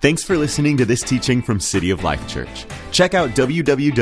Thanks 0.00 0.24
for 0.24 0.38
listening 0.38 0.78
to 0.78 0.86
this 0.86 1.02
teaching 1.02 1.42
from 1.42 1.60
City 1.60 1.90
of 1.90 2.02
Life 2.02 2.26
Church. 2.26 2.64
Check 2.90 3.12
out 3.12 3.30
www.col.tv 3.30 4.00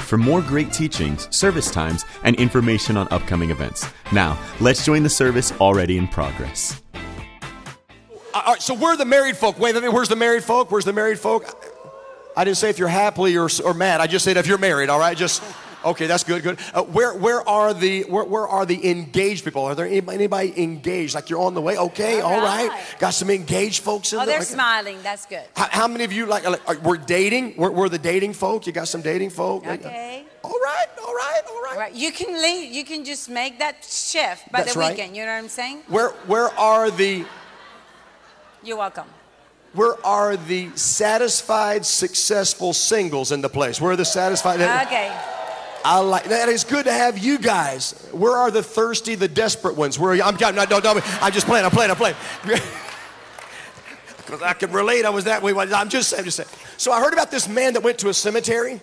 for 0.00 0.16
more 0.16 0.40
great 0.40 0.72
teachings, 0.72 1.28
service 1.36 1.70
times, 1.70 2.06
and 2.24 2.34
information 2.36 2.96
on 2.96 3.06
upcoming 3.10 3.50
events. 3.50 3.86
Now, 4.12 4.38
let's 4.58 4.82
join 4.82 5.02
the 5.02 5.10
service 5.10 5.52
already 5.60 5.98
in 5.98 6.08
progress. 6.08 6.80
All 8.32 8.42
right, 8.46 8.62
so 8.62 8.72
we're 8.72 8.96
the 8.96 9.04
married 9.04 9.36
folk. 9.36 9.58
Wait 9.58 9.72
a 9.72 9.74
minute, 9.74 9.92
where's 9.92 10.08
the 10.08 10.16
married 10.16 10.42
folk? 10.42 10.70
Where's 10.70 10.86
the 10.86 10.94
married 10.94 11.18
folk? 11.18 11.44
I 12.34 12.44
didn't 12.44 12.56
say 12.56 12.70
if 12.70 12.78
you're 12.78 12.88
happily 12.88 13.36
or, 13.36 13.50
or 13.62 13.74
mad. 13.74 14.00
I 14.00 14.06
just 14.06 14.24
said 14.24 14.38
if 14.38 14.46
you're 14.46 14.56
married, 14.56 14.88
all 14.88 14.98
right? 14.98 15.18
Just. 15.18 15.42
Okay, 15.84 16.06
that's 16.06 16.24
good, 16.24 16.42
good. 16.42 16.58
Uh, 16.74 16.82
where, 16.82 17.14
where 17.14 17.46
are 17.48 17.72
the 17.72 18.02
where, 18.02 18.24
where, 18.24 18.46
are 18.46 18.66
the 18.66 18.90
engaged 18.90 19.44
people? 19.44 19.64
Are 19.64 19.74
there 19.74 19.86
anybody, 19.86 20.16
anybody, 20.16 20.62
engaged? 20.62 21.14
Like 21.14 21.30
you're 21.30 21.40
on 21.40 21.54
the 21.54 21.60
way? 21.60 21.78
Okay, 21.78 22.20
all, 22.20 22.34
all 22.34 22.42
right. 22.42 22.68
right. 22.68 22.96
Got 22.98 23.14
some 23.14 23.30
engaged 23.30 23.82
folks 23.82 24.12
in 24.12 24.18
oh, 24.18 24.26
there. 24.26 24.36
they're 24.36 24.44
smiling. 24.44 24.98
That's 25.02 25.24
good. 25.26 25.44
How, 25.56 25.68
how, 25.70 25.88
many 25.88 26.04
of 26.04 26.12
you 26.12 26.26
like, 26.26 26.44
like 26.44 26.82
we're 26.82 26.98
dating? 26.98 27.54
We're, 27.56 27.70
we're, 27.70 27.88
the 27.88 27.98
dating 27.98 28.34
folk. 28.34 28.66
You 28.66 28.72
got 28.72 28.88
some 28.88 29.00
dating 29.00 29.30
folk. 29.30 29.66
Okay. 29.66 30.24
All 30.44 30.50
right, 30.50 30.86
all 31.02 31.14
right, 31.14 31.40
all 31.48 31.62
right. 31.62 31.72
All 31.72 31.78
right. 31.78 31.94
You 31.94 32.12
can 32.12 32.40
leave. 32.42 32.72
You 32.72 32.84
can 32.84 33.04
just 33.04 33.30
make 33.30 33.58
that 33.58 33.84
shift 33.84 34.50
by 34.52 34.60
that's 34.60 34.74
the 34.74 34.80
right. 34.80 34.90
weekend. 34.90 35.16
You 35.16 35.24
know 35.24 35.32
what 35.32 35.38
I'm 35.38 35.48
saying? 35.48 35.82
Where 35.88 36.10
where 36.26 36.48
are 36.58 36.90
the? 36.90 37.24
You're 38.62 38.76
welcome. 38.76 39.06
Where 39.72 40.04
are 40.04 40.36
the 40.36 40.70
satisfied, 40.74 41.86
successful 41.86 42.72
singles 42.72 43.30
in 43.30 43.40
the 43.40 43.48
place? 43.48 43.80
Where 43.80 43.92
are 43.92 43.96
the 43.96 44.04
satisfied? 44.04 44.60
Okay. 44.60 45.16
I 45.84 45.98
like 46.00 46.24
that. 46.24 46.48
It's 46.48 46.64
good 46.64 46.84
to 46.84 46.92
have 46.92 47.18
you 47.18 47.38
guys. 47.38 48.08
Where 48.12 48.36
are 48.36 48.50
the 48.50 48.62
thirsty, 48.62 49.14
the 49.14 49.28
desperate 49.28 49.76
ones? 49.76 49.98
Where 49.98 50.12
are 50.12 50.14
you? 50.14 50.22
I'm, 50.22 50.36
no, 50.36 50.64
no, 50.64 50.78
no, 50.78 51.00
I'm 51.20 51.32
just 51.32 51.46
playing. 51.46 51.64
I'm 51.64 51.70
playing. 51.70 51.90
I'm 51.90 51.96
playing. 51.96 52.16
Because 54.30 54.42
I 54.42 54.52
can 54.52 54.70
relate. 54.70 55.04
I 55.04 55.10
was 55.10 55.24
that 55.24 55.42
way. 55.42 55.52
I'm 55.52 55.88
just, 55.88 56.16
I'm 56.16 56.24
just 56.24 56.36
saying. 56.36 56.48
So 56.76 56.92
I 56.92 57.00
heard 57.00 57.12
about 57.12 57.32
this 57.32 57.48
man 57.48 57.72
that 57.72 57.82
went 57.82 57.98
to 57.98 58.10
a 58.10 58.14
cemetery, 58.14 58.80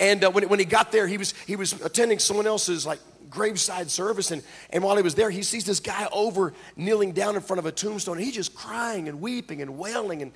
and 0.00 0.24
uh, 0.24 0.30
when, 0.32 0.48
when 0.48 0.58
he 0.58 0.64
got 0.64 0.90
there, 0.90 1.06
he 1.06 1.16
was 1.16 1.32
he 1.46 1.54
was 1.54 1.80
attending 1.80 2.18
someone 2.18 2.48
else's 2.48 2.84
like 2.84 2.98
graveside 3.30 3.88
service, 3.88 4.32
and 4.32 4.42
and 4.70 4.82
while 4.82 4.96
he 4.96 5.02
was 5.02 5.14
there, 5.14 5.30
he 5.30 5.44
sees 5.44 5.64
this 5.64 5.78
guy 5.78 6.08
over 6.10 6.54
kneeling 6.74 7.12
down 7.12 7.36
in 7.36 7.40
front 7.40 7.60
of 7.60 7.66
a 7.66 7.70
tombstone, 7.70 8.16
and 8.16 8.24
he's 8.24 8.34
just 8.34 8.52
crying 8.52 9.08
and 9.08 9.20
weeping 9.20 9.62
and 9.62 9.78
wailing, 9.78 10.22
and 10.22 10.32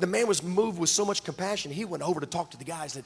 the 0.00 0.06
man 0.06 0.28
was 0.28 0.44
moved 0.44 0.78
with 0.78 0.90
so 0.90 1.04
much 1.04 1.24
compassion. 1.24 1.72
He 1.72 1.84
went 1.84 2.04
over 2.04 2.20
to 2.20 2.26
talk 2.26 2.52
to 2.52 2.56
the 2.56 2.64
guys 2.64 2.92
that 2.94 3.04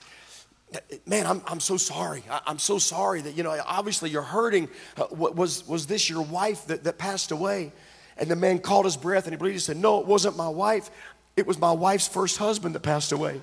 man 1.06 1.26
i'm, 1.26 1.42
I'm 1.46 1.60
so 1.60 1.76
sorry. 1.76 2.22
I, 2.30 2.40
am 2.46 2.58
so 2.58 2.78
sorry 2.78 3.20
that 3.22 3.36
you 3.36 3.42
know 3.42 3.56
obviously 3.66 4.10
you're 4.10 4.22
hurting. 4.22 4.68
Uh, 4.96 5.06
was, 5.10 5.66
was 5.68 5.86
this 5.86 6.08
your 6.08 6.22
wife 6.22 6.66
that, 6.66 6.84
that 6.84 6.98
passed 6.98 7.30
away? 7.30 7.72
And 8.16 8.30
the 8.30 8.36
man 8.36 8.60
caught 8.60 8.84
his 8.84 8.96
breath 8.96 9.24
and 9.24 9.32
he 9.32 9.36
believed 9.36 9.54
he 9.54 9.60
said 9.60 9.76
no 9.76 10.00
it 10.00 10.06
wasn't 10.06 10.36
my 10.36 10.48
wife. 10.48 10.90
It 11.36 11.46
was 11.46 11.58
my 11.58 11.72
wife's 11.72 12.06
first 12.06 12.38
husband 12.38 12.74
that 12.74 12.80
passed 12.80 13.12
away. 13.12 13.40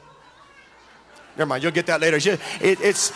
Never 1.37 1.47
mind 1.47 1.63
you'll 1.63 1.71
get 1.71 1.87
that 1.87 2.01
later. 2.01 2.17
It, 2.17 2.81
it's 2.81 3.11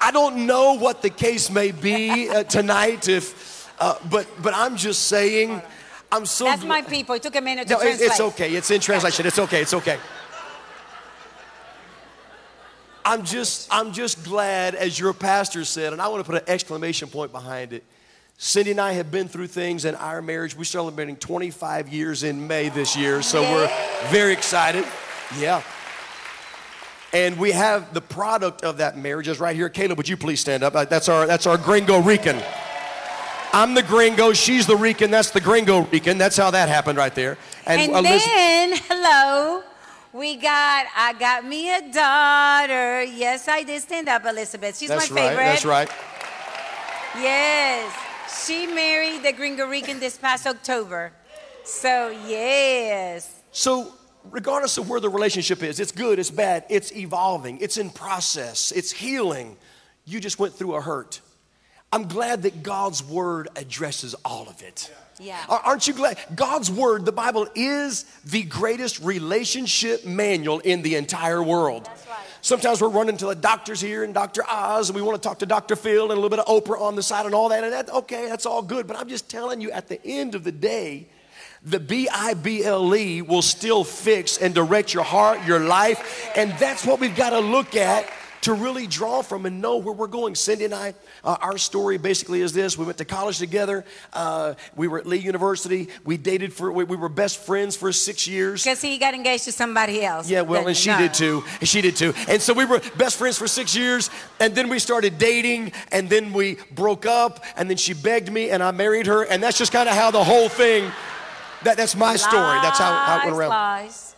i 0.00 0.10
don't 0.10 0.46
know 0.46 0.74
what 0.74 1.00
the 1.00 1.10
case 1.10 1.48
may 1.48 1.70
be 1.70 2.28
uh, 2.28 2.42
tonight 2.42 3.08
if 3.08 3.72
uh, 3.80 3.94
but 4.10 4.26
but 4.42 4.52
i'm 4.54 4.76
just 4.76 5.04
saying 5.04 5.62
i'm 6.10 6.26
so 6.26 6.44
that's 6.44 6.64
my 6.64 6.82
people. 6.82 7.14
It 7.14 7.22
took 7.22 7.36
a 7.36 7.40
minute 7.40 7.68
to 7.68 7.74
no, 7.74 7.80
translate. 7.80 8.10
it's 8.10 8.20
okay. 8.20 8.54
It's 8.54 8.70
in 8.70 8.80
translation. 8.80 9.26
It's 9.26 9.38
okay. 9.38 9.62
It's 9.62 9.74
okay 9.74 9.98
I'm 13.06 13.24
just, 13.24 13.68
I'm 13.72 13.92
just 13.92 14.24
glad, 14.24 14.74
as 14.74 14.98
your 14.98 15.12
pastor 15.12 15.64
said, 15.64 15.92
and 15.92 16.02
I 16.02 16.08
want 16.08 16.26
to 16.26 16.28
put 16.28 16.42
an 16.42 16.48
exclamation 16.48 17.08
point 17.08 17.30
behind 17.30 17.72
it. 17.72 17.84
Cindy 18.36 18.72
and 18.72 18.80
I 18.80 18.94
have 18.94 19.12
been 19.12 19.28
through 19.28 19.46
things 19.46 19.84
in 19.84 19.94
our 19.94 20.20
marriage. 20.20 20.56
We're 20.56 20.64
celebrating 20.64 21.14
25 21.14 21.88
years 21.88 22.24
in 22.24 22.48
May 22.48 22.68
this 22.68 22.96
year, 22.96 23.22
so 23.22 23.42
we're 23.42 23.70
very 24.08 24.32
excited. 24.32 24.84
Yeah. 25.38 25.62
And 27.12 27.38
we 27.38 27.52
have 27.52 27.94
the 27.94 28.00
product 28.00 28.64
of 28.64 28.78
that 28.78 28.98
marriage 28.98 29.28
is 29.28 29.38
right 29.38 29.54
here. 29.54 29.68
Caleb, 29.68 29.98
would 29.98 30.08
you 30.08 30.16
please 30.16 30.40
stand 30.40 30.64
up? 30.64 30.74
Uh, 30.74 30.84
that's 30.84 31.08
our, 31.08 31.28
that's 31.28 31.46
our 31.46 31.56
gringo 31.56 32.00
Rican. 32.02 32.42
I'm 33.52 33.74
the 33.74 33.84
gringo, 33.84 34.32
she's 34.32 34.66
the 34.66 34.76
Rican, 34.76 35.12
that's 35.12 35.30
the 35.30 35.40
gringo 35.40 35.82
Rican. 35.82 36.18
That's 36.18 36.36
how 36.36 36.50
that 36.50 36.68
happened 36.68 36.98
right 36.98 37.14
there. 37.14 37.38
And, 37.66 37.92
and 37.92 38.04
then, 38.04 38.76
hello, 38.88 39.62
we 40.16 40.36
got, 40.36 40.86
I 40.96 41.12
got 41.18 41.44
me 41.44 41.74
a 41.74 41.80
daughter. 41.92 43.02
Yes, 43.02 43.48
I 43.48 43.62
did 43.62 43.82
stand 43.82 44.08
up, 44.08 44.24
Elizabeth. 44.24 44.78
She's 44.78 44.88
That's 44.88 45.10
my 45.10 45.16
favorite. 45.16 45.36
Right, 45.36 45.44
that's 45.44 45.64
right. 45.64 45.90
Yes. 47.16 47.94
She 48.46 48.66
married 48.66 49.22
the 49.22 49.32
Gringo 49.32 49.66
Rican 49.66 50.00
this 50.00 50.16
past 50.16 50.46
October. 50.46 51.12
So, 51.64 52.10
yes. 52.26 53.42
So, 53.52 53.92
regardless 54.30 54.78
of 54.78 54.88
where 54.88 55.00
the 55.00 55.08
relationship 55.08 55.62
is, 55.62 55.80
it's 55.80 55.92
good, 55.92 56.18
it's 56.18 56.30
bad, 56.30 56.64
it's 56.68 56.94
evolving, 56.94 57.58
it's 57.60 57.76
in 57.76 57.90
process, 57.90 58.72
it's 58.72 58.92
healing. 58.92 59.56
You 60.04 60.20
just 60.20 60.38
went 60.38 60.54
through 60.54 60.76
a 60.76 60.80
hurt. 60.80 61.20
I'm 61.92 62.08
glad 62.08 62.42
that 62.42 62.62
God's 62.62 63.02
word 63.02 63.48
addresses 63.56 64.14
all 64.24 64.48
of 64.48 64.62
it. 64.62 64.92
Yeah. 65.18 65.42
Aren't 65.48 65.86
you 65.86 65.94
glad? 65.94 66.18
God's 66.34 66.70
word, 66.70 67.04
the 67.04 67.12
Bible, 67.12 67.48
is 67.54 68.04
the 68.24 68.42
greatest 68.42 69.02
relationship 69.02 70.04
manual 70.04 70.58
in 70.60 70.82
the 70.82 70.96
entire 70.96 71.42
world. 71.42 71.86
That's 71.86 72.06
right. 72.06 72.16
Sometimes 72.42 72.80
we're 72.80 72.88
running 72.88 73.16
to 73.16 73.26
the 73.26 73.34
doctors 73.34 73.80
here 73.80 74.04
and 74.04 74.14
Dr. 74.14 74.42
Oz, 74.48 74.88
and 74.88 74.96
we 74.96 75.02
want 75.02 75.20
to 75.20 75.28
talk 75.28 75.40
to 75.40 75.46
Dr. 75.46 75.74
Phil 75.74 76.04
and 76.04 76.12
a 76.12 76.14
little 76.14 76.28
bit 76.28 76.38
of 76.38 76.46
Oprah 76.46 76.80
on 76.80 76.94
the 76.94 77.02
side 77.02 77.26
and 77.26 77.34
all 77.34 77.48
that. 77.48 77.64
And 77.64 77.72
that, 77.72 77.90
okay, 77.90 78.28
that's 78.28 78.46
all 78.46 78.62
good. 78.62 78.86
But 78.86 78.96
I'm 78.96 79.08
just 79.08 79.28
telling 79.30 79.60
you, 79.60 79.70
at 79.70 79.88
the 79.88 80.04
end 80.04 80.34
of 80.34 80.44
the 80.44 80.52
day, 80.52 81.08
the 81.62 81.80
B 81.80 82.08
I 82.12 82.34
B 82.34 82.62
L 82.62 82.94
E 82.94 83.22
will 83.22 83.42
still 83.42 83.82
fix 83.82 84.38
and 84.38 84.54
direct 84.54 84.94
your 84.94 85.02
heart, 85.02 85.44
your 85.44 85.60
life. 85.60 86.30
And 86.36 86.52
that's 86.52 86.86
what 86.86 87.00
we've 87.00 87.16
got 87.16 87.30
to 87.30 87.40
look 87.40 87.74
at 87.74 88.08
to 88.42 88.54
really 88.54 88.86
draw 88.86 89.22
from 89.22 89.46
and 89.46 89.60
know 89.60 89.76
where 89.78 89.94
we're 89.94 90.06
going. 90.06 90.34
Cindy 90.34 90.64
and 90.64 90.74
I, 90.74 90.94
uh, 91.24 91.36
our 91.40 91.58
story 91.58 91.98
basically 91.98 92.40
is 92.40 92.52
this: 92.52 92.78
we 92.78 92.84
went 92.84 92.98
to 92.98 93.04
college 93.04 93.38
together. 93.38 93.84
Uh, 94.12 94.54
we 94.74 94.88
were 94.88 94.98
at 94.98 95.06
Lee 95.06 95.18
University. 95.18 95.88
We 96.04 96.16
dated 96.16 96.52
for 96.52 96.72
we, 96.72 96.84
we 96.84 96.96
were 96.96 97.08
best 97.08 97.38
friends 97.38 97.76
for 97.76 97.92
six 97.92 98.26
years. 98.26 98.64
Because 98.64 98.82
he 98.82 98.98
got 98.98 99.14
engaged 99.14 99.44
to 99.44 99.52
somebody 99.52 100.02
else. 100.04 100.28
Yeah, 100.28 100.42
well, 100.42 100.66
and 100.66 100.76
she 100.76 100.90
no. 100.90 100.98
did 100.98 101.14
too. 101.14 101.44
She 101.62 101.80
did 101.80 101.96
too. 101.96 102.14
And 102.28 102.40
so 102.40 102.52
we 102.52 102.64
were 102.64 102.80
best 102.96 103.16
friends 103.16 103.38
for 103.38 103.46
six 103.46 103.74
years, 103.74 104.10
and 104.40 104.54
then 104.54 104.68
we 104.68 104.78
started 104.78 105.18
dating, 105.18 105.72
and 105.92 106.08
then 106.08 106.32
we 106.32 106.58
broke 106.72 107.06
up, 107.06 107.44
and 107.56 107.68
then 107.70 107.76
she 107.76 107.94
begged 107.94 108.32
me, 108.32 108.50
and 108.50 108.62
I 108.62 108.70
married 108.70 109.06
her, 109.06 109.22
and 109.24 109.42
that's 109.42 109.58
just 109.58 109.72
kind 109.72 109.88
of 109.88 109.94
how 109.94 110.10
the 110.10 110.24
whole 110.24 110.48
thing. 110.48 110.90
That, 111.62 111.76
that's 111.76 111.96
my 111.96 112.10
lies, 112.10 112.22
story. 112.22 112.58
That's 112.62 112.78
how, 112.78 112.92
how 112.92 113.18
it 113.18 113.24
went 113.24 113.36
around. 113.36 113.48
Lies. 113.48 114.15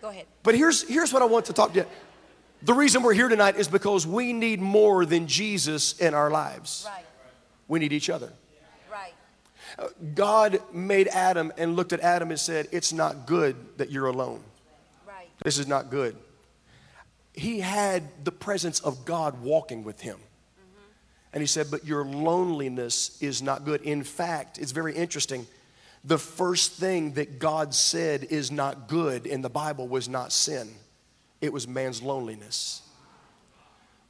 Go 0.00 0.08
ahead. 0.08 0.26
But 0.42 0.56
here's, 0.56 0.82
here's 0.88 1.12
what 1.12 1.22
I 1.22 1.26
want 1.26 1.46
to 1.46 1.52
talk 1.52 1.72
to 1.72 1.80
you. 1.80 1.86
The 2.62 2.74
reason 2.74 3.02
we're 3.02 3.14
here 3.14 3.28
tonight 3.28 3.56
is 3.56 3.68
because 3.68 4.06
we 4.06 4.32
need 4.32 4.60
more 4.60 5.04
than 5.04 5.26
Jesus 5.26 5.98
in 5.98 6.14
our 6.14 6.30
lives. 6.30 6.86
Right. 6.88 7.04
We 7.68 7.78
need 7.80 7.92
each 7.92 8.10
other. 8.10 8.32
Right. 8.90 9.14
Uh, 9.78 9.88
God 10.14 10.60
made 10.72 11.08
Adam 11.08 11.52
and 11.56 11.74
looked 11.74 11.92
at 11.92 12.00
Adam 12.00 12.30
and 12.30 12.38
said, 12.38 12.68
It's 12.70 12.92
not 12.92 13.26
good 13.26 13.56
that 13.78 13.90
you're 13.90 14.06
alone. 14.06 14.42
Right. 15.06 15.28
This 15.44 15.58
is 15.58 15.66
not 15.66 15.90
good. 15.90 16.16
He 17.32 17.60
had 17.60 18.02
the 18.24 18.32
presence 18.32 18.78
of 18.80 19.04
God 19.04 19.40
walking 19.42 19.82
with 19.82 20.00
him. 20.00 20.16
Mm-hmm. 20.16 20.82
And 21.32 21.40
he 21.40 21.46
said, 21.46 21.68
But 21.70 21.84
your 21.84 22.04
loneliness 22.04 23.20
is 23.20 23.42
not 23.42 23.64
good. 23.64 23.82
In 23.82 24.04
fact, 24.04 24.58
it's 24.58 24.72
very 24.72 24.94
interesting 24.94 25.46
the 26.04 26.18
first 26.18 26.72
thing 26.72 27.12
that 27.12 27.38
God 27.38 27.74
said 27.74 28.24
is 28.24 28.50
not 28.50 28.88
good 28.88 29.26
in 29.26 29.42
the 29.42 29.50
Bible 29.50 29.86
was 29.86 30.08
not 30.08 30.32
sin, 30.32 30.68
it 31.40 31.52
was 31.52 31.68
man's 31.68 32.02
loneliness. 32.02 32.82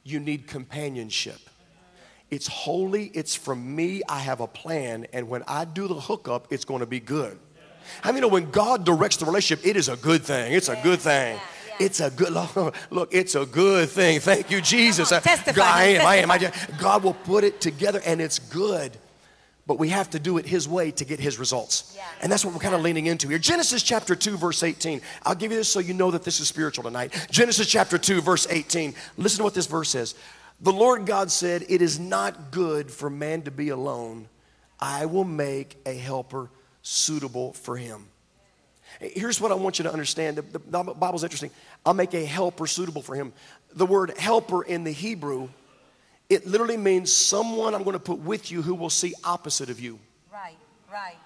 You 0.03 0.19
need 0.19 0.47
companionship. 0.47 1.39
It's 2.29 2.47
holy, 2.47 3.11
it's 3.13 3.35
from 3.35 3.75
me. 3.75 4.01
I 4.09 4.19
have 4.19 4.41
a 4.41 4.47
plan, 4.47 5.05
and 5.13 5.29
when 5.29 5.43
I 5.47 5.65
do 5.65 5.87
the 5.87 5.93
hookup, 5.93 6.47
it's 6.51 6.65
going 6.65 6.79
to 6.79 6.85
be 6.85 6.99
good. 6.99 7.37
I 8.03 8.07
mean, 8.07 8.15
you 8.15 8.21
know, 8.21 8.27
when 8.29 8.49
God 8.49 8.85
directs 8.85 9.17
the 9.17 9.25
relationship, 9.25 9.65
it 9.65 9.77
is 9.77 9.87
a 9.87 9.95
good 9.95 10.23
thing. 10.23 10.51
It's 10.53 10.67
a 10.67 10.79
good 10.81 10.99
thing. 10.99 11.39
It's 11.79 11.99
a 11.99 12.09
good 12.09 12.31
look. 12.89 13.13
It's 13.13 13.35
a 13.35 13.45
good 13.45 13.89
thing. 13.89 14.19
Thank 14.19 14.49
you, 14.49 14.61
Jesus. 14.61 15.09
Testify. 15.09 15.51
God, 15.51 15.77
I 15.77 15.83
am. 15.83 16.05
I 16.05 16.15
am. 16.15 16.31
I 16.31 16.35
am. 16.69 16.77
God 16.79 17.03
will 17.03 17.13
put 17.13 17.43
it 17.43 17.61
together, 17.61 18.01
and 18.05 18.19
it's 18.19 18.39
good 18.39 18.97
but 19.65 19.79
we 19.79 19.89
have 19.89 20.09
to 20.11 20.19
do 20.19 20.37
it 20.37 20.45
His 20.45 20.67
way 20.67 20.91
to 20.91 21.05
get 21.05 21.19
His 21.19 21.39
results. 21.39 21.93
Yeah. 21.95 22.03
And 22.21 22.31
that's 22.31 22.43
what 22.43 22.53
we're 22.53 22.59
kind 22.59 22.75
of 22.75 22.81
leaning 22.81 23.05
into 23.05 23.27
here. 23.29 23.39
Genesis 23.39 23.83
chapter 23.83 24.15
2, 24.15 24.37
verse 24.37 24.61
18. 24.61 25.01
I'll 25.23 25.35
give 25.35 25.51
you 25.51 25.57
this 25.57 25.69
so 25.69 25.79
you 25.79 25.93
know 25.93 26.11
that 26.11 26.23
this 26.23 26.39
is 26.39 26.47
spiritual 26.47 26.83
tonight. 26.83 27.27
Genesis 27.31 27.67
chapter 27.67 27.97
2, 27.97 28.21
verse 28.21 28.47
18. 28.49 28.93
Listen 29.17 29.37
to 29.37 29.43
what 29.43 29.53
this 29.53 29.67
verse 29.67 29.89
says. 29.89 30.15
The 30.61 30.73
Lord 30.73 31.05
God 31.05 31.31
said, 31.31 31.65
It 31.69 31.81
is 31.81 31.99
not 31.99 32.51
good 32.51 32.91
for 32.91 33.09
man 33.09 33.43
to 33.43 33.51
be 33.51 33.69
alone. 33.69 34.27
I 34.79 35.05
will 35.05 35.23
make 35.23 35.77
a 35.85 35.93
helper 35.93 36.49
suitable 36.81 37.53
for 37.53 37.77
him. 37.77 38.07
Here's 38.99 39.41
what 39.41 39.51
I 39.51 39.55
want 39.55 39.79
you 39.79 39.83
to 39.83 39.91
understand. 39.91 40.37
The, 40.37 40.59
the 40.59 40.83
Bible's 40.93 41.23
interesting. 41.23 41.51
I'll 41.85 41.93
make 41.93 42.13
a 42.13 42.25
helper 42.25 42.67
suitable 42.67 43.01
for 43.01 43.15
him. 43.15 43.33
The 43.73 43.85
word 43.85 44.17
helper 44.17 44.63
in 44.63 44.83
the 44.83 44.91
Hebrew 44.91 45.49
It 46.29 46.47
literally 46.47 46.77
means 46.77 47.13
someone 47.13 47.75
I'm 47.75 47.83
going 47.83 47.93
to 47.93 47.99
put 47.99 48.19
with 48.19 48.51
you 48.51 48.61
who 48.61 48.75
will 48.75 48.89
see 48.89 49.13
opposite 49.23 49.69
of 49.69 49.79
you. 49.79 49.99
Right, 50.31 50.57
right. 50.91 51.17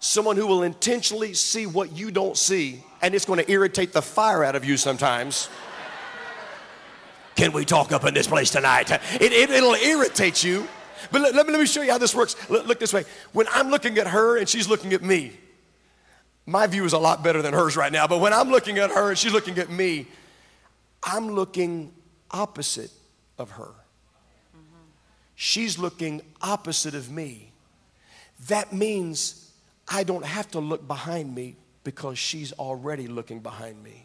Someone 0.00 0.36
who 0.36 0.46
will 0.46 0.62
intentionally 0.62 1.34
see 1.34 1.66
what 1.66 1.96
you 1.96 2.10
don't 2.10 2.36
see, 2.36 2.84
and 3.02 3.14
it's 3.14 3.24
going 3.24 3.40
to 3.40 3.50
irritate 3.50 3.92
the 3.92 4.02
fire 4.02 4.44
out 4.44 4.54
of 4.54 4.64
you 4.64 4.76
sometimes. 4.76 5.48
Can 7.34 7.52
we 7.52 7.64
talk 7.64 7.92
up 7.92 8.04
in 8.04 8.14
this 8.14 8.26
place 8.26 8.50
tonight? 8.50 8.90
It, 8.90 9.32
it, 9.32 9.50
it'll 9.50 9.74
irritate 9.74 10.42
you. 10.42 10.66
But 11.12 11.20
let, 11.20 11.34
let, 11.34 11.46
me, 11.46 11.52
let 11.52 11.60
me 11.60 11.66
show 11.66 11.82
you 11.82 11.92
how 11.92 11.98
this 11.98 12.14
works. 12.14 12.34
Look, 12.50 12.66
look 12.66 12.80
this 12.80 12.92
way. 12.92 13.04
When 13.32 13.46
I'm 13.52 13.70
looking 13.70 13.98
at 13.98 14.08
her 14.08 14.36
and 14.38 14.48
she's 14.48 14.68
looking 14.68 14.92
at 14.92 15.02
me, 15.02 15.32
my 16.46 16.66
view 16.66 16.84
is 16.84 16.94
a 16.94 16.98
lot 16.98 17.22
better 17.22 17.42
than 17.42 17.54
hers 17.54 17.76
right 17.76 17.92
now. 17.92 18.06
But 18.06 18.20
when 18.20 18.32
I'm 18.32 18.50
looking 18.50 18.78
at 18.78 18.90
her 18.90 19.10
and 19.10 19.18
she's 19.18 19.32
looking 19.32 19.58
at 19.58 19.70
me, 19.70 20.06
I'm 21.02 21.30
looking 21.30 21.92
opposite 22.30 22.90
of 23.38 23.52
her. 23.52 23.70
She's 25.40 25.78
looking 25.78 26.20
opposite 26.42 26.96
of 26.96 27.12
me. 27.12 27.52
That 28.48 28.72
means 28.72 29.52
I 29.86 30.02
don't 30.02 30.24
have 30.24 30.50
to 30.50 30.58
look 30.58 30.88
behind 30.88 31.32
me 31.32 31.54
because 31.84 32.18
she's 32.18 32.52
already 32.54 33.06
looking 33.06 33.38
behind 33.38 33.80
me. 33.80 34.04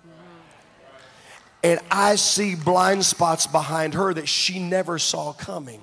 And 1.64 1.80
I 1.90 2.18
see 2.18 2.54
blind 2.54 3.04
spots 3.04 3.48
behind 3.48 3.96
her 3.96 4.14
that 4.14 4.30
she 4.30 4.60
never 4.60 5.00
saw 5.00 5.34
coming. 5.34 5.82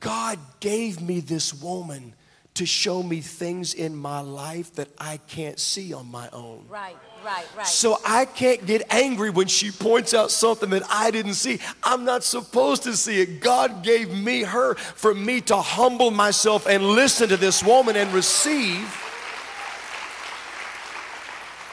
God 0.00 0.38
gave 0.60 1.00
me 1.00 1.20
this 1.20 1.54
woman 1.54 2.14
to 2.54 2.64
show 2.64 3.02
me 3.02 3.20
things 3.20 3.74
in 3.74 3.96
my 3.96 4.20
life 4.20 4.72
that 4.74 4.88
I 4.96 5.16
can't 5.26 5.58
see 5.58 5.92
on 5.92 6.08
my 6.08 6.28
own. 6.32 6.64
Right, 6.68 6.96
right, 7.24 7.44
right. 7.56 7.66
So 7.66 7.98
I 8.06 8.26
can't 8.26 8.64
get 8.64 8.82
angry 8.90 9.30
when 9.30 9.48
she 9.48 9.72
points 9.72 10.14
out 10.14 10.30
something 10.30 10.70
that 10.70 10.84
I 10.88 11.10
didn't 11.10 11.34
see. 11.34 11.58
I'm 11.82 12.04
not 12.04 12.22
supposed 12.22 12.84
to 12.84 12.96
see 12.96 13.20
it. 13.20 13.40
God 13.40 13.82
gave 13.82 14.10
me 14.14 14.42
her 14.42 14.74
for 14.76 15.14
me 15.14 15.40
to 15.42 15.56
humble 15.56 16.12
myself 16.12 16.66
and 16.68 16.84
listen 16.84 17.28
to 17.30 17.36
this 17.36 17.60
woman 17.64 17.96
and 17.96 18.12
receive. 18.12 19.00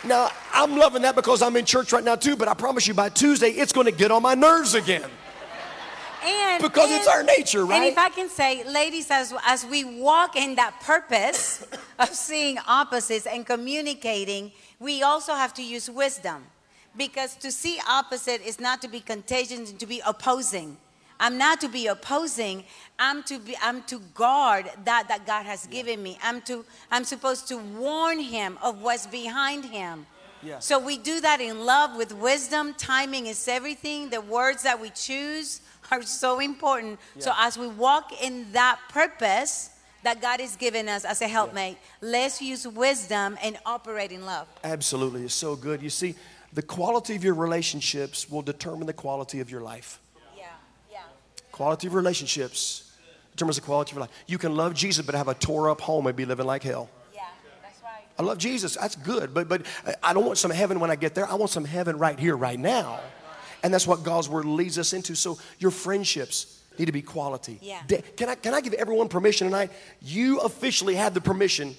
Now, 0.03 0.31
I'm 0.51 0.77
loving 0.77 1.03
that 1.03 1.15
because 1.15 1.43
I'm 1.43 1.55
in 1.57 1.65
church 1.65 1.93
right 1.93 2.03
now 2.03 2.15
too, 2.15 2.35
but 2.35 2.47
I 2.47 2.55
promise 2.55 2.87
you 2.87 2.95
by 2.95 3.09
Tuesday 3.09 3.49
it's 3.49 3.71
going 3.71 3.85
to 3.85 3.91
get 3.91 4.09
on 4.09 4.23
my 4.23 4.33
nerves 4.33 4.73
again. 4.73 5.09
And, 6.23 6.61
because 6.61 6.91
and, 6.91 6.99
it's 6.99 7.07
our 7.07 7.23
nature, 7.23 7.65
right? 7.65 7.77
And 7.77 7.85
if 7.85 7.97
I 7.97 8.09
can 8.09 8.29
say, 8.29 8.63
ladies, 8.63 9.09
as, 9.09 9.33
as 9.45 9.65
we 9.65 9.83
walk 9.83 10.35
in 10.35 10.55
that 10.55 10.79
purpose 10.81 11.65
of 11.99 12.09
seeing 12.09 12.57
opposites 12.67 13.25
and 13.25 13.45
communicating, 13.45 14.51
we 14.79 15.03
also 15.03 15.33
have 15.33 15.53
to 15.55 15.63
use 15.63 15.89
wisdom. 15.89 16.43
Because 16.97 17.35
to 17.37 17.51
see 17.51 17.79
opposite 17.87 18.41
is 18.41 18.59
not 18.59 18.81
to 18.81 18.87
be 18.87 18.99
contagious 18.99 19.71
and 19.71 19.79
to 19.79 19.85
be 19.85 20.01
opposing. 20.05 20.77
I'm 21.21 21.37
not 21.37 21.61
to 21.61 21.69
be 21.69 21.87
opposing. 21.87 22.65
I'm 22.97 23.21
to 23.23 23.37
be 23.37 23.55
I'm 23.61 23.83
to 23.83 23.99
guard 24.15 24.65
that 24.85 25.07
that 25.07 25.25
God 25.27 25.45
has 25.45 25.67
given 25.67 26.01
me. 26.01 26.17
I'm 26.21 26.41
to 26.41 26.65
I'm 26.89 27.03
supposed 27.03 27.47
to 27.49 27.57
warn 27.57 28.19
him 28.19 28.57
of 28.61 28.81
what's 28.81 29.05
behind 29.05 29.65
him. 29.65 30.07
Yeah. 30.43 30.57
So 30.57 30.79
we 30.79 30.97
do 30.97 31.21
that 31.21 31.39
in 31.39 31.63
love 31.63 31.95
with 31.95 32.11
wisdom. 32.13 32.73
Timing 32.73 33.27
is 33.27 33.47
everything. 33.47 34.09
The 34.09 34.21
words 34.21 34.63
that 34.63 34.81
we 34.81 34.89
choose 34.89 35.61
are 35.91 36.01
so 36.01 36.39
important. 36.39 36.99
Yeah. 37.15 37.23
So 37.23 37.33
as 37.37 37.57
we 37.57 37.67
walk 37.67 38.11
in 38.23 38.51
that 38.53 38.79
purpose 38.89 39.69
that 40.03 40.21
God 40.21 40.39
has 40.39 40.55
given 40.55 40.89
us 40.89 41.05
as 41.05 41.21
a 41.21 41.27
helpmate, 41.27 41.77
yeah. 42.01 42.09
let's 42.09 42.41
use 42.41 42.67
wisdom 42.67 43.37
and 43.43 43.57
operate 43.65 44.11
in 44.11 44.25
love. 44.25 44.47
Absolutely. 44.63 45.23
It's 45.23 45.33
so 45.33 45.55
good. 45.55 45.81
You 45.81 45.89
see, 45.89 46.15
the 46.53 46.61
quality 46.61 47.15
of 47.15 47.23
your 47.23 47.35
relationships 47.35 48.29
will 48.29 48.41
determine 48.41 48.87
the 48.87 48.93
quality 48.93 49.39
of 49.41 49.51
your 49.51 49.61
life. 49.61 49.99
Yeah. 50.35 50.45
Yeah. 50.91 50.99
Quality 51.51 51.87
of 51.87 51.93
relationships 51.93 52.91
determines 53.31 53.57
the 53.57 53.61
quality 53.61 53.91
of 53.91 53.95
your 53.97 54.01
life. 54.01 54.11
You 54.27 54.37
can 54.37 54.55
love 54.55 54.73
Jesus 54.73 55.05
but 55.05 55.15
have 55.15 55.27
a 55.27 55.33
tore 55.33 55.69
up 55.69 55.81
home 55.81 56.07
and 56.07 56.15
be 56.15 56.25
living 56.25 56.45
like 56.45 56.63
hell. 56.63 56.89
Yeah, 57.13 57.21
that's 57.61 57.81
right. 57.83 58.03
I 58.17 58.23
love 58.23 58.37
Jesus. 58.37 58.75
That's 58.75 58.95
good. 58.95 59.33
But 59.33 59.47
but 59.47 59.65
I 60.03 60.13
don't 60.13 60.25
want 60.25 60.37
some 60.37 60.51
heaven 60.51 60.79
when 60.79 60.91
I 60.91 60.95
get 60.95 61.15
there. 61.15 61.27
I 61.29 61.35
want 61.35 61.51
some 61.51 61.65
heaven 61.65 61.97
right 61.97 62.19
here, 62.19 62.35
right 62.35 62.59
now. 62.59 62.99
And 63.63 63.73
that's 63.73 63.87
what 63.87 64.03
God's 64.03 64.29
word 64.29 64.45
leads 64.45 64.77
us 64.79 64.93
into. 64.93 65.15
So 65.15 65.37
your 65.59 65.71
friendships 65.71 66.61
need 66.79 66.85
to 66.85 66.91
be 66.91 67.01
quality. 67.01 67.59
Yeah. 67.61 67.81
Can 68.15 68.29
I, 68.29 68.35
can 68.35 68.53
I 68.53 68.61
give 68.61 68.73
everyone 68.73 69.07
permission 69.07 69.47
tonight? 69.47 69.71
You 70.01 70.39
officially 70.39 70.95
have 70.95 71.13
the 71.13 71.21
permission 71.21 71.75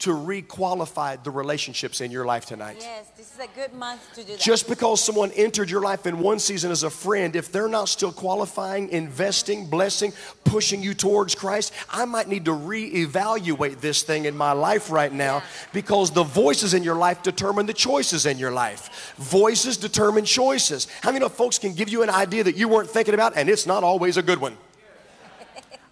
to 0.00 0.10
requalify 0.10 1.20
the 1.24 1.30
relationships 1.30 2.00
in 2.00 2.12
your 2.12 2.24
life 2.24 2.46
tonight. 2.46 2.76
Yes, 2.78 3.10
this 3.16 3.34
is 3.34 3.40
a 3.40 3.48
good 3.48 3.72
month 3.72 4.00
to 4.14 4.22
do 4.22 4.32
that. 4.32 4.38
Just 4.38 4.68
because 4.68 5.02
someone 5.02 5.32
entered 5.32 5.68
your 5.68 5.80
life 5.80 6.06
in 6.06 6.20
one 6.20 6.38
season 6.38 6.70
as 6.70 6.84
a 6.84 6.90
friend, 6.90 7.34
if 7.34 7.50
they're 7.50 7.68
not 7.68 7.88
still 7.88 8.12
qualifying, 8.12 8.90
investing, 8.90 9.66
blessing, 9.66 10.12
pushing 10.44 10.84
you 10.84 10.94
towards 10.94 11.34
Christ, 11.34 11.72
I 11.90 12.04
might 12.04 12.28
need 12.28 12.44
to 12.44 12.52
reevaluate 12.52 13.80
this 13.80 14.02
thing 14.02 14.26
in 14.26 14.36
my 14.36 14.52
life 14.52 14.88
right 14.88 15.12
now 15.12 15.38
yeah. 15.38 15.44
because 15.72 16.12
the 16.12 16.22
voices 16.22 16.74
in 16.74 16.84
your 16.84 16.94
life 16.96 17.24
determine 17.24 17.66
the 17.66 17.74
choices 17.74 18.24
in 18.24 18.38
your 18.38 18.52
life. 18.52 19.14
Voices 19.16 19.76
determine 19.76 20.24
choices. 20.24 20.86
How 21.02 21.10
many 21.10 21.24
of 21.24 21.32
folks 21.32 21.58
can 21.58 21.74
give 21.74 21.88
you 21.88 22.04
an 22.04 22.10
idea 22.10 22.44
that 22.44 22.56
you 22.56 22.68
weren't 22.68 22.88
thinking 22.88 23.14
about 23.14 23.36
and 23.36 23.48
it's 23.48 23.66
not 23.66 23.82
always 23.82 24.16
a 24.16 24.22
good 24.22 24.40
one? 24.40 24.56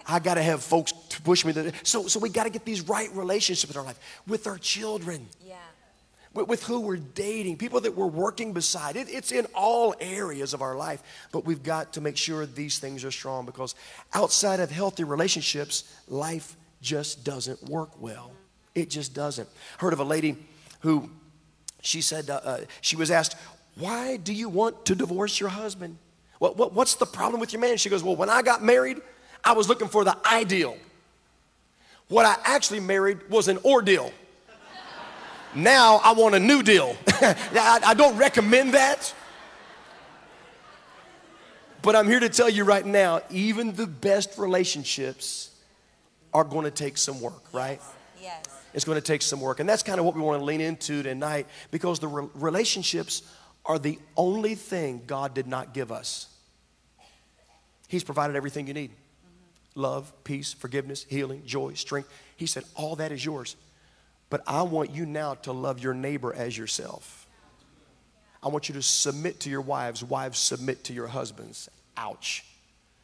I 0.08 0.20
got 0.20 0.34
to 0.34 0.42
have 0.42 0.62
folks 0.62 0.92
to 0.92 1.22
push 1.22 1.44
me. 1.44 1.52
To, 1.52 1.72
so, 1.82 2.06
so 2.06 2.20
we 2.20 2.28
got 2.28 2.44
to 2.44 2.50
get 2.50 2.64
these 2.64 2.82
right 2.82 3.10
relationships 3.12 3.72
in 3.72 3.78
our 3.78 3.84
life 3.84 3.98
with 4.26 4.46
our 4.46 4.58
children. 4.58 5.26
Yeah. 5.44 5.56
With, 6.32 6.48
with 6.48 6.62
who 6.64 6.80
we're 6.80 6.96
dating, 6.96 7.56
people 7.56 7.80
that 7.80 7.96
we're 7.96 8.06
working 8.06 8.52
beside. 8.52 8.96
It, 8.96 9.08
it's 9.10 9.32
in 9.32 9.46
all 9.54 9.94
areas 10.00 10.54
of 10.54 10.62
our 10.62 10.76
life, 10.76 11.02
but 11.32 11.44
we've 11.44 11.62
got 11.62 11.94
to 11.94 12.00
make 12.00 12.16
sure 12.16 12.46
these 12.46 12.78
things 12.78 13.04
are 13.04 13.10
strong 13.10 13.46
because 13.46 13.74
outside 14.14 14.60
of 14.60 14.70
healthy 14.70 15.02
relationships, 15.02 15.92
life 16.08 16.56
just 16.80 17.24
doesn't 17.24 17.62
work 17.64 18.00
well. 18.00 18.32
It 18.74 18.90
just 18.90 19.14
doesn't. 19.14 19.48
Heard 19.78 19.92
of 19.92 20.00
a 20.00 20.04
lady 20.04 20.36
who 20.80 21.10
she 21.80 22.00
said 22.00 22.28
uh, 22.28 22.40
uh, 22.44 22.58
she 22.80 22.94
was 22.96 23.10
asked, 23.10 23.36
"Why 23.76 24.16
do 24.16 24.32
you 24.32 24.48
want 24.48 24.84
to 24.86 24.94
divorce 24.94 25.40
your 25.40 25.48
husband? 25.48 25.96
What, 26.38 26.56
what, 26.56 26.74
what's 26.74 26.96
the 26.96 27.06
problem 27.06 27.40
with 27.40 27.52
your 27.52 27.60
man?" 27.60 27.76
She 27.78 27.88
goes, 27.88 28.02
"Well, 28.02 28.16
when 28.16 28.30
I 28.30 28.42
got 28.42 28.62
married." 28.62 29.00
I 29.46 29.52
was 29.52 29.68
looking 29.68 29.86
for 29.86 30.02
the 30.02 30.18
ideal. 30.26 30.76
What 32.08 32.26
I 32.26 32.36
actually 32.42 32.80
married 32.80 33.30
was 33.30 33.46
an 33.46 33.58
ordeal. 33.64 34.12
Now 35.54 36.00
I 36.02 36.12
want 36.12 36.34
a 36.34 36.40
new 36.40 36.64
deal. 36.64 36.96
I, 37.06 37.80
I 37.86 37.94
don't 37.94 38.16
recommend 38.18 38.74
that. 38.74 39.14
But 41.80 41.94
I'm 41.94 42.08
here 42.08 42.18
to 42.18 42.28
tell 42.28 42.50
you 42.50 42.64
right 42.64 42.84
now, 42.84 43.22
even 43.30 43.72
the 43.72 43.86
best 43.86 44.36
relationships 44.36 45.50
are 46.34 46.42
going 46.42 46.64
to 46.64 46.70
take 46.72 46.98
some 46.98 47.20
work, 47.20 47.54
right? 47.54 47.80
Yes. 48.20 48.44
It's 48.74 48.84
going 48.84 48.96
to 48.96 49.06
take 49.06 49.22
some 49.22 49.40
work. 49.40 49.60
And 49.60 49.68
that's 49.68 49.84
kind 49.84 50.00
of 50.00 50.04
what 50.04 50.16
we 50.16 50.22
want 50.22 50.40
to 50.40 50.44
lean 50.44 50.60
into 50.60 51.04
tonight 51.04 51.46
because 51.70 52.00
the 52.00 52.08
re- 52.08 52.28
relationships 52.34 53.22
are 53.64 53.78
the 53.78 54.00
only 54.16 54.56
thing 54.56 55.02
God 55.06 55.34
did 55.34 55.46
not 55.46 55.72
give 55.72 55.92
us. 55.92 56.26
He's 57.86 58.02
provided 58.02 58.34
everything 58.34 58.66
you 58.66 58.74
need 58.74 58.90
love, 59.76 60.12
peace, 60.24 60.52
forgiveness, 60.52 61.04
healing, 61.08 61.42
joy, 61.44 61.74
strength. 61.74 62.08
He 62.36 62.46
said, 62.46 62.64
All 62.74 62.96
that 62.96 63.12
is 63.12 63.24
yours. 63.24 63.56
But 64.28 64.42
I 64.46 64.62
want 64.62 64.90
you 64.90 65.06
now 65.06 65.34
to 65.34 65.52
love 65.52 65.78
your 65.78 65.94
neighbor 65.94 66.34
as 66.34 66.56
yourself. 66.58 67.26
I 68.42 68.48
want 68.48 68.68
you 68.68 68.74
to 68.74 68.82
submit 68.82 69.40
to 69.40 69.50
your 69.50 69.60
wives. 69.60 70.02
Wives, 70.02 70.38
submit 70.38 70.84
to 70.84 70.92
your 70.92 71.06
husbands. 71.06 71.68
Ouch. 71.96 72.44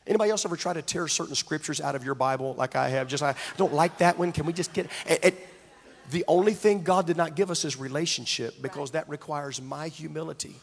Anybody 0.06 0.30
else 0.30 0.44
ever 0.44 0.56
try 0.56 0.72
to 0.72 0.82
tear 0.82 1.06
certain 1.06 1.36
scriptures 1.36 1.80
out 1.80 1.94
of 1.94 2.04
your 2.04 2.16
Bible 2.16 2.54
like 2.58 2.74
I 2.74 2.88
have? 2.88 3.06
Just 3.06 3.22
I 3.22 3.36
don't 3.56 3.72
like 3.72 3.98
that 3.98 4.18
one. 4.18 4.32
Can 4.32 4.46
we 4.46 4.52
just 4.52 4.72
get 4.72 4.86
it, 5.06 5.24
it, 5.24 5.48
the 6.10 6.24
only 6.26 6.54
thing 6.54 6.82
God 6.82 7.06
did 7.06 7.16
not 7.16 7.36
give 7.36 7.50
us 7.50 7.64
is 7.64 7.76
relationship 7.76 8.60
because 8.60 8.92
that 8.92 9.08
requires 9.08 9.62
my 9.62 9.88
humility. 9.88 10.56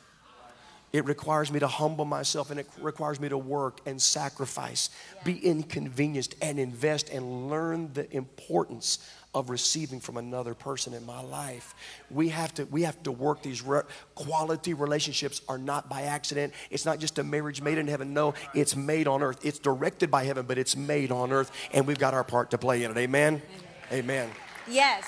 It 0.92 1.06
requires 1.06 1.52
me 1.52 1.60
to 1.60 1.68
humble 1.68 2.06
myself 2.06 2.50
and 2.50 2.60
it 2.60 2.68
requires 2.82 3.20
me 3.20 3.30
to 3.30 3.38
work 3.38 3.80
and 3.86 4.02
sacrifice, 4.02 4.90
be 5.24 5.38
inconvenienced 5.38 6.36
and 6.42 6.60
invest 6.60 7.10
and 7.10 7.50
learn 7.50 7.94
the 7.94 8.12
importance 8.16 8.98
of 9.36 9.52
receiving 9.52 10.00
from 10.00 10.18
another 10.18 10.56
person 10.56 10.96
in 10.96 11.06
my 11.06 11.22
life. 11.22 11.76
We 12.10 12.30
have 12.30 12.52
to 12.56 12.66
we 12.66 12.82
have 12.82 13.02
to 13.04 13.12
work 13.12 13.44
these 13.44 13.62
re- 13.62 13.84
quality 14.16 14.74
relationships 14.74 15.42
are 15.48 15.60
not 15.60 15.88
by 15.88 16.04
accident. 16.04 16.54
It's 16.72 16.86
not 16.86 16.98
just 16.98 17.20
a 17.20 17.24
marriage 17.24 17.62
made 17.62 17.78
in 17.78 17.88
heaven. 17.88 18.12
No, 18.14 18.34
it's 18.56 18.76
made 18.76 19.08
on 19.08 19.22
earth. 19.22 19.46
It's 19.46 19.60
directed 19.60 20.10
by 20.10 20.24
heaven, 20.24 20.48
but 20.48 20.58
it's 20.58 20.76
made 20.76 21.12
on 21.12 21.32
earth 21.32 21.52
and 21.72 21.86
we've 21.86 22.00
got 22.00 22.16
our 22.16 22.24
part 22.24 22.50
to 22.52 22.58
play 22.58 22.84
in 22.84 22.90
it. 22.90 22.98
Amen. 22.98 23.42
Amen. 23.92 24.04
Amen. 24.04 24.30
Yes. 24.68 25.06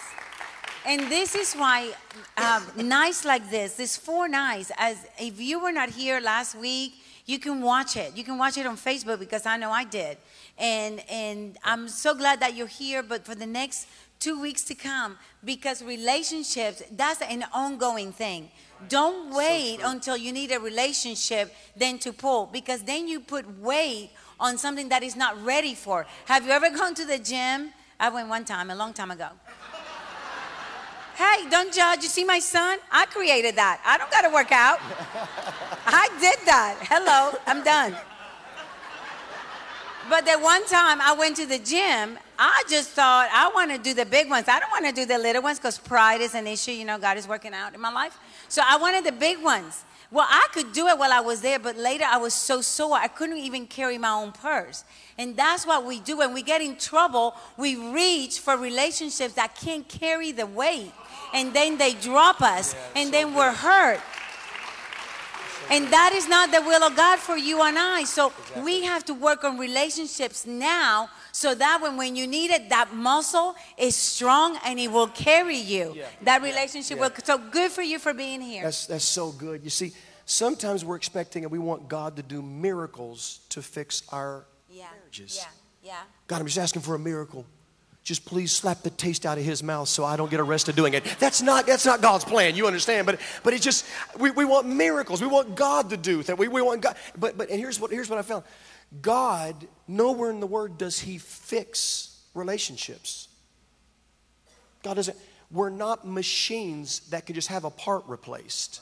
And 0.85 1.01
this 1.11 1.35
is 1.35 1.53
why 1.53 1.93
um, 2.38 2.63
nights 2.88 3.23
like 3.23 3.50
this, 3.51 3.75
these 3.75 3.97
four 3.97 4.27
nights, 4.27 4.71
as 4.77 4.97
if 5.19 5.39
you 5.39 5.59
were 5.59 5.71
not 5.71 5.89
here 5.89 6.19
last 6.19 6.55
week, 6.55 6.93
you 7.25 7.38
can 7.38 7.61
watch 7.61 7.95
it. 7.95 8.17
You 8.17 8.23
can 8.23 8.38
watch 8.38 8.57
it 8.57 8.65
on 8.65 8.77
Facebook 8.77 9.19
because 9.19 9.45
I 9.45 9.57
know 9.57 9.71
I 9.71 9.83
did. 9.83 10.17
And 10.57 11.01
and 11.09 11.57
I'm 11.63 11.88
so 11.88 12.15
glad 12.15 12.39
that 12.39 12.55
you're 12.55 12.67
here. 12.67 13.03
But 13.03 13.25
for 13.25 13.35
the 13.35 13.45
next 13.45 13.88
two 14.19 14.41
weeks 14.41 14.63
to 14.65 14.75
come, 14.75 15.17
because 15.45 15.83
relationships, 15.83 16.81
that's 16.91 17.21
an 17.21 17.45
ongoing 17.53 18.11
thing. 18.11 18.50
Don't 18.89 19.35
wait 19.35 19.79
so 19.81 19.89
until 19.89 20.17
you 20.17 20.31
need 20.31 20.51
a 20.51 20.59
relationship 20.59 21.53
then 21.75 22.00
to 22.00 22.11
pull, 22.11 22.47
because 22.47 22.81
then 22.81 23.07
you 23.07 23.19
put 23.19 23.45
weight 23.59 24.09
on 24.39 24.57
something 24.57 24.89
that 24.89 25.03
is 25.03 25.15
not 25.15 25.41
ready 25.45 25.75
for. 25.75 26.07
Have 26.25 26.45
you 26.45 26.51
ever 26.51 26.71
gone 26.71 26.95
to 26.95 27.05
the 27.05 27.19
gym? 27.19 27.71
I 28.00 28.09
went 28.09 28.29
one 28.29 28.45
time, 28.45 28.71
a 28.71 28.75
long 28.75 28.93
time 28.93 29.11
ago. 29.11 29.29
Hey, 31.21 31.47
don't 31.51 31.71
judge. 31.71 32.01
You 32.01 32.09
see 32.09 32.23
my 32.23 32.39
son? 32.39 32.79
I 32.91 33.05
created 33.05 33.55
that. 33.55 33.79
I 33.85 33.99
don't 33.99 34.09
got 34.09 34.23
to 34.23 34.33
work 34.33 34.51
out. 34.51 34.79
I 35.85 36.09
did 36.19 36.39
that. 36.47 36.79
Hello, 36.81 37.37
I'm 37.45 37.63
done. 37.63 37.95
But 40.09 40.25
the 40.25 40.39
one 40.39 40.65
time 40.65 40.99
I 40.99 41.13
went 41.13 41.35
to 41.35 41.45
the 41.45 41.59
gym, 41.59 42.17
I 42.39 42.63
just 42.67 42.89
thought 42.89 43.29
I 43.31 43.51
want 43.53 43.69
to 43.69 43.77
do 43.77 43.93
the 43.93 44.03
big 44.03 44.31
ones. 44.31 44.47
I 44.47 44.59
don't 44.59 44.71
want 44.71 44.87
to 44.87 44.91
do 44.91 45.05
the 45.05 45.19
little 45.19 45.43
ones 45.43 45.59
because 45.59 45.77
pride 45.77 46.21
is 46.21 46.33
an 46.33 46.47
issue. 46.47 46.71
You 46.71 46.85
know, 46.85 46.97
God 46.97 47.17
is 47.17 47.27
working 47.27 47.53
out 47.53 47.75
in 47.75 47.81
my 47.81 47.91
life. 47.93 48.17
So 48.47 48.63
I 48.65 48.77
wanted 48.77 49.03
the 49.03 49.11
big 49.11 49.43
ones. 49.43 49.85
Well, 50.11 50.27
I 50.29 50.47
could 50.51 50.73
do 50.73 50.87
it 50.87 50.97
while 50.97 51.13
I 51.13 51.21
was 51.21 51.39
there, 51.39 51.57
but 51.57 51.77
later 51.77 52.03
I 52.05 52.17
was 52.17 52.33
so 52.33 52.59
sore, 52.59 52.97
I 52.97 53.07
couldn't 53.07 53.37
even 53.37 53.65
carry 53.65 53.97
my 53.97 54.09
own 54.09 54.33
purse. 54.33 54.83
And 55.17 55.37
that's 55.37 55.65
what 55.65 55.85
we 55.85 56.01
do. 56.01 56.17
When 56.17 56.33
we 56.33 56.41
get 56.41 56.61
in 56.61 56.75
trouble, 56.75 57.33
we 57.55 57.77
reach 57.77 58.39
for 58.39 58.57
relationships 58.57 59.35
that 59.35 59.55
can't 59.55 59.87
carry 59.87 60.33
the 60.33 60.45
weight. 60.45 60.91
And 61.33 61.53
then 61.53 61.77
they 61.77 61.93
drop 61.93 62.41
us, 62.41 62.73
Yeah, 62.73 63.01
and 63.01 63.07
so 63.07 63.11
then 63.11 63.33
we're 63.33 63.53
hurt. 63.53 64.01
And 65.71 65.87
that 65.87 66.11
is 66.13 66.27
not 66.27 66.51
the 66.51 66.61
will 66.61 66.83
of 66.83 66.95
God 66.97 67.17
for 67.19 67.37
you 67.37 67.61
and 67.61 67.79
I. 67.79 68.03
So 68.03 68.33
we 68.61 68.83
have 68.83 69.05
to 69.05 69.13
work 69.13 69.43
on 69.45 69.57
relationships 69.57 70.45
now 70.45 71.09
so 71.31 71.55
that 71.55 71.81
when, 71.81 71.95
when 71.95 72.15
you 72.17 72.27
need 72.27 72.51
it, 72.51 72.69
that 72.69 72.93
muscle 72.93 73.55
is 73.77 73.95
strong 73.95 74.57
and 74.65 74.77
it 74.79 74.91
will 74.91 75.07
carry 75.07 75.55
you. 75.55 75.93
Yeah. 75.95 76.07
That 76.23 76.41
relationship 76.41 76.97
Yeah. 76.97 77.07
will. 77.07 77.11
So 77.23 77.37
good 77.37 77.71
for 77.71 77.81
you 77.81 77.99
for 77.99 78.13
being 78.13 78.41
here. 78.41 78.63
That's, 78.63 78.85
that's 78.85 79.05
so 79.05 79.31
good. 79.31 79.63
You 79.63 79.69
see, 79.69 79.93
sometimes 80.25 80.83
we're 80.83 80.97
expecting 80.97 81.43
and 81.43 81.51
we 81.51 81.59
want 81.59 81.87
God 81.87 82.17
to 82.17 82.23
do 82.23 82.41
miracles 82.41 83.39
to 83.49 83.61
fix 83.61 84.03
our 84.09 84.45
yeah. 84.69 84.87
marriages. 84.97 85.37
Yeah. 85.37 85.47
Yeah. 85.83 86.01
God, 86.27 86.41
I'm 86.41 86.47
just 86.47 86.59
asking 86.59 86.81
for 86.81 86.95
a 86.95 86.99
miracle. 86.99 87.45
Just 88.03 88.25
please 88.25 88.51
slap 88.51 88.81
the 88.81 88.89
taste 88.89 89.25
out 89.27 89.38
of 89.38 89.43
his 89.43 89.62
mouth 89.62 89.88
so 89.88 90.03
I 90.03 90.17
don't 90.17 90.31
get 90.31 90.39
arrested 90.39 90.75
doing 90.75 90.96
it. 90.96 91.03
That's 91.20 91.41
not, 91.41 91.67
that's 91.67 91.86
not 91.86 92.01
God's 92.01 92.25
plan, 92.25 92.55
you 92.55 92.65
understand? 92.65 93.05
But, 93.05 93.20
but 93.43 93.53
it's 93.53 93.63
just, 93.63 93.86
we, 94.17 94.31
we 94.31 94.43
want 94.43 94.67
miracles. 94.67 95.22
We 95.22 95.27
want 95.27 95.55
God 95.55 95.91
to 95.91 95.98
do 95.98 96.24
that. 96.24 96.38
We, 96.38 96.48
we 96.48 96.62
want 96.63 96.81
God. 96.81 96.96
But, 97.17 97.38
but 97.38 97.50
and 97.50 97.60
here's 97.60 97.79
what, 97.79 97.91
here's 97.91 98.10
what 98.10 98.17
I 98.17 98.24
found 98.24 98.43
God, 99.01 99.67
nowhere 99.88 100.31
in 100.31 100.39
the 100.39 100.48
Word 100.48 100.77
does 100.77 101.00
He 101.00 101.20
fix 101.20 102.20
relationships. 102.34 103.27
God 104.84 104.96
doesn't, 104.96 105.17
we're 105.51 105.70
not 105.70 106.08
machines 106.08 107.01
that 107.12 107.25
can 107.27 107.36
just 107.36 107.50
have 107.50 107.65
a 107.65 107.70
part 107.70 108.03
replaced. 108.08 108.81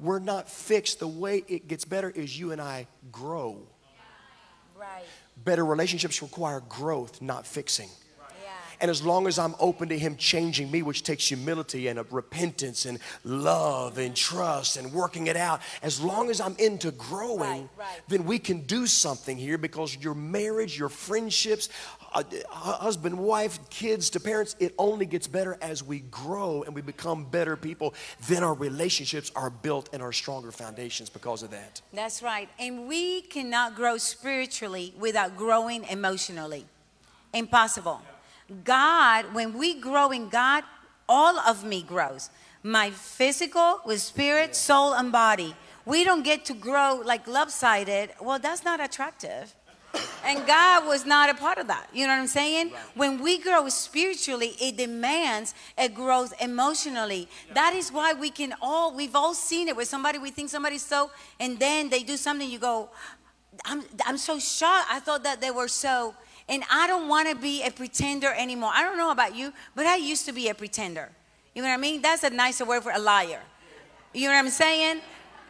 We're 0.00 0.20
not 0.20 0.48
fixed. 0.48 1.00
The 1.00 1.08
way 1.08 1.44
it 1.46 1.68
gets 1.68 1.84
better 1.84 2.10
is 2.10 2.38
you 2.38 2.52
and 2.52 2.60
I 2.60 2.86
grow. 3.12 3.58
Right. 4.76 5.04
Better 5.36 5.64
relationships 5.64 6.22
require 6.22 6.60
growth, 6.68 7.20
not 7.20 7.46
fixing. 7.46 7.88
And 8.80 8.90
as 8.90 9.02
long 9.04 9.28
as 9.28 9.38
I'm 9.38 9.54
open 9.60 9.88
to 9.90 9.98
Him 9.98 10.16
changing 10.16 10.70
me, 10.70 10.82
which 10.82 11.04
takes 11.04 11.28
humility 11.28 11.86
and 11.86 11.98
a 11.98 12.02
repentance 12.10 12.86
and 12.86 12.98
love 13.22 13.98
and 13.98 14.16
trust 14.16 14.76
and 14.76 14.92
working 14.92 15.28
it 15.28 15.36
out, 15.36 15.60
as 15.82 16.00
long 16.02 16.28
as 16.28 16.40
I'm 16.40 16.56
into 16.58 16.90
growing, 16.90 17.38
Right, 17.38 17.68
right. 17.78 18.00
then 18.08 18.24
we 18.24 18.38
can 18.38 18.62
do 18.62 18.86
something 18.86 19.36
here 19.38 19.58
because 19.58 19.96
your 19.96 20.14
marriage, 20.14 20.76
your 20.76 20.88
friendships, 20.88 21.68
husband, 22.14 23.18
wife, 23.18 23.58
kids 23.70 24.10
to 24.10 24.20
parents, 24.20 24.54
it 24.60 24.74
only 24.78 25.06
gets 25.06 25.26
better 25.26 25.58
as 25.60 25.82
we 25.82 26.00
grow 26.00 26.62
and 26.62 26.74
we 26.74 26.80
become 26.80 27.24
better 27.24 27.56
people. 27.56 27.94
Then 28.28 28.44
our 28.44 28.54
relationships 28.54 29.32
are 29.34 29.50
built 29.50 29.88
and 29.92 30.02
are 30.02 30.12
stronger 30.12 30.52
foundations 30.52 31.10
because 31.10 31.42
of 31.42 31.50
that. 31.50 31.82
That's 31.92 32.22
right. 32.22 32.48
And 32.58 32.86
we 32.88 33.22
cannot 33.22 33.74
grow 33.74 33.98
spiritually 33.98 34.94
without 34.98 35.36
growing 35.36 35.84
emotionally. 35.84 36.66
Impossible. 37.32 38.00
God, 38.62 39.32
when 39.32 39.58
we 39.58 39.80
grow 39.80 40.10
in 40.10 40.28
God, 40.28 40.64
all 41.08 41.38
of 41.38 41.64
me 41.64 41.82
grows. 41.82 42.30
My 42.62 42.90
physical 42.90 43.80
with 43.84 44.00
spirit, 44.00 44.54
soul, 44.54 44.94
and 44.94 45.10
body. 45.10 45.54
We 45.84 46.04
don't 46.04 46.22
get 46.22 46.44
to 46.46 46.54
grow 46.54 47.02
like 47.04 47.26
lopsided. 47.26 48.10
Well, 48.20 48.38
that's 48.38 48.64
not 48.64 48.80
attractive. 48.80 49.54
And 50.24 50.46
God 50.46 50.86
was 50.86 51.04
not 51.04 51.30
a 51.30 51.34
part 51.34 51.58
of 51.58 51.66
that. 51.68 51.88
You 51.92 52.06
know 52.06 52.14
what 52.14 52.20
I'm 52.20 52.26
saying? 52.26 52.72
When 52.94 53.22
we 53.22 53.38
grow 53.38 53.68
spiritually, 53.68 54.54
it 54.60 54.76
demands 54.76 55.54
a 55.76 55.88
growth 55.88 56.32
emotionally. 56.40 57.28
That 57.52 57.74
is 57.74 57.92
why 57.92 58.14
we 58.14 58.30
can 58.30 58.54
all, 58.60 58.94
we've 58.94 59.14
all 59.14 59.34
seen 59.34 59.68
it 59.68 59.76
where 59.76 59.84
somebody, 59.84 60.18
we 60.18 60.30
think 60.30 60.50
somebody's 60.50 60.84
so, 60.84 61.10
and 61.38 61.58
then 61.58 61.90
they 61.90 62.02
do 62.02 62.16
something, 62.16 62.48
you 62.50 62.58
go, 62.58 62.88
I'm, 63.64 63.84
I'm 64.06 64.18
so 64.18 64.38
shocked. 64.38 64.88
I 64.90 65.00
thought 65.00 65.22
that 65.24 65.40
they 65.40 65.50
were 65.50 65.68
so, 65.68 66.14
and 66.48 66.64
I 66.70 66.86
don't 66.86 67.08
want 67.08 67.28
to 67.28 67.36
be 67.36 67.62
a 67.62 67.70
pretender 67.70 68.32
anymore. 68.36 68.70
I 68.74 68.82
don't 68.82 68.98
know 68.98 69.10
about 69.10 69.36
you, 69.36 69.52
but 69.74 69.86
I 69.86 69.96
used 69.96 70.26
to 70.26 70.32
be 70.32 70.48
a 70.48 70.54
pretender. 70.54 71.10
You 71.54 71.62
know 71.62 71.68
what 71.68 71.74
I 71.74 71.78
mean? 71.78 72.02
That's 72.02 72.24
a 72.24 72.30
nicer 72.30 72.64
word 72.64 72.82
for 72.82 72.92
a 72.92 72.98
liar. 72.98 73.40
You 74.12 74.28
know 74.28 74.34
what 74.34 74.40
I'm 74.40 74.50
saying? 74.50 75.00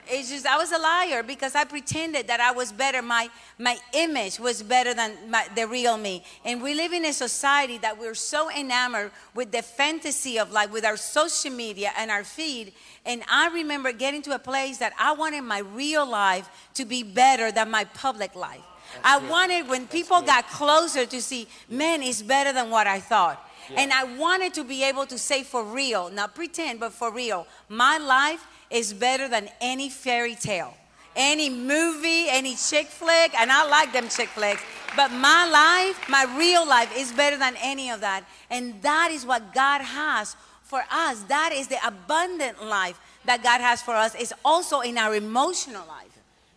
It's 0.08 0.30
just 0.30 0.46
I 0.46 0.56
was 0.56 0.72
a 0.72 0.78
liar 0.78 1.22
because 1.22 1.54
I 1.54 1.64
pretended 1.64 2.26
that 2.26 2.40
I 2.40 2.52
was 2.52 2.72
better. 2.72 3.02
My 3.02 3.28
my 3.58 3.78
image 3.92 4.38
was 4.38 4.62
better 4.62 4.94
than 4.94 5.12
my, 5.30 5.46
the 5.54 5.66
real 5.66 5.96
me. 5.96 6.24
And 6.44 6.62
we 6.62 6.74
live 6.74 6.92
in 6.92 7.04
a 7.04 7.12
society 7.12 7.78
that 7.78 7.98
we're 7.98 8.14
so 8.14 8.50
enamored 8.50 9.12
with 9.34 9.52
the 9.52 9.62
fantasy 9.62 10.38
of 10.38 10.52
life, 10.52 10.70
with 10.70 10.84
our 10.84 10.96
social 10.96 11.50
media 11.50 11.92
and 11.96 12.10
our 12.10 12.24
feed. 12.24 12.72
And 13.06 13.22
I 13.30 13.48
remember 13.48 13.92
getting 13.92 14.22
to 14.22 14.34
a 14.34 14.38
place 14.38 14.78
that 14.78 14.92
I 14.98 15.12
wanted 15.12 15.42
my 15.42 15.60
real 15.60 16.06
life 16.06 16.48
to 16.74 16.84
be 16.84 17.02
better 17.02 17.50
than 17.50 17.70
my 17.70 17.84
public 17.84 18.34
life. 18.34 18.62
I 19.02 19.18
wanted 19.18 19.68
when 19.68 19.86
people 19.86 20.20
got 20.22 20.48
closer 20.48 21.06
to 21.06 21.22
see, 21.22 21.48
man, 21.68 22.02
it's 22.02 22.22
better 22.22 22.52
than 22.52 22.70
what 22.70 22.86
I 22.86 23.00
thought. 23.00 23.40
And 23.76 23.92
I 23.92 24.04
wanted 24.04 24.54
to 24.54 24.64
be 24.64 24.84
able 24.84 25.06
to 25.06 25.18
say 25.18 25.42
for 25.42 25.64
real, 25.64 26.10
not 26.10 26.34
pretend, 26.34 26.80
but 26.80 26.92
for 26.92 27.10
real, 27.10 27.46
my 27.68 27.98
life 27.98 28.46
is 28.74 28.92
better 28.92 29.28
than 29.28 29.48
any 29.60 29.88
fairy 29.88 30.34
tale, 30.34 30.74
any 31.16 31.48
movie, 31.48 32.26
any 32.28 32.56
chick 32.56 32.88
flick, 32.88 33.32
and 33.38 33.50
I 33.50 33.66
like 33.68 33.92
them 33.92 34.08
chick 34.08 34.28
flicks. 34.28 34.62
But 34.96 35.10
my 35.12 35.48
life, 35.48 36.08
my 36.08 36.24
real 36.36 36.66
life, 36.68 36.92
is 36.96 37.12
better 37.12 37.36
than 37.38 37.54
any 37.62 37.90
of 37.90 38.00
that. 38.00 38.24
And 38.50 38.82
that 38.82 39.10
is 39.12 39.24
what 39.24 39.54
God 39.54 39.80
has 39.80 40.36
for 40.62 40.82
us. 40.90 41.20
That 41.22 41.52
is 41.54 41.68
the 41.68 41.78
abundant 41.86 42.64
life 42.64 42.98
that 43.24 43.42
God 43.42 43.60
has 43.60 43.80
for 43.80 43.94
us, 43.94 44.14
is 44.14 44.34
also 44.44 44.80
in 44.80 44.98
our 44.98 45.14
emotional 45.14 45.86
life. 45.86 46.00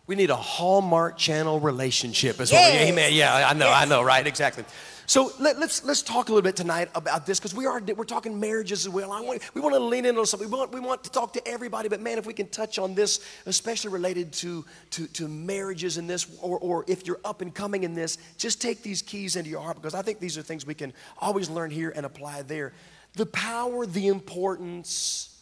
We 0.06 0.14
need 0.16 0.30
a 0.30 0.36
Hallmark 0.36 1.16
Channel 1.18 1.60
relationship. 1.60 2.40
Is 2.40 2.50
what 2.50 2.58
we, 2.72 2.78
Yes. 2.78 2.90
amen. 2.90 3.12
Yeah, 3.12 3.48
I 3.48 3.52
know, 3.52 3.68
I 3.70 3.84
know, 3.84 4.02
right? 4.02 4.26
Exactly. 4.26 4.64
So 5.08 5.32
let, 5.40 5.58
let's 5.58 5.82
let's 5.84 6.02
talk 6.02 6.28
a 6.28 6.32
little 6.32 6.42
bit 6.42 6.54
tonight 6.54 6.90
about 6.94 7.24
this 7.24 7.40
because 7.40 7.54
we 7.54 7.64
are 7.64 7.80
we're 7.80 8.04
talking 8.04 8.38
marriages 8.38 8.84
as 8.84 8.92
well. 8.92 9.08
Want, 9.08 9.42
we 9.54 9.60
want 9.62 9.74
to 9.74 9.80
lean 9.80 10.04
into 10.04 10.26
something. 10.26 10.50
We 10.50 10.54
want 10.54 10.70
we 10.70 10.80
want 10.80 11.02
to 11.04 11.10
talk 11.10 11.32
to 11.32 11.48
everybody, 11.48 11.88
but 11.88 12.02
man, 12.02 12.18
if 12.18 12.26
we 12.26 12.34
can 12.34 12.46
touch 12.48 12.78
on 12.78 12.94
this, 12.94 13.24
especially 13.46 13.90
related 13.90 14.34
to 14.34 14.66
to, 14.90 15.06
to 15.06 15.26
marriages 15.26 15.96
in 15.96 16.06
this, 16.06 16.26
or 16.42 16.58
or 16.58 16.84
if 16.88 17.06
you're 17.06 17.20
up 17.24 17.40
and 17.40 17.54
coming 17.54 17.84
in 17.84 17.94
this, 17.94 18.18
just 18.36 18.60
take 18.60 18.82
these 18.82 19.00
keys 19.00 19.34
into 19.36 19.48
your 19.48 19.62
heart 19.62 19.76
because 19.76 19.94
I 19.94 20.02
think 20.02 20.20
these 20.20 20.36
are 20.36 20.42
things 20.42 20.66
we 20.66 20.74
can 20.74 20.92
always 21.16 21.48
learn 21.48 21.70
here 21.70 21.90
and 21.96 22.04
apply 22.04 22.42
there. 22.42 22.74
The 23.14 23.24
power, 23.24 23.86
the 23.86 24.08
importance 24.08 25.40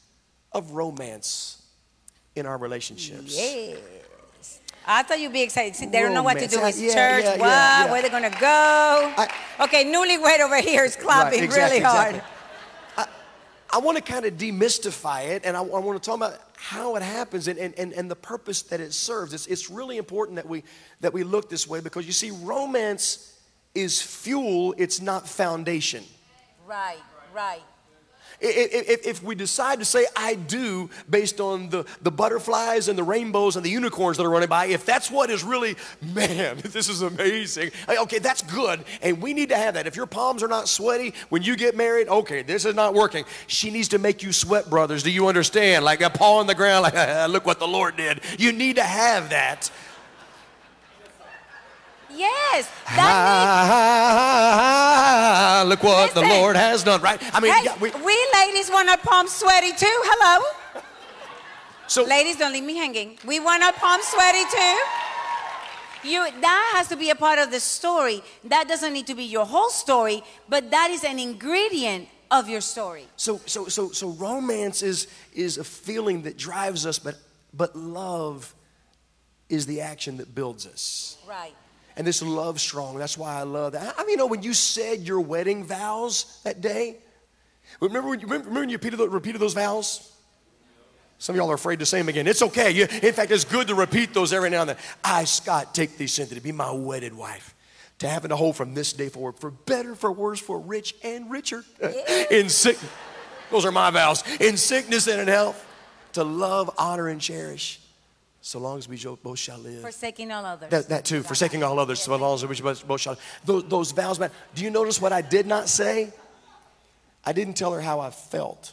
of 0.52 0.70
romance 0.70 1.60
in 2.36 2.46
our 2.46 2.56
relationships. 2.56 3.36
Yes. 3.36 3.78
I 4.86 5.02
thought 5.02 5.18
you'd 5.20 5.32
be 5.32 5.42
excited. 5.42 5.74
See, 5.74 5.86
they 5.86 6.00
don't 6.00 6.14
know 6.14 6.22
what 6.22 6.38
to 6.38 6.46
do. 6.46 6.64
It's 6.64 6.80
yeah, 6.80 6.94
church. 6.94 7.24
yeah, 7.24 7.30
what? 7.30 7.40
yeah. 7.40 7.90
Where 7.90 8.02
they 8.02 8.08
gonna 8.08 8.30
go? 8.30 9.12
I- 9.16 9.28
okay, 9.64 9.84
newlywed 9.84 10.40
over 10.40 10.60
here 10.60 10.84
is 10.84 10.96
clapping 10.96 11.40
Right, 11.40 11.44
exactly, 11.44 11.80
really 11.80 11.84
hard. 11.84 12.14
exactly. 12.16 12.32
I 13.68 13.78
want 13.78 13.98
to 13.98 14.02
kind 14.02 14.24
of 14.24 14.34
demystify 14.34 15.28
it, 15.30 15.44
and 15.44 15.56
I, 15.56 15.60
I 15.60 15.62
want 15.62 16.00
to 16.00 16.06
talk 16.06 16.16
about 16.16 16.38
how 16.56 16.94
it 16.96 17.02
happens 17.02 17.48
and, 17.48 17.58
and, 17.58 17.74
and, 17.78 17.92
and 17.92 18.10
the 18.10 18.16
purpose 18.16 18.62
that 18.62 18.80
it 18.80 18.92
serves. 18.92 19.34
It's, 19.34 19.46
it's 19.48 19.68
really 19.68 19.98
important 19.98 20.36
that 20.36 20.48
we, 20.48 20.62
that 21.00 21.12
we 21.12 21.24
look 21.24 21.50
this 21.50 21.66
way 21.66 21.80
because 21.80 22.06
you 22.06 22.12
see, 22.12 22.30
romance 22.30 23.38
is 23.74 24.00
fuel, 24.00 24.74
it's 24.78 25.00
not 25.00 25.28
foundation. 25.28 26.04
Right, 26.66 27.02
right. 27.34 27.60
If, 28.40 29.06
if 29.06 29.22
we 29.22 29.34
decide 29.34 29.78
to 29.78 29.84
say 29.84 30.06
I 30.14 30.34
do 30.34 30.90
based 31.08 31.40
on 31.40 31.70
the, 31.70 31.84
the 32.02 32.10
butterflies 32.10 32.88
and 32.88 32.98
the 32.98 33.02
rainbows 33.02 33.56
and 33.56 33.64
the 33.64 33.70
unicorns 33.70 34.16
that 34.16 34.24
are 34.24 34.30
running 34.30 34.48
by, 34.48 34.66
if 34.66 34.84
that's 34.84 35.10
what 35.10 35.30
is 35.30 35.42
really, 35.44 35.76
man, 36.02 36.58
this 36.62 36.88
is 36.88 37.02
amazing. 37.02 37.70
Okay, 37.88 38.18
that's 38.18 38.42
good. 38.42 38.84
And 39.02 39.22
we 39.22 39.32
need 39.32 39.48
to 39.50 39.56
have 39.56 39.74
that. 39.74 39.86
If 39.86 39.96
your 39.96 40.06
palms 40.06 40.42
are 40.42 40.48
not 40.48 40.68
sweaty 40.68 41.14
when 41.28 41.42
you 41.42 41.56
get 41.56 41.76
married, 41.76 42.08
okay, 42.08 42.42
this 42.42 42.64
is 42.64 42.74
not 42.74 42.94
working. 42.94 43.24
She 43.46 43.70
needs 43.70 43.88
to 43.88 43.98
make 43.98 44.22
you 44.22 44.32
sweat, 44.32 44.68
brothers. 44.68 45.02
Do 45.02 45.10
you 45.10 45.28
understand? 45.28 45.84
Like 45.84 46.00
a 46.00 46.10
paw 46.10 46.38
on 46.38 46.46
the 46.46 46.54
ground, 46.54 46.82
like, 46.94 46.94
look 47.30 47.46
what 47.46 47.58
the 47.58 47.68
Lord 47.68 47.96
did. 47.96 48.20
You 48.38 48.52
need 48.52 48.76
to 48.76 48.84
have 48.84 49.30
that. 49.30 49.70
Yes, 52.16 52.70
that 52.96 53.12
Ah, 55.58 55.64
look 55.66 55.82
what 55.82 56.14
the 56.14 56.22
Lord 56.22 56.56
has 56.56 56.82
done, 56.82 57.00
right? 57.02 57.20
I 57.34 57.40
mean, 57.40 57.52
hey, 57.52 57.64
yeah, 57.64 57.76
we, 57.78 57.90
we 57.90 58.26
ladies 58.34 58.70
want 58.70 58.88
our 58.88 58.96
palms 58.98 59.32
sweaty 59.32 59.72
too. 59.72 59.86
Hello, 59.86 60.44
so 61.86 62.04
ladies, 62.04 62.36
don't 62.36 62.52
leave 62.52 62.64
me 62.64 62.76
hanging. 62.76 63.18
We 63.24 63.38
want 63.40 63.62
our 63.62 63.72
palms 63.72 64.04
sweaty 64.04 64.44
too. 64.50 64.78
You, 66.08 66.26
that 66.40 66.72
has 66.76 66.88
to 66.88 66.96
be 66.96 67.10
a 67.10 67.14
part 67.14 67.38
of 67.38 67.50
the 67.50 67.60
story. 67.60 68.22
That 68.44 68.68
doesn't 68.68 68.92
need 68.92 69.06
to 69.08 69.14
be 69.14 69.24
your 69.24 69.44
whole 69.44 69.70
story, 69.70 70.22
but 70.48 70.70
that 70.70 70.90
is 70.90 71.04
an 71.04 71.18
ingredient 71.18 72.08
of 72.30 72.48
your 72.48 72.60
story. 72.60 73.06
So, 73.16 73.40
so, 73.46 73.66
so, 73.66 73.90
so 73.90 74.10
romance 74.10 74.82
is, 74.82 75.08
is 75.34 75.58
a 75.58 75.64
feeling 75.64 76.22
that 76.22 76.36
drives 76.36 76.86
us, 76.86 76.98
but, 76.98 77.16
but 77.52 77.74
love 77.76 78.54
is 79.48 79.66
the 79.66 79.80
action 79.80 80.16
that 80.18 80.34
builds 80.34 80.66
us. 80.66 81.18
Right. 81.28 81.54
And 81.96 82.06
this 82.06 82.22
love 82.22 82.60
strong, 82.60 82.98
that's 82.98 83.16
why 83.16 83.36
I 83.36 83.44
love 83.44 83.72
that. 83.72 83.94
I 83.96 84.02
mean, 84.02 84.10
you 84.10 84.16
know, 84.18 84.26
when 84.26 84.42
you 84.42 84.52
said 84.52 85.00
your 85.00 85.20
wedding 85.20 85.64
vows 85.64 86.40
that 86.44 86.60
day, 86.60 86.98
remember 87.80 88.10
when 88.10 88.20
you, 88.20 88.26
remember 88.26 88.50
when 88.50 88.68
you 88.68 88.76
repeated, 88.76 89.00
repeated 89.00 89.40
those 89.40 89.54
vows? 89.54 90.12
Some 91.18 91.34
of 91.34 91.38
y'all 91.38 91.50
are 91.50 91.54
afraid 91.54 91.78
to 91.78 91.86
say 91.86 91.98
them 91.98 92.10
again. 92.10 92.26
It's 92.26 92.42
okay. 92.42 92.70
You, 92.70 92.82
in 92.82 93.12
fact, 93.14 93.30
it's 93.30 93.44
good 93.44 93.68
to 93.68 93.74
repeat 93.74 94.12
those 94.12 94.34
every 94.34 94.50
now 94.50 94.60
and 94.60 94.70
then. 94.70 94.76
I, 95.02 95.24
Scott, 95.24 95.74
take 95.74 95.96
thee, 95.96 96.06
Cynthia, 96.06 96.34
to 96.34 96.42
be 96.42 96.52
my 96.52 96.70
wedded 96.70 97.14
wife, 97.14 97.54
to 98.00 98.08
have 98.08 98.24
and 98.24 98.30
to 98.30 98.36
hold 98.36 98.56
from 98.56 98.74
this 98.74 98.92
day 98.92 99.08
forward, 99.08 99.38
for 99.38 99.50
better, 99.50 99.94
for 99.94 100.12
worse, 100.12 100.38
for 100.38 100.60
rich 100.60 100.94
and 101.02 101.30
richer. 101.30 101.64
in 102.30 102.50
sick, 102.50 102.76
those 103.50 103.64
are 103.64 103.72
my 103.72 103.90
vows. 103.90 104.22
In 104.38 104.58
sickness 104.58 105.06
and 105.06 105.18
in 105.18 105.28
health, 105.28 105.64
to 106.12 106.24
love, 106.24 106.70
honor, 106.76 107.08
and 107.08 107.20
cherish, 107.20 107.80
so 108.46 108.60
long 108.60 108.78
as 108.78 108.88
we 108.88 108.96
both 109.24 109.40
shall 109.40 109.58
live. 109.58 109.80
Forsaking 109.80 110.30
all 110.30 110.44
others. 110.44 110.70
That, 110.70 110.88
that 110.90 111.04
too, 111.04 111.24
forsaking 111.24 111.64
all 111.64 111.80
others, 111.80 112.00
so 112.00 112.14
long 112.14 112.34
as 112.34 112.46
we 112.46 112.84
both 112.86 113.00
shall. 113.00 113.18
Those, 113.44 113.64
those 113.64 113.90
vows, 113.90 114.20
man. 114.20 114.30
Do 114.54 114.62
you 114.62 114.70
notice 114.70 115.00
what 115.00 115.12
I 115.12 115.20
did 115.20 115.48
not 115.48 115.68
say? 115.68 116.12
I 117.24 117.32
didn't 117.32 117.54
tell 117.54 117.72
her 117.72 117.80
how 117.80 117.98
I 117.98 118.10
felt. 118.10 118.72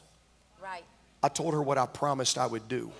Right. 0.61 0.83
I 1.23 1.27
told 1.29 1.55
her 1.55 1.61
what 1.61 1.79
I 1.79 1.87
promised 1.87 2.37
I 2.37 2.45
would 2.45 2.67
do. 2.67 2.91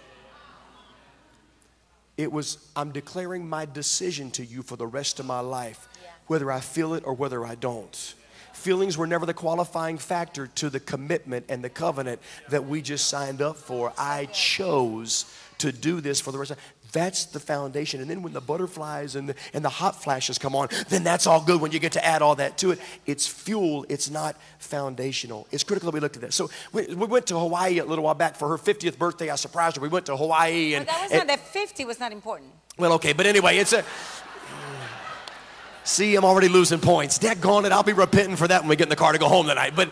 It 2.18 2.32
was, 2.32 2.58
I'm 2.76 2.92
declaring 2.92 3.48
my 3.48 3.66
decision 3.66 4.32
to 4.32 4.44
you 4.44 4.64
for 4.64 4.76
the 4.76 4.88
rest 4.88 5.20
of 5.20 5.28
my 5.28 5.42
life, 5.42 5.88
whether 6.26 6.52
I 6.52 6.60
feel 6.60 6.96
it 6.96 7.04
or 7.06 7.14
whether 7.14 7.46
I 7.46 7.54
don't. 7.54 8.16
Feelings 8.54 8.98
were 8.98 9.08
never 9.08 9.28
the 9.28 9.34
qualifying 9.36 10.00
factor 10.00 10.48
to 10.48 10.72
the 10.72 10.80
commitment 10.80 11.46
and 11.50 11.64
the 11.64 11.70
covenant 11.70 12.20
that 12.50 12.66
we 12.66 12.82
just 12.82 13.10
signed 13.10 13.44
up 13.44 13.58
for. 13.58 13.94
I 13.96 14.26
chose 14.26 15.26
to 15.64 15.72
do 15.72 16.02
this 16.02 16.20
for 16.20 16.32
the 16.32 16.38
rest 16.38 16.52
of 16.52 16.58
that's 16.92 17.26
the 17.26 17.40
foundation. 17.40 18.02
And 18.02 18.10
then 18.10 18.22
when 18.22 18.34
the 18.34 18.42
butterflies 18.42 19.16
and 19.16 19.30
the, 19.30 19.36
and 19.54 19.66
the 19.66 19.70
hot 19.70 20.02
flashes 20.02 20.38
come 20.38 20.56
on, 20.56 20.70
then 20.90 21.04
that's 21.04 21.26
all 21.26 21.42
good 21.42 21.60
when 21.60 21.72
you 21.72 21.80
get 21.80 21.94
to 21.94 22.06
add 22.06 22.22
all 22.22 22.36
that 22.36 22.58
to 22.60 22.72
it. 22.72 22.80
It's 23.06 23.26
fuel, 23.26 23.86
it's 23.90 24.10
not 24.10 24.36
foundational. 24.60 25.48
It's 25.52 25.64
critical 25.64 25.92
that 25.92 25.96
we 25.96 26.00
looked 26.00 26.16
at 26.16 26.22
that. 26.22 26.34
So 26.34 26.50
we, 26.72 26.86
we 26.88 27.08
went 27.08 27.28
to 27.28 27.40
Hawaii 27.40 27.80
a 27.80 27.86
little 27.86 28.04
while 28.04 28.14
back 28.14 28.36
for 28.36 28.48
her 28.50 28.58
50th 28.58 28.98
birthday. 28.98 29.30
I 29.30 29.36
surprised 29.36 29.76
her. 29.76 29.82
We 29.82 29.90
went 29.90 30.06
to 30.06 30.16
Hawaii. 30.16 30.76
And, 30.76 30.88
that 30.88 31.02
was 31.02 31.12
and, 31.12 31.28
not, 31.28 31.40
that 31.40 31.48
50 31.48 31.86
was 31.86 32.00
not 32.00 32.12
important. 32.12 32.52
Well, 32.78 32.94
okay, 32.94 33.14
but 33.14 33.26
anyway, 33.26 33.58
it's 33.58 33.74
a. 33.74 33.84
See, 35.86 36.16
I'm 36.16 36.24
already 36.24 36.48
losing 36.48 36.80
points. 36.80 37.20
Gone 37.42 37.66
it. 37.66 37.72
I'll 37.74 37.84
be 37.84 37.92
repenting 37.94 38.38
for 38.38 38.48
that 38.48 38.62
when 38.62 38.70
we 38.70 38.76
get 38.78 38.84
in 38.84 38.90
the 38.90 38.96
car 38.96 39.12
to 39.12 39.18
go 39.18 39.28
home 39.28 39.48
tonight. 39.48 39.74
But, 39.76 39.92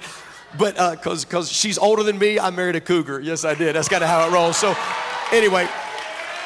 but 0.57 0.75
because 0.75 1.25
uh, 1.25 1.27
because 1.27 1.51
she's 1.51 1.77
older 1.77 2.03
than 2.03 2.17
me, 2.17 2.39
I 2.39 2.49
married 2.49 2.75
a 2.75 2.81
cougar. 2.81 3.19
Yes, 3.19 3.43
I 3.43 3.55
did. 3.55 3.75
That's 3.75 3.89
kind 3.89 4.03
of 4.03 4.09
how 4.09 4.25
it 4.27 4.31
rolls. 4.31 4.55
So, 4.55 4.73
anyway, 5.31 5.67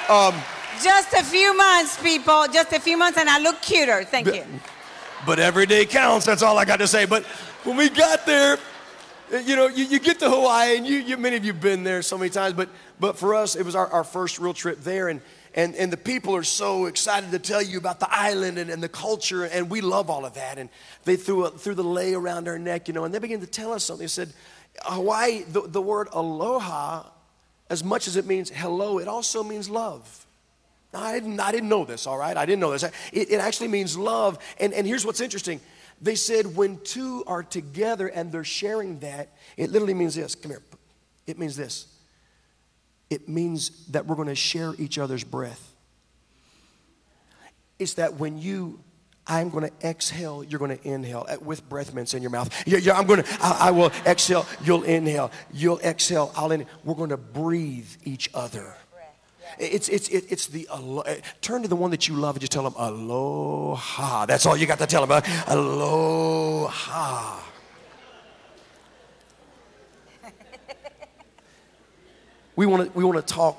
um, 0.10 0.36
just 0.82 1.14
a 1.14 1.24
few 1.24 1.56
months, 1.56 2.02
people. 2.02 2.46
Just 2.52 2.74
a 2.74 2.80
few 2.80 2.98
months, 2.98 3.18
and 3.18 3.30
I 3.30 3.40
look 3.40 3.62
cuter. 3.62 4.04
Thank 4.04 4.28
you. 4.28 4.44
But 5.26 5.40
every 5.40 5.66
day 5.66 5.86
counts. 5.86 6.26
That's 6.26 6.44
all 6.44 6.58
I 6.58 6.66
got 6.66 6.80
to 6.80 6.88
say. 6.88 7.06
But 7.06 7.24
when 7.64 7.78
we 7.78 7.90
got 7.90 8.26
there, 8.26 8.58
you 9.44 9.56
know, 9.56 9.68
you, 9.68 9.86
you 9.86 10.00
get 10.00 10.20
to 10.20 10.30
Hawaii, 10.30 10.78
and 10.78 10.86
you, 10.86 10.98
you, 10.98 11.18
many 11.18 11.36
of 11.36 11.46
you 11.46 11.54
have 11.54 11.62
been 11.62 11.84
there 11.84 12.02
so 12.02 12.18
many 12.18 12.30
times. 12.30 12.54
But 12.54 12.70
but 13.00 13.18
for 13.18 13.34
us, 13.34 13.56
it 13.56 13.66
was 13.66 13.76
our, 13.76 13.88
our 13.88 14.04
first 14.04 14.40
real 14.40 14.54
trip 14.54 14.82
there, 14.82 15.10
and 15.10 15.22
and, 15.56 15.74
and 15.76 15.92
the 15.92 15.98
people 15.98 16.36
are 16.36 16.44
so 16.44 16.86
excited 16.86 17.32
to 17.32 17.40
tell 17.40 17.62
you 17.62 17.78
about 17.78 18.02
the 18.02 18.08
island 18.12 18.58
and, 18.58 18.70
and 18.70 18.84
the 18.84 18.90
culture, 18.90 19.46
and 19.46 19.70
we 19.70 19.80
love 19.80 20.10
all 20.10 20.26
of 20.26 20.34
that. 20.34 20.58
And 20.58 20.70
they 21.06 21.16
threw, 21.16 21.46
a, 21.46 21.50
threw 21.50 21.74
the 21.74 21.84
lei 21.84 22.14
around 22.14 22.50
our 22.50 22.60
neck, 22.60 22.90
you 22.90 22.94
know, 22.94 23.06
and 23.06 23.14
they 23.14 23.20
began 23.20 23.40
to 23.40 23.48
tell 23.48 23.72
us 23.72 23.86
something. 23.86 24.04
They 24.04 24.10
said, 24.10 24.34
Hawaii, 24.84 25.44
the, 25.44 25.62
the 25.62 25.82
word 25.82 26.10
aloha 26.12 27.06
as 27.70 27.84
much 27.84 28.08
as 28.08 28.16
it 28.16 28.26
means 28.26 28.50
hello, 28.50 29.00
it 29.00 29.08
also 29.08 29.44
means 29.44 29.70
love. 29.70 30.26
I 30.94 31.20
didn't, 31.20 31.40
I 31.40 31.52
didn't 31.52 31.70
know 31.70 31.84
this, 31.84 32.08
all 32.08 32.18
right? 32.18 32.38
I 32.38 32.46
didn't 32.46 32.62
know 32.62 32.72
this. 32.72 32.84
It, 32.84 33.32
it 33.32 33.40
actually 33.40 33.68
means 33.68 33.98
love. 33.98 34.40
And, 34.60 34.74
and 34.74 34.88
here's 34.88 35.06
what's 35.06 35.22
interesting 35.22 35.60
they 36.02 36.16
said 36.16 36.56
when 36.56 36.80
two 36.82 37.24
are 37.26 37.44
together 37.44 38.08
and 38.08 38.32
they're 38.32 38.44
sharing 38.44 39.00
that, 39.00 39.30
it 39.58 39.72
literally 39.72 39.94
means 39.94 40.16
this. 40.16 40.36
Come 40.36 40.52
here. 40.52 40.62
It 41.26 41.40
means 41.40 41.56
this. 41.56 41.88
It 43.10 43.30
means 43.30 43.88
that 43.88 44.06
we're 44.06 44.16
going 44.16 44.28
to 44.28 44.36
share 44.36 44.74
each 44.78 44.98
other's 44.98 45.24
breath. 45.24 45.74
It's 47.80 47.96
that 47.96 48.16
when 48.16 48.38
you 48.38 48.80
I'm 49.28 49.50
going 49.50 49.70
to 49.70 49.88
exhale, 49.88 50.44
you're 50.44 50.60
going 50.60 50.78
to 50.78 50.88
inhale 50.88 51.26
with 51.42 51.68
breath 51.68 51.94
mints 51.94 52.14
in 52.14 52.22
your 52.22 52.30
mouth. 52.30 52.54
Yeah, 52.68 52.78
yeah, 52.78 52.98
I'm 52.98 53.08
going 53.08 53.24
to, 53.24 53.38
I, 53.42 53.68
I, 53.70 53.72
will 53.72 53.92
exhale, 54.06 54.46
you'll 54.64 54.84
inhale. 54.84 55.32
You'll 55.52 55.80
exhale, 55.80 56.32
I'll 56.36 56.52
inhale. 56.52 56.70
We're 56.84 56.94
going 56.96 57.10
to 57.10 57.18
breathe 57.18 57.90
each 58.04 58.30
other. 58.34 58.76
It's, 59.58 59.88
it's, 59.90 60.10
it's 60.10 60.48
the, 60.48 60.68
uh, 60.70 61.16
turn 61.42 61.62
to 61.62 61.68
the 61.68 61.76
one 61.76 61.92
that 61.92 62.08
you 62.08 62.16
love 62.16 62.36
and 62.36 62.42
just 62.42 62.52
tell 62.52 62.64
them, 62.64 62.74
aloha. 62.78 64.26
That's 64.26 64.46
all 64.46 64.58
you 64.58 64.66
got 64.66 64.80
to 64.80 64.86
tell 64.86 65.06
them, 65.06 65.24
aloha. 65.48 67.40
we 72.56 72.66
want 72.66 72.92
to 72.92 72.98
we 72.98 73.06
want 73.06 73.26
to 73.26 73.34
talk 73.34 73.58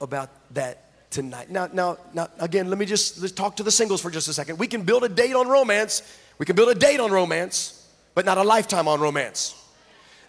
about 0.00 0.30
that 0.54 0.83
tonight. 1.14 1.48
Now, 1.48 1.68
now, 1.72 1.96
now, 2.12 2.28
again, 2.40 2.68
let 2.68 2.78
me 2.78 2.84
just 2.84 3.22
let's 3.22 3.32
talk 3.32 3.56
to 3.56 3.62
the 3.62 3.70
singles 3.70 4.02
for 4.02 4.10
just 4.10 4.26
a 4.28 4.32
second. 4.32 4.58
We 4.58 4.66
can 4.66 4.82
build 4.82 5.04
a 5.04 5.08
date 5.08 5.34
on 5.34 5.46
romance. 5.48 6.02
We 6.38 6.44
can 6.44 6.56
build 6.56 6.68
a 6.70 6.74
date 6.74 6.98
on 6.98 7.12
romance, 7.12 7.88
but 8.14 8.26
not 8.26 8.36
a 8.36 8.42
lifetime 8.42 8.88
on 8.88 9.00
romance. 9.00 9.54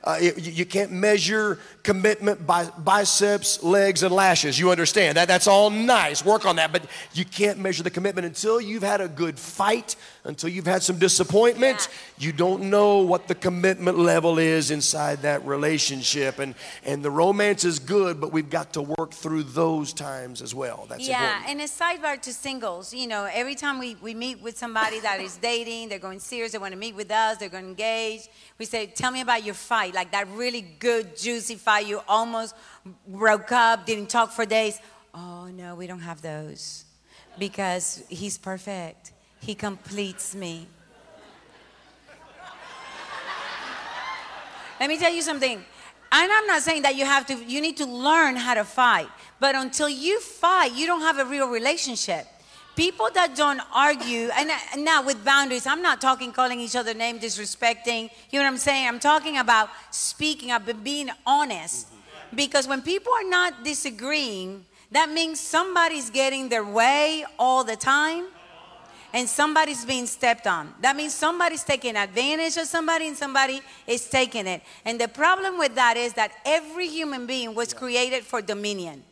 Uh, 0.04 0.20
you, 0.22 0.34
you, 0.38 0.66
can't 0.66 0.92
measure 0.92 1.60
commitment 1.86 2.48
by 2.48 2.66
biceps, 2.80 3.62
legs, 3.62 4.02
and 4.02 4.14
lashes. 4.14 4.60
You 4.60 4.72
understand 4.72 5.18
that? 5.18 5.28
That's 5.28 5.46
all 5.46 5.70
nice. 5.70 6.26
Work 6.26 6.48
on 6.48 6.56
that. 6.56 6.72
But 6.72 6.88
you 7.14 7.24
can't 7.24 7.60
measure 7.60 7.84
the 7.84 7.92
commitment 7.92 8.26
until 8.26 8.60
you've 8.60 8.82
had 8.82 9.02
a 9.02 9.08
good 9.08 9.38
fight, 9.38 9.96
until 10.24 10.50
you've 10.50 10.66
had 10.66 10.82
some 10.82 10.98
disappointment. 10.98 11.88
Yeah. 12.18 12.26
You 12.26 12.32
don't 12.32 12.72
know 12.72 12.98
what 12.98 13.28
the 13.28 13.36
commitment 13.36 14.00
level 14.00 14.40
is 14.40 14.72
inside 14.72 15.22
that 15.22 15.46
relationship. 15.46 16.40
And, 16.40 16.56
and 16.84 17.04
the 17.04 17.12
romance 17.12 17.64
is 17.64 17.78
good, 17.78 18.20
but 18.20 18.34
we've 18.34 18.50
got 18.50 18.74
to 18.74 18.82
work 18.82 19.12
through 19.12 19.44
those 19.44 19.94
times 19.94 20.42
as 20.42 20.56
well. 20.56 20.88
That's 20.90 21.08
yeah, 21.08 21.38
important. 21.38 21.50
and 21.52 21.62
a 21.62 21.72
sidebar 21.72 22.20
to 22.24 22.34
singles, 22.34 22.96
you 22.96 23.06
know, 23.06 23.30
every 23.32 23.54
time 23.54 23.78
we, 23.78 23.96
we 24.02 24.16
meet 24.16 24.42
with 24.42 24.58
somebody 24.58 25.00
that 25.02 25.20
is 25.20 25.38
dating, 25.38 25.90
they're 25.90 26.00
going 26.00 26.20
serious, 26.20 26.54
they 26.54 26.58
want 26.58 26.74
to 26.74 26.80
meet 26.80 26.96
with 26.96 27.12
us, 27.12 27.38
they're 27.38 27.50
going 27.50 27.66
to 27.66 27.70
engage, 27.70 28.28
we 28.58 28.66
say, 28.66 28.88
Tell 28.88 29.12
me 29.12 29.22
about 29.22 29.44
your 29.44 29.54
fight 29.54 29.94
like 29.94 30.12
that 30.14 30.28
really 30.30 30.62
good, 30.62 31.16
juicy 31.16 31.56
fight. 31.56 31.75
You 31.80 32.02
almost 32.08 32.56
broke 33.08 33.52
up, 33.52 33.86
didn't 33.86 34.10
talk 34.10 34.32
for 34.32 34.46
days. 34.46 34.80
Oh, 35.14 35.48
no, 35.48 35.76
we 35.76 35.88
don't 35.88 36.00
have 36.00 36.22
those 36.22 36.86
because 37.38 38.04
he's 38.10 38.38
perfect. 38.38 39.12
He 39.40 39.56
completes 39.56 40.36
me. 40.36 40.68
Let 44.80 44.90
me 44.90 44.98
tell 44.98 45.14
you 45.14 45.22
something. 45.22 45.64
And 46.12 46.32
I'm 46.32 46.48
not 46.48 46.62
saying 46.62 46.84
that 46.84 46.96
you 46.96 47.06
have 47.06 47.26
to, 47.28 47.36
you 47.44 47.62
need 47.62 47.78
to 47.78 47.86
learn 47.86 48.36
how 48.36 48.54
to 48.54 48.64
fight. 48.64 49.08
But 49.40 49.56
until 49.56 49.90
you 49.90 50.20
fight, 50.22 50.74
you 50.74 50.86
don't 50.86 51.02
have 51.02 51.18
a 51.20 51.26
real 51.26 51.50
relationship. 51.50 52.28
People 52.76 53.10
that 53.14 53.36
don't 53.36 53.62
argue, 53.74 54.30
and 54.38 54.52
now 54.84 55.02
with 55.02 55.24
boundaries, 55.24 55.66
I'm 55.66 55.82
not 55.82 56.02
talking 56.02 56.34
calling 56.34 56.60
each 56.60 56.76
other 56.76 56.94
name, 56.94 57.20
disrespecting. 57.20 58.10
You 58.32 58.40
know 58.40 58.46
what 58.46 58.52
I'm 58.52 58.58
saying? 58.58 58.88
I'm 58.88 59.00
talking 59.00 59.38
about 59.38 59.70
speaking 59.92 60.52
up 60.52 60.68
and 60.68 60.84
being 60.84 61.10
honest. 61.26 61.88
Mm-hmm. 61.88 62.36
Because 62.36 62.68
when 62.68 62.82
people 62.82 63.14
are 63.14 63.30
not 63.30 63.64
disagreeing, 63.64 64.66
that 64.92 65.10
means 65.10 65.40
somebody's 65.40 66.10
getting 66.10 66.50
their 66.50 66.66
way 66.66 67.26
all 67.40 67.64
the 67.64 67.76
time 67.76 68.26
and 69.14 69.30
somebody's 69.30 69.86
being 69.86 70.06
stepped 70.06 70.46
on. 70.46 70.74
That 70.82 70.98
means 70.98 71.14
somebody's 71.14 71.64
taking 71.64 71.96
advantage 71.96 72.58
of 72.58 72.68
somebody 72.68 73.08
and 73.08 73.16
somebody 73.16 73.62
is 73.88 74.10
taking 74.10 74.46
it. 74.46 74.62
And 74.84 75.00
the 75.00 75.08
problem 75.08 75.58
with 75.58 75.76
that 75.76 75.96
is 75.96 76.14
that 76.14 76.34
every 76.46 76.90
human 76.90 77.26
being 77.26 77.56
was 77.56 77.74
created 77.74 78.26
for 78.26 78.42
dominion. 78.42 79.04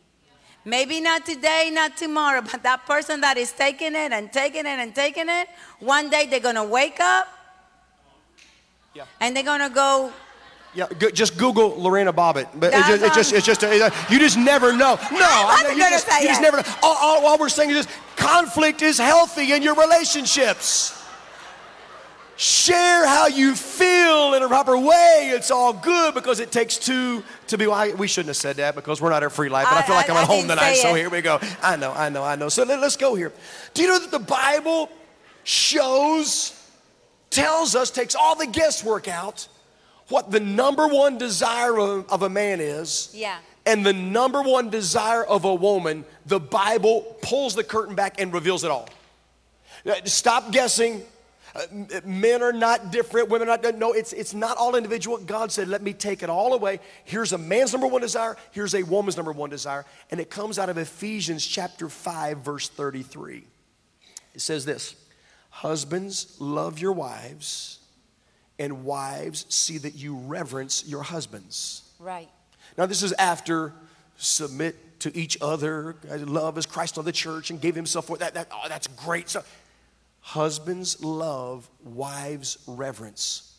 Maybe 0.64 1.00
not 1.00 1.26
today, 1.26 1.70
not 1.72 1.96
tomorrow, 1.96 2.40
but 2.40 2.62
that 2.62 2.86
person 2.86 3.20
that 3.20 3.36
is 3.36 3.52
taking 3.52 3.94
it 3.94 4.12
and 4.12 4.32
taking 4.32 4.64
it 4.64 4.78
and 4.78 4.94
taking 4.94 5.28
it, 5.28 5.48
one 5.78 6.08
day 6.08 6.26
they're 6.26 6.40
going 6.40 6.54
to 6.54 6.64
wake 6.64 7.00
up 7.00 7.28
yeah. 8.94 9.04
and 9.20 9.36
they're 9.36 9.44
going 9.44 9.60
to 9.60 9.68
go. 9.68 10.12
Yeah, 10.74 10.86
go, 10.98 11.10
just 11.10 11.36
Google 11.36 11.80
Lorena 11.80 12.12
Bobbitt. 12.12 12.48
But 12.54 12.72
it's 12.72 12.88
just, 12.88 13.02
it's 13.02 13.14
just, 13.14 13.32
it's 13.32 13.46
just 13.46 13.62
a, 13.62 13.92
you 14.10 14.18
just 14.18 14.38
never 14.38 14.72
know. 14.72 14.98
No, 15.12 15.20
I 15.20 15.60
wasn't 15.62 15.76
you, 15.76 15.90
just, 15.90 16.08
say 16.08 16.22
you 16.22 16.28
just 16.28 16.42
never 16.42 16.56
know. 16.56 16.62
All, 16.82 16.96
all, 16.96 17.26
all 17.26 17.38
we're 17.38 17.48
saying 17.50 17.70
is 17.70 17.86
conflict 18.16 18.80
is 18.80 18.98
healthy 18.98 19.52
in 19.52 19.62
your 19.62 19.74
relationships. 19.74 21.03
Share 22.36 23.06
how 23.06 23.28
you 23.28 23.54
feel 23.54 24.34
in 24.34 24.42
a 24.42 24.48
proper 24.48 24.76
way, 24.76 25.30
it's 25.32 25.52
all 25.52 25.72
good 25.72 26.14
because 26.14 26.40
it 26.40 26.50
takes 26.50 26.76
two 26.78 27.22
to 27.46 27.56
be. 27.56 27.66
Well, 27.68 27.96
we 27.96 28.08
shouldn't 28.08 28.28
have 28.30 28.36
said 28.36 28.56
that 28.56 28.74
because 28.74 29.00
we're 29.00 29.10
not 29.10 29.22
at 29.22 29.30
free 29.30 29.48
life, 29.48 29.66
but 29.70 29.74
I, 29.76 29.78
I- 29.78 29.82
feel 29.82 29.94
like 29.94 30.10
I- 30.10 30.14
I'm 30.14 30.18
at 30.22 30.26
home 30.26 30.48
tonight, 30.48 30.74
so 30.74 30.94
here 30.94 31.08
we 31.10 31.20
go. 31.22 31.38
I 31.62 31.76
know, 31.76 31.92
I 31.92 32.08
know, 32.08 32.24
I 32.24 32.34
know. 32.34 32.48
So 32.48 32.64
let, 32.64 32.80
us 32.80 32.96
go 32.96 33.14
here. 33.14 33.32
Do 33.72 33.82
you 33.82 33.88
know 33.88 34.00
that 34.00 34.10
the 34.10 34.18
Bible 34.18 34.90
shows, 35.44 36.60
tells 37.30 37.76
us, 37.76 37.90
takes 37.90 38.14
all 38.16 38.34
the 38.36 38.46
guesswork 38.46 39.06
out, 39.06 39.46
what 40.08 40.30
the 40.32 40.40
number 40.40 40.88
one 40.88 41.18
desire 41.18 41.78
of, 41.78 42.10
of 42.10 42.22
a 42.22 42.28
man 42.28 42.60
is? 42.60 43.10
Yeah. 43.14 43.38
And 43.66 43.86
the 43.86 43.92
number 43.92 44.42
one 44.42 44.70
desire 44.70 45.24
of 45.24 45.44
a 45.44 45.54
woman, 45.54 46.04
the 46.26 46.40
Bible 46.40 47.16
pulls 47.22 47.54
the 47.54 47.64
curtain 47.64 47.94
back 47.94 48.20
and 48.20 48.32
reveals 48.32 48.64
it 48.64 48.70
all. 48.70 48.88
Stop 50.04 50.50
guessing. 50.50 51.02
Uh, 51.54 52.00
men 52.04 52.42
are 52.42 52.52
not 52.52 52.90
different. 52.90 53.28
Women 53.28 53.48
are 53.48 53.58
not. 53.58 53.78
No, 53.78 53.92
it's, 53.92 54.12
it's 54.12 54.34
not 54.34 54.56
all 54.56 54.74
individual. 54.74 55.18
God 55.18 55.52
said, 55.52 55.68
let 55.68 55.82
me 55.82 55.92
take 55.92 56.22
it 56.22 56.30
all 56.30 56.52
away. 56.52 56.80
Here's 57.04 57.32
a 57.32 57.38
man's 57.38 57.72
number 57.72 57.86
one 57.86 58.00
desire. 58.00 58.36
Here's 58.50 58.74
a 58.74 58.82
woman's 58.82 59.16
number 59.16 59.32
one 59.32 59.50
desire. 59.50 59.84
And 60.10 60.20
it 60.20 60.30
comes 60.30 60.58
out 60.58 60.68
of 60.68 60.78
Ephesians 60.78 61.46
chapter 61.46 61.88
5, 61.88 62.38
verse 62.38 62.68
33. 62.68 63.44
It 64.34 64.40
says 64.40 64.64
this 64.64 64.96
Husbands, 65.50 66.36
love 66.40 66.80
your 66.80 66.92
wives, 66.92 67.78
and 68.58 68.84
wives, 68.84 69.46
see 69.48 69.78
that 69.78 69.94
you 69.94 70.16
reverence 70.16 70.84
your 70.86 71.02
husbands. 71.02 71.88
Right. 72.00 72.28
Now, 72.76 72.86
this 72.86 73.04
is 73.04 73.12
after 73.12 73.72
submit 74.16 75.00
to 75.00 75.16
each 75.16 75.38
other, 75.40 75.96
love 76.26 76.58
as 76.58 76.66
Christ 76.66 76.96
loved 76.96 77.06
the 77.06 77.12
church 77.12 77.50
and 77.50 77.60
gave 77.60 77.74
himself 77.74 78.06
for 78.06 78.16
that. 78.18 78.34
that 78.34 78.48
oh, 78.52 78.68
that's 78.68 78.86
great. 78.86 79.28
So, 79.28 79.44
husbands 80.24 81.04
love, 81.04 81.68
wives 81.84 82.56
reverence. 82.66 83.58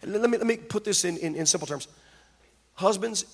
And 0.00 0.14
let 0.14 0.30
me, 0.30 0.38
let 0.38 0.46
me 0.46 0.56
put 0.56 0.82
this 0.82 1.04
in, 1.04 1.18
in, 1.18 1.34
in 1.36 1.44
simple 1.44 1.66
terms. 1.66 1.88
Husbands, 2.72 3.26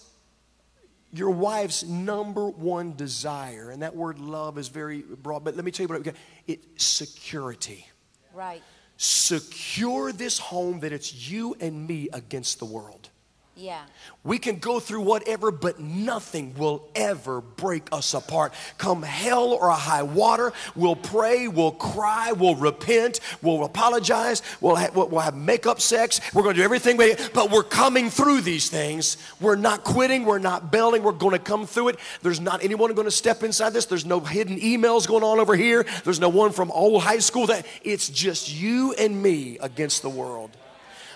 your 1.12 1.30
wife's 1.30 1.84
number 1.84 2.48
one 2.48 2.96
desire, 2.96 3.70
and 3.70 3.82
that 3.82 3.94
word 3.94 4.18
love 4.18 4.58
is 4.58 4.66
very 4.66 5.02
broad, 5.02 5.44
but 5.44 5.54
let 5.54 5.64
me 5.64 5.70
tell 5.70 5.86
you 5.86 5.94
what 5.94 6.04
it. 6.08 6.16
It's 6.48 6.84
security. 6.84 7.86
Right. 8.34 8.62
Secure 8.96 10.10
this 10.10 10.40
home 10.40 10.80
that 10.80 10.92
it's 10.92 11.30
you 11.30 11.54
and 11.60 11.86
me 11.86 12.08
against 12.12 12.58
the 12.58 12.64
world. 12.64 13.10
Yeah. 13.58 13.80
We 14.22 14.38
can 14.38 14.58
go 14.58 14.80
through 14.80 15.00
whatever, 15.00 15.50
but 15.50 15.80
nothing 15.80 16.52
will 16.58 16.86
ever 16.94 17.40
break 17.40 17.88
us 17.90 18.12
apart. 18.12 18.52
Come 18.76 19.02
hell 19.02 19.54
or 19.54 19.70
high 19.70 20.02
water, 20.02 20.52
we'll 20.74 20.94
pray, 20.94 21.48
we'll 21.48 21.70
cry, 21.72 22.32
we'll 22.32 22.54
repent, 22.54 23.20
we'll 23.40 23.64
apologize, 23.64 24.42
we'll, 24.60 24.76
ha- 24.76 24.90
we'll 24.94 25.20
have 25.20 25.34
makeup 25.34 25.80
sex, 25.80 26.20
we're 26.34 26.42
gonna 26.42 26.54
do 26.56 26.62
everything, 26.62 26.98
we- 26.98 27.16
but 27.32 27.50
we're 27.50 27.62
coming 27.62 28.10
through 28.10 28.42
these 28.42 28.68
things. 28.68 29.16
We're 29.40 29.56
not 29.56 29.84
quitting, 29.84 30.26
we're 30.26 30.38
not 30.38 30.70
bailing, 30.70 31.02
we're 31.02 31.12
gonna 31.12 31.38
come 31.38 31.66
through 31.66 31.88
it. 31.88 31.96
There's 32.22 32.40
not 32.40 32.62
anyone 32.62 32.92
gonna 32.92 33.10
step 33.10 33.42
inside 33.42 33.70
this, 33.70 33.86
there's 33.86 34.04
no 34.04 34.20
hidden 34.20 34.60
emails 34.60 35.08
going 35.08 35.24
on 35.24 35.40
over 35.40 35.56
here, 35.56 35.86
there's 36.04 36.20
no 36.20 36.28
one 36.28 36.52
from 36.52 36.70
old 36.72 37.02
high 37.02 37.20
school 37.20 37.46
that 37.46 37.64
it's 37.82 38.10
just 38.10 38.52
you 38.52 38.92
and 38.98 39.22
me 39.22 39.56
against 39.62 40.02
the 40.02 40.10
world. 40.10 40.50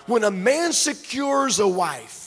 When 0.07 0.23
a 0.23 0.31
man 0.31 0.73
secures 0.73 1.59
a 1.59 1.67
wife, 1.67 2.20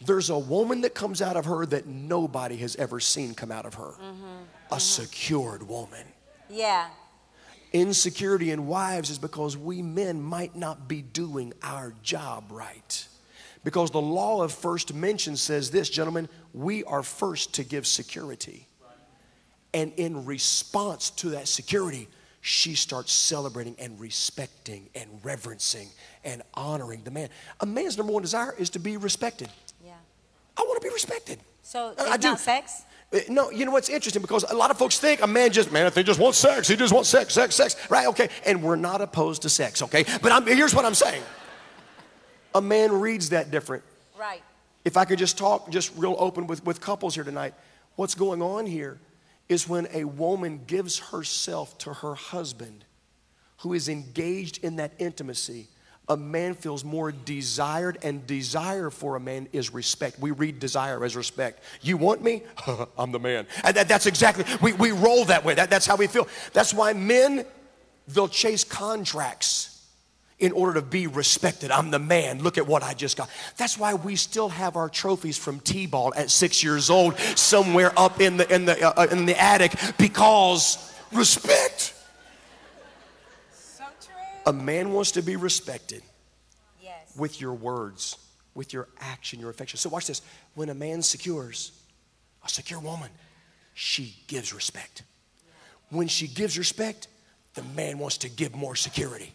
there's 0.00 0.30
a 0.30 0.38
woman 0.38 0.82
that 0.82 0.94
comes 0.94 1.20
out 1.20 1.36
of 1.36 1.44
her 1.46 1.66
that 1.66 1.86
nobody 1.86 2.56
has 2.58 2.76
ever 2.76 3.00
seen 3.00 3.34
come 3.34 3.50
out 3.50 3.66
of 3.66 3.74
her. 3.74 3.92
Mm-hmm. 3.92 4.24
A 4.70 4.74
mm-hmm. 4.74 4.78
secured 4.78 5.62
woman. 5.62 6.06
Yeah. 6.48 6.88
Insecurity 7.72 8.50
in 8.50 8.66
wives 8.66 9.10
is 9.10 9.18
because 9.18 9.56
we 9.56 9.82
men 9.82 10.22
might 10.22 10.56
not 10.56 10.88
be 10.88 11.02
doing 11.02 11.52
our 11.62 11.92
job 12.02 12.44
right. 12.50 13.06
Because 13.64 13.90
the 13.90 14.00
law 14.00 14.42
of 14.42 14.52
first 14.52 14.94
mention 14.94 15.36
says 15.36 15.70
this, 15.70 15.90
gentlemen, 15.90 16.28
we 16.54 16.84
are 16.84 17.02
first 17.02 17.54
to 17.54 17.64
give 17.64 17.86
security. 17.86 18.66
And 19.74 19.92
in 19.96 20.24
response 20.24 21.10
to 21.10 21.30
that 21.30 21.48
security, 21.48 22.08
she 22.40 22.74
starts 22.74 23.12
celebrating 23.12 23.76
and 23.78 23.98
respecting 24.00 24.88
and 24.94 25.08
reverencing 25.22 25.88
and 26.24 26.42
honoring 26.54 27.02
the 27.02 27.10
man. 27.10 27.28
A 27.60 27.66
man's 27.66 27.98
number 27.98 28.12
one 28.12 28.22
desire 28.22 28.54
is 28.58 28.70
to 28.70 28.78
be 28.78 28.96
respected. 28.96 29.50
I 30.58 30.62
want 30.62 30.80
to 30.82 30.86
be 30.88 30.92
respected. 30.92 31.38
So 31.62 31.88
I- 31.88 31.90
it's 31.92 32.10
I 32.10 32.16
do. 32.16 32.28
not 32.28 32.40
sex? 32.40 32.82
Uh, 33.12 33.20
No, 33.28 33.50
you 33.50 33.64
know 33.64 33.70
what's 33.70 33.88
interesting 33.88 34.20
because 34.22 34.44
a 34.44 34.54
lot 34.54 34.70
of 34.70 34.78
folks 34.78 34.98
think 34.98 35.22
a 35.22 35.26
man 35.26 35.50
just 35.52 35.72
man 35.72 35.86
if 35.86 35.94
they 35.94 36.02
just 36.02 36.20
want 36.20 36.34
sex, 36.34 36.68
he 36.68 36.76
just 36.76 36.92
wants 36.92 37.08
sex, 37.08 37.32
sex, 37.34 37.54
sex, 37.54 37.76
right? 37.88 38.06
Okay, 38.08 38.28
and 38.44 38.62
we're 38.62 38.76
not 38.76 39.00
opposed 39.00 39.42
to 39.42 39.48
sex, 39.48 39.80
okay? 39.82 40.04
But 40.22 40.32
I'm, 40.32 40.44
here's 40.46 40.74
what 40.74 40.84
I'm 40.84 40.94
saying: 40.94 41.22
a 42.54 42.60
man 42.60 42.92
reads 42.92 43.30
that 43.30 43.50
different. 43.50 43.82
Right. 44.18 44.42
If 44.84 44.96
I 44.96 45.04
could 45.04 45.18
just 45.18 45.38
talk, 45.38 45.70
just 45.70 45.92
real 45.96 46.16
open 46.18 46.46
with 46.46 46.64
with 46.64 46.80
couples 46.80 47.14
here 47.14 47.24
tonight, 47.24 47.54
what's 47.96 48.14
going 48.14 48.42
on 48.42 48.66
here 48.66 48.98
is 49.48 49.66
when 49.68 49.86
a 49.92 50.04
woman 50.04 50.60
gives 50.66 50.98
herself 50.98 51.78
to 51.78 51.94
her 51.94 52.14
husband, 52.14 52.84
who 53.58 53.72
is 53.72 53.88
engaged 53.88 54.62
in 54.62 54.76
that 54.76 54.92
intimacy. 54.98 55.68
A 56.08 56.16
man 56.16 56.54
feels 56.54 56.84
more 56.84 57.12
desired, 57.12 57.98
and 58.02 58.26
desire 58.26 58.90
for 58.90 59.16
a 59.16 59.20
man 59.20 59.48
is 59.52 59.72
respect. 59.72 60.18
We 60.18 60.30
read 60.30 60.58
desire 60.58 61.04
as 61.04 61.14
respect. 61.16 61.62
You 61.82 61.96
want 61.96 62.22
me? 62.22 62.42
I'm 62.98 63.12
the 63.12 63.18
man. 63.18 63.46
And 63.64 63.76
that, 63.76 63.88
that's 63.88 64.06
exactly, 64.06 64.44
we, 64.62 64.72
we 64.72 64.92
roll 64.92 65.24
that 65.26 65.44
way. 65.44 65.54
That, 65.54 65.70
that's 65.70 65.86
how 65.86 65.96
we 65.96 66.06
feel. 66.06 66.28
That's 66.52 66.72
why 66.72 66.92
men, 66.94 67.44
they'll 68.08 68.28
chase 68.28 68.64
contracts 68.64 69.78
in 70.38 70.52
order 70.52 70.74
to 70.74 70.82
be 70.82 71.06
respected. 71.06 71.70
I'm 71.70 71.90
the 71.90 71.98
man. 71.98 72.42
Look 72.42 72.58
at 72.58 72.66
what 72.66 72.82
I 72.82 72.94
just 72.94 73.16
got. 73.16 73.28
That's 73.56 73.76
why 73.76 73.94
we 73.94 74.16
still 74.16 74.48
have 74.48 74.76
our 74.76 74.88
trophies 74.88 75.36
from 75.36 75.60
T-ball 75.60 76.14
at 76.14 76.30
six 76.30 76.62
years 76.62 76.90
old 76.90 77.18
somewhere 77.18 77.92
up 77.96 78.20
in 78.20 78.36
the, 78.36 78.54
in 78.54 78.64
the, 78.64 78.80
uh, 78.82 79.02
uh, 79.02 79.06
in 79.10 79.26
the 79.26 79.40
attic 79.40 79.72
because 79.98 80.94
respect. 81.12 81.94
A 84.48 84.52
man 84.52 84.94
wants 84.94 85.10
to 85.12 85.22
be 85.22 85.36
respected 85.36 86.02
Yes. 86.80 87.14
with 87.14 87.38
your 87.38 87.52
words, 87.52 88.16
with 88.54 88.72
your 88.72 88.88
action, 88.98 89.40
your 89.40 89.50
affection. 89.50 89.78
So 89.78 89.90
watch 89.90 90.06
this. 90.06 90.22
When 90.54 90.70
a 90.70 90.74
man 90.74 91.02
secures, 91.02 91.72
a 92.42 92.48
secure 92.48 92.80
woman, 92.80 93.10
she 93.74 94.16
gives 94.26 94.54
respect. 94.54 95.02
When 95.90 96.08
she 96.08 96.26
gives 96.26 96.56
respect, 96.56 97.08
the 97.52 97.62
man 97.62 97.98
wants 97.98 98.16
to 98.18 98.30
give 98.30 98.54
more 98.54 98.74
security. 98.74 99.34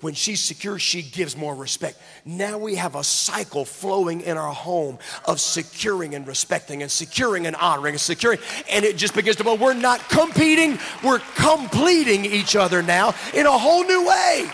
When 0.00 0.14
she's 0.14 0.40
secure, 0.40 0.78
she 0.78 1.02
gives 1.02 1.36
more 1.36 1.54
respect. 1.54 1.98
Now 2.24 2.58
we 2.58 2.74
have 2.74 2.96
a 2.96 3.04
cycle 3.04 3.64
flowing 3.64 4.20
in 4.20 4.36
our 4.36 4.52
home 4.52 4.98
of 5.24 5.40
securing 5.40 6.14
and 6.14 6.26
respecting 6.26 6.82
and 6.82 6.90
securing 6.90 7.46
and 7.46 7.56
honoring 7.56 7.94
and 7.94 8.00
securing. 8.00 8.38
And 8.70 8.84
it 8.84 8.96
just 8.96 9.14
begins 9.14 9.36
to, 9.36 9.44
well, 9.44 9.56
we're 9.56 9.74
not 9.74 10.06
competing, 10.10 10.78
we're 11.02 11.22
completing 11.36 12.26
each 12.26 12.56
other 12.56 12.82
now 12.82 13.14
in 13.32 13.46
a 13.46 13.58
whole 13.58 13.84
new 13.84 14.06
way. 14.06 14.50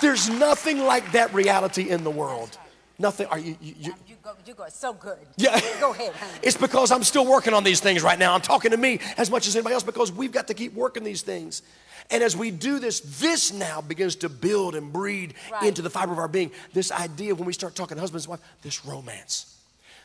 There's 0.00 0.28
nothing 0.28 0.80
like 0.80 1.12
that 1.12 1.32
reality 1.32 1.88
in 1.88 2.04
the 2.04 2.10
world. 2.10 2.58
Nothing. 2.98 3.26
Are 3.26 3.38
you, 3.38 3.56
you, 3.60 3.74
you 3.78 3.94
you 4.06 4.16
go, 4.22 4.30
you 4.46 4.54
go 4.54 4.64
so 4.70 4.94
good. 4.94 5.18
yeah. 5.36 5.60
Go 5.80 5.92
ahead, 5.92 6.14
honey. 6.14 6.38
It's 6.42 6.56
because 6.56 6.90
I'm 6.90 7.02
still 7.02 7.26
working 7.26 7.52
on 7.52 7.62
these 7.62 7.80
things 7.80 8.02
right 8.02 8.18
now. 8.18 8.32
I'm 8.34 8.40
talking 8.40 8.70
to 8.70 8.76
me 8.78 9.00
as 9.18 9.30
much 9.30 9.46
as 9.46 9.54
anybody 9.54 9.74
else 9.74 9.82
because 9.82 10.10
we've 10.10 10.32
got 10.32 10.46
to 10.48 10.54
keep 10.54 10.72
working 10.72 11.04
these 11.04 11.20
things. 11.22 11.62
And 12.10 12.22
as 12.22 12.36
we 12.36 12.50
do 12.50 12.78
this, 12.78 13.00
this 13.20 13.52
now 13.52 13.80
begins 13.82 14.16
to 14.16 14.28
build 14.28 14.74
and 14.76 14.92
breed 14.92 15.34
Right. 15.52 15.64
into 15.64 15.82
the 15.82 15.90
fiber 15.90 16.12
of 16.12 16.18
our 16.18 16.28
being. 16.28 16.52
This 16.72 16.90
idea 16.90 17.34
when 17.34 17.44
we 17.46 17.52
start 17.52 17.74
talking 17.74 17.98
husbands 17.98 18.24
and 18.26 18.30
wife, 18.30 18.40
this 18.62 18.84
romance, 18.86 19.58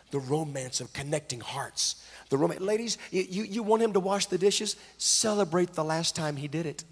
the 0.10 0.20
romance 0.20 0.82
of 0.82 0.92
connecting 0.94 1.40
hearts. 1.40 2.04
The 2.30 2.38
romance, 2.38 2.60
ladies, 2.62 2.98
you, 3.12 3.26
you, 3.30 3.44
you 3.44 3.64
want 3.64 3.84
him 3.84 3.94
to 3.94 4.00
wash 4.00 4.26
the 4.26 4.38
dishes? 4.38 4.76
Celebrate 4.98 5.74
the 5.74 5.84
last 5.84 6.16
time 6.16 6.36
he 6.38 6.48
did 6.48 6.66
it. 6.66 6.84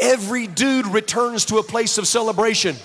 Every 0.00 0.46
dude 0.46 0.86
returns 0.86 1.44
to 1.46 1.58
a 1.58 1.62
place 1.62 1.98
of 1.98 2.06
celebration. 2.06 2.76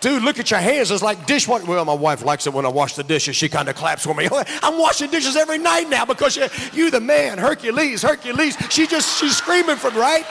Dude, 0.00 0.22
look 0.22 0.38
at 0.38 0.50
your 0.50 0.60
hands. 0.60 0.90
It's 0.90 1.02
like 1.02 1.26
dishwasher. 1.26 1.66
Well, 1.66 1.84
my 1.84 1.94
wife 1.94 2.24
likes 2.24 2.46
it 2.46 2.52
when 2.52 2.64
I 2.64 2.68
wash 2.68 2.94
the 2.94 3.02
dishes. 3.02 3.34
She 3.34 3.48
kind 3.48 3.68
of 3.68 3.74
claps 3.74 4.04
for 4.04 4.14
me. 4.14 4.28
I'm 4.62 4.78
washing 4.78 5.10
dishes 5.10 5.36
every 5.36 5.58
night 5.58 5.88
now 5.88 6.04
because 6.04 6.36
you, 6.36 6.46
you 6.72 6.90
the 6.90 7.00
man, 7.00 7.38
Hercules, 7.38 8.02
Hercules. 8.02 8.56
She 8.70 8.86
just, 8.86 9.18
she's 9.18 9.36
screaming 9.36 9.76
from, 9.76 9.96
right? 9.96 10.24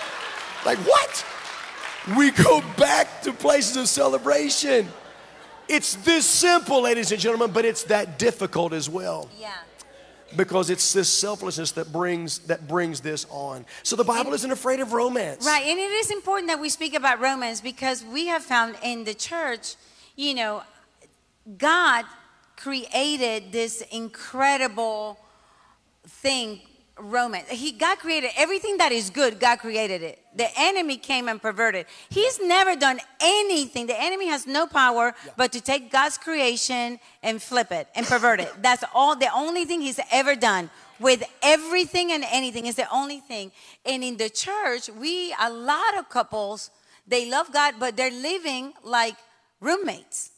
Like, 0.65 0.77
what? 0.79 1.25
We 2.17 2.31
go 2.31 2.61
back 2.77 3.21
to 3.23 3.33
places 3.33 3.75
of 3.75 3.89
celebration. 3.89 4.87
It's 5.67 5.95
this 5.95 6.25
simple, 6.25 6.81
ladies 6.81 7.11
and 7.11 7.19
gentlemen, 7.19 7.51
but 7.51 7.65
it's 7.65 7.83
that 7.83 8.17
difficult 8.17 8.71
as 8.71 8.89
well 8.89 9.27
Yeah. 9.37 9.51
Because 10.35 10.69
it's 10.69 10.93
this 10.93 11.11
selflessness 11.11 11.71
that 11.73 11.91
brings 11.91 12.39
that 12.39 12.67
brings 12.67 13.01
this 13.01 13.25
on. 13.29 13.65
So 13.83 13.95
the 13.95 14.03
Bible 14.03 14.33
isn't 14.33 14.51
afraid 14.51 14.79
of 14.79 14.93
romance. 14.93 15.45
Right, 15.45 15.63
and 15.63 15.79
it 15.79 15.91
is 15.91 16.11
important 16.11 16.49
that 16.49 16.59
we 16.59 16.69
speak 16.69 16.93
about 16.93 17.19
romance 17.19 17.61
because 17.61 18.03
we 18.03 18.27
have 18.27 18.43
found 18.43 18.75
in 18.83 19.03
the 19.03 19.13
church, 19.13 19.75
you 20.15 20.33
know, 20.33 20.63
God 21.57 22.05
created 22.57 23.51
this 23.51 23.81
incredible 23.91 25.19
thing 26.07 26.61
romance. 26.99 27.49
He 27.49 27.71
God 27.71 27.99
created 27.99 28.31
everything 28.35 28.77
that 28.77 28.91
is 28.91 29.09
good. 29.09 29.39
God 29.39 29.59
created 29.59 30.01
it. 30.01 30.19
The 30.35 30.47
enemy 30.57 30.97
came 30.97 31.27
and 31.27 31.41
perverted. 31.41 31.85
He's 32.09 32.39
never 32.41 32.75
done 32.75 32.99
anything. 33.19 33.87
The 33.87 33.99
enemy 33.99 34.27
has 34.27 34.45
no 34.47 34.67
power 34.67 35.15
but 35.35 35.51
to 35.53 35.61
take 35.61 35.91
God's 35.91 36.17
creation 36.17 36.99
and 37.23 37.41
flip 37.41 37.71
it 37.71 37.87
and 37.95 38.05
pervert 38.05 38.39
it. 38.39 38.51
That's 38.61 38.83
all. 38.93 39.15
The 39.15 39.29
only 39.33 39.65
thing 39.65 39.81
he's 39.81 39.99
ever 40.11 40.35
done 40.35 40.69
with 40.99 41.23
everything 41.41 42.11
and 42.11 42.23
anything 42.31 42.65
is 42.65 42.75
the 42.75 42.89
only 42.91 43.19
thing. 43.19 43.51
And 43.85 44.03
in 44.03 44.17
the 44.17 44.29
church, 44.29 44.89
we 44.89 45.33
a 45.39 45.51
lot 45.51 45.97
of 45.97 46.09
couples 46.09 46.71
they 47.07 47.29
love 47.29 47.53
God, 47.53 47.75
but 47.79 47.95
they're 47.95 48.11
living 48.11 48.73
like 48.83 49.15
roommates. 49.61 50.31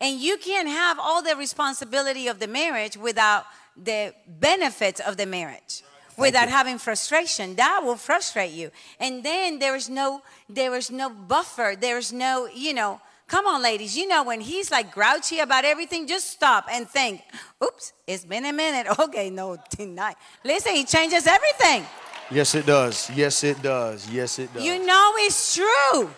And 0.00 0.20
you 0.20 0.38
can't 0.38 0.68
have 0.68 0.98
all 0.98 1.22
the 1.22 1.36
responsibility 1.36 2.28
of 2.28 2.38
the 2.38 2.46
marriage 2.46 2.96
without 2.96 3.44
the 3.82 4.14
benefits 4.26 5.00
of 5.00 5.16
the 5.16 5.26
marriage 5.26 5.82
without 6.16 6.48
having 6.48 6.78
frustration. 6.78 7.54
That 7.56 7.82
will 7.84 7.96
frustrate 7.96 8.52
you. 8.52 8.70
And 8.98 9.22
then 9.24 9.58
there 9.58 9.76
is 9.76 9.88
no 9.88 10.22
there 10.48 10.74
is 10.76 10.90
no 10.90 11.10
buffer. 11.10 11.74
There's 11.78 12.12
no 12.12 12.48
you 12.52 12.74
know 12.74 13.00
come 13.28 13.46
on 13.46 13.62
ladies. 13.62 13.96
You 13.96 14.08
know 14.08 14.24
when 14.24 14.40
he's 14.40 14.70
like 14.70 14.92
grouchy 14.92 15.38
about 15.40 15.64
everything 15.64 16.06
just 16.06 16.28
stop 16.30 16.66
and 16.70 16.88
think 16.88 17.22
oops 17.62 17.92
it's 18.06 18.24
been 18.24 18.44
a 18.44 18.52
minute. 18.52 18.86
Okay 18.98 19.30
no 19.30 19.56
tonight. 19.70 20.16
Listen 20.44 20.74
he 20.74 20.84
changes 20.84 21.26
everything. 21.26 21.86
Yes, 22.30 22.54
it 22.54 22.66
does. 22.66 23.08
Yes, 23.14 23.42
it 23.42 23.62
does. 23.62 24.10
Yes, 24.10 24.38
it 24.38 24.52
does. 24.52 24.62
you 24.62 24.84
know 24.84 25.12
it's 25.16 25.54
true. 25.54 26.10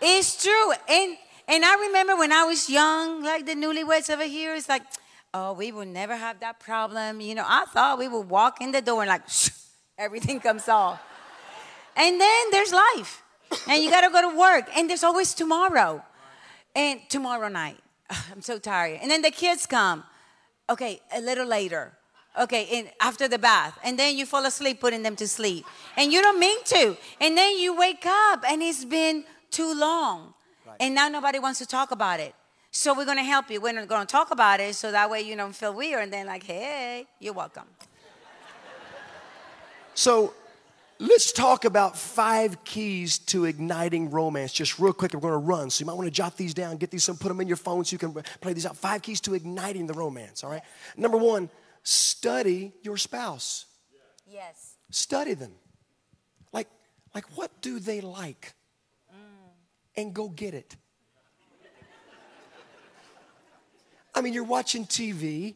It's 0.00 0.42
true. 0.42 0.72
And 0.88 1.16
and 1.48 1.64
i 1.64 1.74
remember 1.86 2.16
when 2.16 2.32
i 2.32 2.44
was 2.44 2.68
young 2.68 3.22
like 3.22 3.46
the 3.46 3.54
newlyweds 3.54 4.10
over 4.10 4.24
here 4.24 4.54
it's 4.54 4.68
like 4.68 4.82
oh 5.34 5.52
we 5.52 5.72
will 5.72 5.86
never 5.86 6.16
have 6.16 6.40
that 6.40 6.60
problem. 6.60 7.20
You 7.20 7.34
know 7.34 7.44
i 7.46 7.64
thought 7.66 7.98
we 7.98 8.08
would 8.08 8.28
walk 8.28 8.60
in 8.60 8.72
the 8.72 8.82
door 8.82 9.02
and 9.02 9.08
like 9.08 9.22
everything 9.98 10.40
comes 10.40 10.68
off. 10.68 11.00
And 11.96 12.20
then 12.20 12.50
there's 12.50 12.72
life 12.72 13.22
and 13.68 13.82
you 13.82 13.90
got 13.90 14.02
to 14.02 14.10
go 14.10 14.30
to 14.30 14.36
work 14.36 14.68
and 14.76 14.88
there's 14.88 15.04
always 15.04 15.32
tomorrow 15.34 16.02
and 16.74 17.00
tomorrow 17.08 17.48
night. 17.48 17.78
I'm 18.10 18.42
so 18.42 18.58
tired. 18.58 18.98
And 19.00 19.10
then 19.10 19.22
the 19.22 19.30
kids 19.30 19.66
come 19.66 20.04
okay 20.68 21.00
a 21.14 21.20
little 21.20 21.46
later 21.46 21.92
okay 22.38 22.68
and 22.72 22.90
after 23.00 23.28
the 23.28 23.38
bath 23.38 23.78
and 23.84 23.96
then 23.98 24.16
you 24.16 24.26
fall 24.26 24.44
asleep 24.44 24.80
putting 24.80 25.02
them 25.02 25.16
to 25.16 25.26
sleep. 25.26 25.64
And 25.96 26.12
you 26.12 26.20
don't 26.22 26.38
mean 26.38 26.62
to. 26.64 26.96
And 27.20 27.36
then 27.36 27.58
you 27.58 27.76
wake 27.76 28.04
up 28.06 28.44
and 28.48 28.62
it's 28.62 28.84
been 28.84 29.24
too 29.50 29.74
long. 29.74 30.34
And 30.78 30.94
now 30.94 31.08
nobody 31.08 31.38
wants 31.38 31.58
to 31.60 31.66
talk 31.66 31.90
about 31.90 32.20
it 32.20 32.34
so 32.76 32.94
we're 32.94 33.04
going 33.04 33.16
to 33.16 33.24
help 33.24 33.50
you 33.50 33.60
we're 33.60 33.72
not 33.72 33.88
going 33.88 34.06
to 34.06 34.12
talk 34.12 34.30
about 34.30 34.60
it 34.60 34.74
so 34.74 34.92
that 34.92 35.10
way 35.10 35.20
you 35.20 35.36
don't 35.36 35.54
feel 35.54 35.74
weird 35.74 36.02
and 36.02 36.12
then 36.12 36.26
like 36.26 36.42
hey 36.42 37.06
you're 37.18 37.32
welcome 37.32 37.66
So 39.96 40.34
let's 40.98 41.32
talk 41.32 41.64
about 41.64 41.96
five 41.96 42.62
keys 42.64 43.18
to 43.18 43.46
igniting 43.46 44.10
romance. 44.10 44.52
Just 44.52 44.78
real 44.78 44.92
quick, 44.92 45.14
we're 45.14 45.20
going 45.20 45.32
to 45.32 45.38
run. 45.38 45.70
So 45.70 45.80
you 45.80 45.86
might 45.86 45.94
want 45.94 46.06
to 46.06 46.10
jot 46.10 46.36
these 46.36 46.52
down, 46.52 46.76
get 46.76 46.90
these, 46.90 47.02
some, 47.02 47.16
put 47.16 47.28
them 47.28 47.40
in 47.40 47.48
your 47.48 47.56
phone 47.56 47.82
so 47.82 47.94
you 47.94 47.98
can 47.98 48.12
play 48.42 48.52
these 48.52 48.66
out. 48.66 48.76
Five 48.76 49.00
keys 49.00 49.22
to 49.22 49.32
igniting 49.32 49.86
the 49.86 49.94
romance, 49.94 50.44
all 50.44 50.50
right? 50.50 50.60
Number 50.98 51.16
one, 51.16 51.48
study 51.82 52.74
your 52.82 52.98
spouse. 52.98 53.64
yes 54.30 54.74
Study 54.90 55.32
them. 55.32 55.52
Like, 56.52 56.68
like 57.14 57.24
what 57.36 57.50
do 57.62 57.80
they 57.80 58.02
like? 58.02 58.52
And 59.96 60.12
go 60.12 60.28
get 60.28 60.52
it. 60.52 60.76
I 64.16 64.22
mean, 64.22 64.32
you're 64.32 64.44
watching 64.44 64.86
TV, 64.86 65.54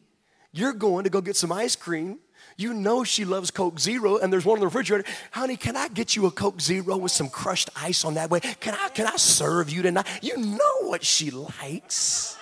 you're 0.51 0.73
going 0.73 1.03
to 1.03 1.09
go 1.09 1.19
get 1.19 1.35
some 1.35 1.51
ice 1.51 1.75
cream. 1.75 2.19
You 2.57 2.73
know 2.73 3.03
she 3.03 3.25
loves 3.25 3.49
Coke 3.49 3.79
Zero, 3.79 4.17
and 4.17 4.31
there's 4.31 4.45
one 4.45 4.57
in 4.57 4.59
the 4.59 4.67
refrigerator. 4.67 5.07
Honey, 5.31 5.57
can 5.57 5.75
I 5.75 5.87
get 5.87 6.15
you 6.15 6.27
a 6.27 6.31
Coke 6.31 6.61
Zero 6.61 6.95
with 6.97 7.11
some 7.11 7.27
crushed 7.29 7.69
ice 7.75 8.05
on 8.05 8.13
that 8.15 8.29
way? 8.29 8.39
Can 8.39 8.75
I 8.75 8.89
can 8.89 9.07
I 9.07 9.15
serve 9.15 9.69
you 9.69 9.81
tonight? 9.81 10.07
You 10.21 10.37
know 10.37 10.81
what 10.81 11.03
she 11.03 11.31
likes. 11.31 12.37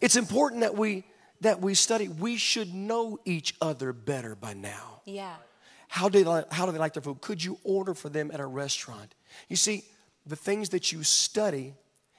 It's 0.00 0.16
important 0.16 0.62
that 0.62 0.76
we 0.76 1.04
that 1.42 1.60
we 1.60 1.74
study. 1.74 2.08
We 2.08 2.36
should 2.36 2.74
know 2.74 3.18
each 3.24 3.54
other 3.60 3.92
better 3.92 4.34
by 4.34 4.54
now. 4.54 5.02
yeah 5.04 5.34
How 5.88 6.08
do 6.08 6.18
they 6.18 6.24
like, 6.24 6.52
how 6.52 6.66
do 6.66 6.72
they 6.72 6.78
like 6.78 6.94
their 6.94 7.02
food? 7.02 7.20
Could 7.20 7.44
you 7.44 7.58
order 7.62 7.94
for 7.94 8.08
them 8.08 8.30
at 8.32 8.40
a 8.40 8.46
restaurant? 8.46 9.14
You 9.48 9.56
see, 9.56 9.84
the 10.26 10.36
things 10.36 10.70
that 10.70 10.90
you 10.92 11.02
study. 11.02 11.74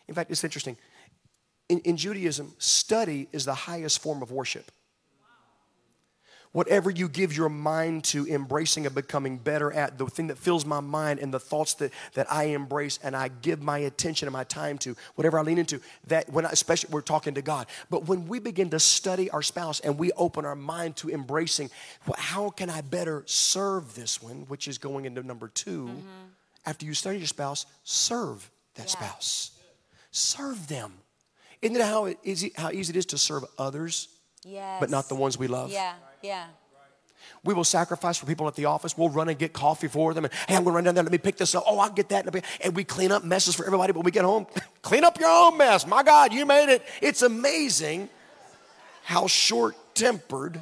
In 0.08 0.16
fact, 0.16 0.32
it's 0.32 0.44
interesting. 0.44 0.78
In, 1.70 1.80
in 1.80 1.98
Judaism, 1.98 2.54
study 2.58 3.28
is 3.32 3.46
the 3.46 3.54
highest 3.54 4.02
form 4.02 4.22
of 4.22 4.32
worship. 4.32 4.72
Whatever 6.54 6.90
you 6.90 7.10
give 7.10 7.36
your 7.36 7.50
mind 7.50 8.06
to 8.06 8.26
embracing 8.26 8.86
and 8.86 8.96
becoming 8.96 9.38
better 9.38 9.72
at, 9.72 9.98
the 9.98 10.08
thing 10.08 10.28
that 10.28 10.38
fills 10.38 10.66
my 10.66 10.80
mind 10.80 11.20
and 11.20 11.32
the 11.32 11.42
thoughts 11.42 11.74
that, 11.76 11.92
that 12.14 12.32
I 12.32 12.46
embrace 12.46 13.00
and 13.04 13.16
I 13.16 13.28
give 13.28 13.62
my 13.62 13.80
attention 13.80 14.28
and 14.28 14.34
my 14.34 14.46
time 14.46 14.78
to, 14.80 14.96
whatever 15.16 15.38
I 15.38 15.42
lean 15.42 15.58
into, 15.58 15.82
that 16.08 16.30
when 16.30 16.46
I, 16.46 16.50
especially 16.50 16.90
we're 16.92 17.02
talking 17.02 17.34
to 17.36 17.42
God. 17.42 17.68
But 17.90 18.08
when 18.08 18.28
we 18.28 18.40
begin 18.40 18.70
to 18.72 18.80
study 18.80 19.30
our 19.30 19.42
spouse 19.42 19.82
and 19.82 20.00
we 20.00 20.12
open 20.14 20.46
our 20.46 20.56
mind 20.56 20.96
to 20.98 21.10
embracing, 21.10 21.70
well, 22.08 22.16
how 22.18 22.50
can 22.50 22.70
I 22.70 22.82
better 22.82 23.24
serve 23.28 23.94
this 23.94 24.24
one, 24.24 24.46
which 24.48 24.68
is 24.68 24.78
going 24.78 25.06
into 25.06 25.22
number 25.24 25.50
2 25.50 25.88
mm-hmm. 25.88 26.00
After 26.66 26.86
you 26.86 26.94
study 26.94 27.18
your 27.20 27.28
spouse, 27.28 27.66
serve 27.84 28.50
that 28.76 28.88
Yeah. 28.88 29.10
spouse. 29.10 29.52
Serve 30.12 30.68
them. 30.68 30.92
Isn't 31.72 31.82
it 31.82 31.86
how, 31.86 32.06
it 32.06 32.18
easy, 32.24 32.52
how 32.56 32.72
easy 32.72 32.92
it 32.94 32.98
is 32.98 33.06
to 33.08 33.18
serve 33.18 33.44
others, 33.58 34.10
yes 34.46 34.80
but 34.80 34.90
not 34.90 35.10
the 35.10 35.16
ones 35.16 35.38
we 35.38 35.48
love? 35.48 35.72
yeah 35.72 35.94
yeah 36.22 36.46
We 37.44 37.54
will 37.54 37.64
sacrifice 37.64 38.18
for 38.18 38.26
people 38.26 38.48
at 38.48 38.56
the 38.56 38.66
office. 38.66 38.98
We'll 38.98 39.10
run 39.10 39.30
and 39.30 39.38
get 39.38 39.54
coffee 39.54 39.88
for 39.88 40.14
them. 40.14 40.26
And 40.26 40.34
hey, 40.48 40.56
I'm 40.56 40.64
gonna 40.64 40.76
run 40.76 40.84
down 40.86 40.96
there. 40.96 41.04
Let 41.04 41.12
me 41.12 41.18
pick 41.18 41.38
this 41.38 41.54
up. 41.56 41.64
Oh, 41.68 41.80
I'll 41.80 41.90
get 41.92 42.10
that. 42.10 42.26
And 42.64 42.76
we 42.76 42.84
clean 42.84 43.12
up 43.12 43.24
messes 43.24 43.56
for 43.56 43.66
everybody. 43.66 43.94
But 43.94 44.00
when 44.00 44.06
we 44.06 44.12
get 44.12 44.26
home, 44.26 44.48
clean 44.82 45.04
up 45.04 45.20
your 45.20 45.30
own 45.30 45.58
mess. 45.58 45.86
My 45.86 46.04
God, 46.04 46.34
you 46.34 46.46
made 46.46 46.70
it. 46.74 46.82
It's 47.02 47.22
amazing 47.22 48.10
how 49.04 49.28
short-tempered 49.28 50.62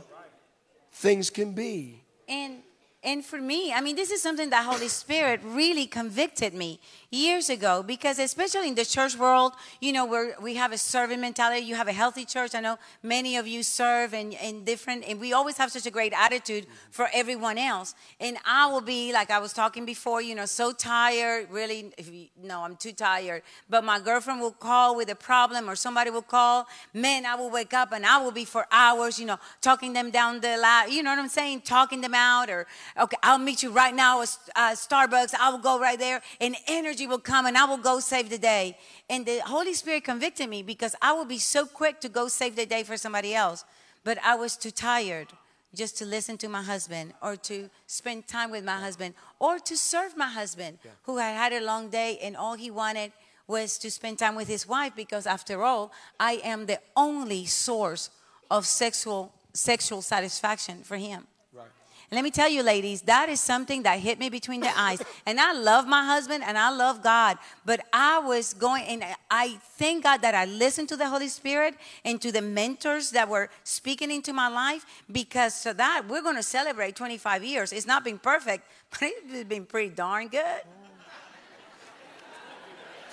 things 0.91 1.29
can 1.29 1.53
be. 1.53 2.03
And 2.27 2.57
and 3.05 3.23
for 3.23 3.39
me, 3.39 3.71
I 3.71 3.81
mean, 3.81 3.95
this 3.95 4.09
is 4.11 4.21
something 4.21 4.49
that 4.49 4.65
Holy 4.65 4.87
Spirit 4.87 5.41
really 5.43 5.85
convicted 5.85 6.53
me 6.53 6.79
years 7.11 7.49
ago 7.49 7.83
because, 7.83 8.19
especially 8.19 8.67
in 8.67 8.75
the 8.75 8.83
church 8.83 9.15
world, 9.17 9.53
you 9.79 9.93
know, 9.93 10.05
where 10.05 10.35
we 10.41 10.55
have 10.55 10.71
a 10.71 10.77
serving 10.77 11.21
mentality. 11.21 11.65
You 11.65 11.75
have 11.75 11.87
a 11.87 11.93
healthy 11.93 12.25
church. 12.25 12.55
I 12.55 12.59
know 12.59 12.77
many 13.03 13.37
of 13.37 13.47
you 13.47 13.63
serve 13.63 14.13
and, 14.13 14.33
and 14.35 14.65
different, 14.65 15.05
and 15.07 15.19
we 15.19 15.33
always 15.33 15.57
have 15.57 15.71
such 15.71 15.85
a 15.85 15.91
great 15.91 16.13
attitude 16.15 16.65
for 16.91 17.07
everyone 17.13 17.57
else. 17.57 17.95
And 18.19 18.37
I 18.45 18.67
will 18.67 18.81
be 18.81 19.13
like 19.13 19.29
I 19.29 19.39
was 19.39 19.53
talking 19.53 19.85
before, 19.85 20.21
you 20.21 20.35
know, 20.35 20.45
so 20.45 20.71
tired. 20.71 21.49
Really, 21.51 21.93
you, 21.97 22.27
no, 22.43 22.61
I'm 22.61 22.75
too 22.75 22.91
tired. 22.91 23.43
But 23.69 23.83
my 23.83 23.99
girlfriend 23.99 24.41
will 24.41 24.51
call 24.51 24.95
with 24.95 25.09
a 25.09 25.15
problem, 25.15 25.69
or 25.69 25.75
somebody 25.75 26.09
will 26.09 26.21
call. 26.21 26.67
Man, 26.93 27.25
I 27.25 27.35
will 27.35 27.49
wake 27.51 27.73
up 27.73 27.91
and 27.91 28.05
I 28.05 28.17
will 28.21 28.31
be 28.31 28.45
for 28.45 28.65
hours, 28.71 29.19
you 29.19 29.25
know, 29.25 29.37
talking 29.61 29.93
them 29.93 30.11
down 30.11 30.41
the 30.41 30.57
line. 30.57 30.91
You 30.91 31.03
know 31.03 31.11
what 31.11 31.19
I'm 31.19 31.29
saying? 31.29 31.61
Talking 31.61 32.01
them 32.01 32.13
out, 32.13 32.49
or 32.49 32.65
okay, 32.99 33.17
I'll 33.23 33.37
meet 33.39 33.63
you 33.63 33.71
right 33.71 33.93
now 33.93 34.21
at 34.21 34.37
uh, 34.55 34.71
Starbucks. 34.71 35.33
I 35.39 35.49
will 35.49 35.59
go 35.59 35.79
right 35.79 35.99
there, 35.99 36.21
and 36.39 36.55
energy 36.67 37.07
will 37.07 37.19
come, 37.19 37.45
and 37.45 37.57
I 37.57 37.65
will 37.65 37.77
go 37.77 37.99
save 37.99 38.29
the 38.29 38.37
day. 38.37 38.77
And 39.09 39.25
the 39.25 39.39
Holy 39.45 39.73
Spirit 39.73 40.03
convicted 40.03 40.49
me 40.49 40.63
because 40.63 40.95
I 41.01 41.13
would 41.13 41.27
be 41.27 41.39
so 41.39 41.65
quick 41.65 41.99
to 42.01 42.09
go 42.09 42.27
save 42.27 42.55
the 42.55 42.65
day 42.65 42.83
for 42.83 42.97
somebody 42.97 43.35
else, 43.35 43.65
but 44.03 44.17
I 44.23 44.35
was 44.35 44.55
too 44.57 44.71
tired 44.71 45.27
just 45.75 45.97
to 45.97 46.05
listen 46.05 46.37
to 46.37 46.47
my 46.47 46.61
husband 46.61 47.13
or 47.21 47.35
to 47.35 47.69
spend 47.85 48.27
time 48.27 48.49
with 48.49 48.63
my 48.63 48.79
husband 48.79 49.13
or 49.39 49.59
to 49.59 49.75
serve 49.75 50.15
my 50.15 50.29
husband 50.29 50.79
who 51.03 51.17
had 51.17 51.35
had 51.35 51.53
a 51.53 51.65
long 51.65 51.89
day 51.89 52.17
and 52.21 52.37
all 52.37 52.55
he 52.55 52.71
wanted 52.71 53.11
was 53.47 53.77
to 53.77 53.91
spend 53.91 54.17
time 54.17 54.35
with 54.35 54.47
his 54.47 54.67
wife 54.67 54.93
because 54.95 55.27
after 55.27 55.63
all 55.63 55.91
I 56.19 56.39
am 56.43 56.65
the 56.65 56.79
only 56.95 57.45
source 57.45 58.09
of 58.49 58.65
sexual 58.65 59.33
sexual 59.53 60.01
satisfaction 60.01 60.83
for 60.83 60.97
him. 60.97 61.27
And 62.11 62.17
let 62.17 62.23
me 62.23 62.31
tell 62.31 62.49
you, 62.49 62.61
ladies, 62.61 63.01
that 63.03 63.29
is 63.29 63.41
something 63.41 63.83
that 63.83 63.99
hit 63.99 64.19
me 64.19 64.29
between 64.29 64.61
the 64.61 64.71
eyes. 64.77 65.01
And 65.25 65.39
I 65.39 65.53
love 65.53 65.87
my 65.87 66.05
husband 66.05 66.43
and 66.45 66.57
I 66.57 66.69
love 66.69 67.01
God. 67.01 67.37
But 67.65 67.81
I 67.91 68.19
was 68.19 68.53
going, 68.53 68.83
and 68.85 69.03
I 69.31 69.57
thank 69.77 70.03
God 70.03 70.21
that 70.21 70.35
I 70.35 70.45
listened 70.45 70.89
to 70.89 70.97
the 70.97 71.09
Holy 71.09 71.27
Spirit 71.27 71.75
and 72.03 72.21
to 72.21 72.31
the 72.31 72.41
mentors 72.41 73.11
that 73.11 73.27
were 73.27 73.49
speaking 73.63 74.11
into 74.11 74.33
my 74.33 74.47
life 74.47 74.85
because 75.11 75.55
so 75.55 75.73
that 75.73 76.03
we're 76.07 76.21
going 76.21 76.35
to 76.35 76.43
celebrate 76.43 76.95
25 76.95 77.43
years. 77.43 77.73
It's 77.73 77.87
not 77.87 78.03
been 78.03 78.19
perfect, 78.19 78.67
but 78.91 79.01
it's 79.01 79.49
been 79.49 79.65
pretty 79.65 79.89
darn 79.89 80.27
good. 80.27 80.61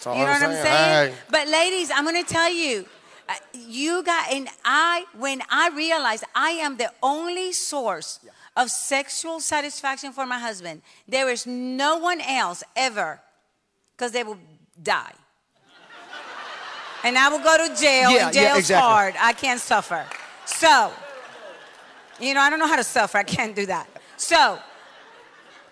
You 0.04 0.12
know 0.12 0.24
what 0.24 0.42
I'm 0.42 0.52
saying? 0.52 1.12
Hey. 1.12 1.14
But 1.30 1.46
ladies, 1.48 1.90
I'm 1.94 2.04
going 2.04 2.22
to 2.22 2.28
tell 2.28 2.50
you, 2.50 2.86
uh, 3.28 3.34
you 3.54 4.02
got, 4.02 4.32
and 4.32 4.48
I, 4.64 5.04
when 5.16 5.42
I 5.48 5.68
realized 5.68 6.24
I 6.34 6.50
am 6.50 6.76
the 6.76 6.90
only 7.02 7.52
source 7.52 8.18
of 8.56 8.70
sexual 8.70 9.40
satisfaction 9.40 10.12
for 10.12 10.26
my 10.26 10.38
husband, 10.38 10.82
there 11.08 11.28
is 11.30 11.46
no 11.46 11.96
one 11.98 12.20
else 12.20 12.62
ever, 12.76 13.20
because 13.96 14.12
they 14.12 14.22
will 14.22 14.38
die. 14.82 15.12
and 17.04 17.16
I 17.18 17.28
will 17.28 17.38
go 17.42 17.56
to 17.66 17.74
jail, 17.80 18.10
Yeah, 18.10 18.26
and 18.26 18.34
yeah, 18.36 18.42
jail's 18.48 18.58
exactly. 18.60 18.82
hard. 18.88 19.14
I 19.18 19.32
can't 19.32 19.60
suffer. 19.60 20.04
So, 20.44 20.92
You 22.20 22.34
know, 22.34 22.40
I 22.40 22.50
don't 22.50 22.58
know 22.60 22.68
how 22.68 22.76
to 22.76 22.84
suffer. 22.84 23.18
I 23.18 23.24
can't 23.24 23.56
do 23.56 23.66
that. 23.66 23.88
So, 24.16 24.58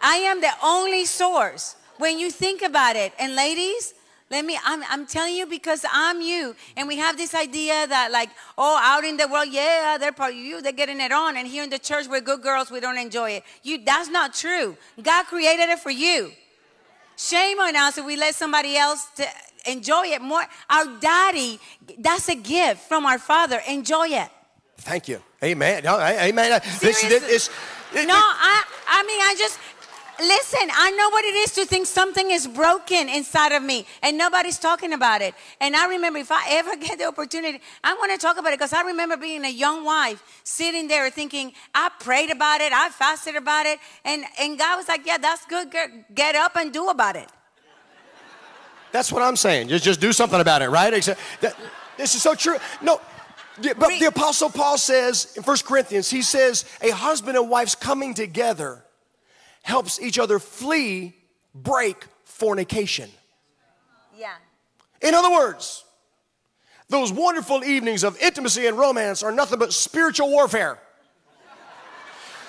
I 0.02 0.16
am 0.16 0.40
the 0.40 0.50
only 0.64 1.04
source. 1.04 1.76
When 1.98 2.18
you 2.18 2.30
think 2.30 2.62
about 2.62 2.96
it, 2.96 3.12
and 3.18 3.36
ladies, 3.36 3.94
let 4.30 4.44
me, 4.44 4.56
I'm, 4.64 4.84
I'm 4.88 5.06
telling 5.06 5.34
you 5.34 5.44
because 5.44 5.84
I'm 5.90 6.20
you. 6.20 6.54
And 6.76 6.86
we 6.86 6.96
have 6.98 7.16
this 7.16 7.34
idea 7.34 7.86
that, 7.88 8.12
like, 8.12 8.30
oh, 8.56 8.78
out 8.80 9.02
in 9.02 9.16
the 9.16 9.26
world, 9.26 9.48
yeah, 9.50 9.96
they're 9.98 10.12
part 10.12 10.32
of 10.32 10.38
you, 10.38 10.62
they're 10.62 10.70
getting 10.72 11.00
it 11.00 11.10
on. 11.10 11.36
And 11.36 11.48
here 11.48 11.64
in 11.64 11.70
the 11.70 11.80
church, 11.80 12.06
we're 12.06 12.20
good 12.20 12.40
girls, 12.40 12.70
we 12.70 12.78
don't 12.78 12.96
enjoy 12.96 13.32
it. 13.32 13.44
You, 13.64 13.84
that's 13.84 14.08
not 14.08 14.32
true. 14.32 14.76
God 15.02 15.26
created 15.26 15.68
it 15.68 15.80
for 15.80 15.90
you. 15.90 16.30
Shame 17.16 17.58
on 17.58 17.74
us 17.74 17.98
if 17.98 18.06
we 18.06 18.16
let 18.16 18.36
somebody 18.36 18.76
else 18.76 19.04
to 19.16 19.26
enjoy 19.66 20.06
it 20.06 20.22
more. 20.22 20.44
Our 20.70 20.86
daddy, 21.00 21.58
that's 21.98 22.28
a 22.28 22.36
gift 22.36 22.82
from 22.88 23.06
our 23.06 23.18
father. 23.18 23.60
Enjoy 23.68 24.06
it. 24.06 24.28
Thank 24.78 25.08
you. 25.08 25.20
Amen. 25.42 25.82
No, 25.84 25.98
amen. 25.98 26.60
This, 26.80 27.00
Seriously. 27.00 27.08
this, 27.08 27.50
this, 27.92 28.06
No, 28.06 28.14
I, 28.14 28.64
I 28.88 29.02
mean, 29.02 29.20
I 29.20 29.34
just, 29.36 29.58
listen, 30.20 30.68
I 30.72 30.90
know 30.92 31.08
what 31.10 31.24
it 31.24 31.34
is 31.34 31.52
to 31.54 31.64
think 31.64 31.86
something 31.86 32.30
is 32.30 32.46
broken 32.46 33.08
inside 33.08 33.52
of 33.52 33.62
me 33.62 33.86
and 34.02 34.16
nobody's 34.16 34.58
talking 34.58 34.92
about 34.92 35.22
it. 35.22 35.34
And 35.60 35.74
I 35.74 35.88
remember 35.88 36.18
if 36.18 36.30
I 36.30 36.44
ever 36.50 36.76
get 36.80 36.98
the 36.98 37.06
opportunity, 37.06 37.60
I 37.82 37.94
want 37.94 38.12
to 38.12 38.18
talk 38.18 38.38
about 38.38 38.52
it 38.52 38.58
because 38.58 38.72
I 38.72 38.82
remember 38.82 39.16
being 39.16 39.44
a 39.44 39.50
young 39.50 39.84
wife 39.84 40.22
sitting 40.44 40.88
there 40.88 41.10
thinking, 41.10 41.52
I 41.74 41.90
prayed 42.00 42.30
about 42.30 42.60
it, 42.60 42.72
I 42.72 42.88
fasted 42.90 43.36
about 43.36 43.66
it. 43.66 43.78
And, 44.04 44.24
and 44.40 44.58
God 44.58 44.76
was 44.76 44.88
like, 44.88 45.06
yeah, 45.06 45.18
that's 45.18 45.44
good. 45.46 45.70
Get, 45.70 46.14
get 46.14 46.34
up 46.34 46.56
and 46.56 46.72
do 46.72 46.88
about 46.88 47.16
it. 47.16 47.28
That's 48.92 49.12
what 49.12 49.22
I'm 49.22 49.36
saying. 49.36 49.68
Just, 49.68 49.84
just 49.84 50.00
do 50.00 50.12
something 50.12 50.40
about 50.40 50.62
it, 50.62 50.68
right? 50.68 50.92
Except 50.92 51.20
that, 51.40 51.56
this 51.96 52.14
is 52.14 52.22
so 52.22 52.34
true. 52.34 52.56
No, 52.82 53.00
but 53.76 53.88
the 54.00 54.06
Apostle 54.06 54.50
Paul 54.50 54.78
says 54.78 55.34
in 55.36 55.42
1 55.42 55.56
Corinthians, 55.64 56.10
he 56.10 56.22
says, 56.22 56.64
a 56.80 56.90
husband 56.90 57.36
and 57.36 57.48
wife's 57.48 57.74
coming 57.74 58.14
together 58.14 58.84
helps 59.62 60.00
each 60.00 60.18
other 60.18 60.38
flee, 60.38 61.14
break 61.54 62.04
fornication. 62.24 63.10
Yeah. 64.18 64.32
In 65.00 65.14
other 65.14 65.30
words, 65.30 65.84
those 66.88 67.12
wonderful 67.12 67.62
evenings 67.64 68.04
of 68.04 68.20
intimacy 68.20 68.66
and 68.66 68.76
romance 68.76 69.22
are 69.22 69.32
nothing 69.32 69.58
but 69.58 69.72
spiritual 69.72 70.30
warfare. 70.30 70.78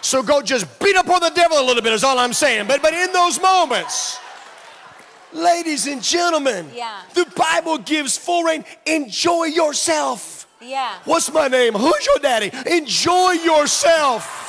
So 0.01 0.23
go 0.23 0.41
just 0.41 0.79
beat 0.79 0.95
up 0.95 1.07
on 1.09 1.19
the 1.21 1.29
devil 1.29 1.59
a 1.59 1.63
little 1.63 1.83
bit, 1.83 1.93
is 1.93 2.03
all 2.03 2.17
I'm 2.17 2.33
saying. 2.33 2.67
But, 2.67 2.81
but 2.81 2.93
in 2.93 3.11
those 3.13 3.39
moments, 3.39 4.19
ladies 5.31 5.85
and 5.85 6.01
gentlemen, 6.01 6.71
Yeah. 6.73 7.01
the 7.13 7.31
Bible 7.35 7.77
gives 7.77 8.17
full 8.17 8.43
rein. 8.43 8.65
Enjoy 8.87 9.45
yourself. 9.45 10.47
Yeah. 10.59 10.95
What's 11.05 11.31
my 11.31 11.47
name? 11.47 11.73
Who's 11.73 12.05
your 12.05 12.17
daddy? 12.19 12.51
Enjoy 12.75 13.31
yourself. 13.31 14.40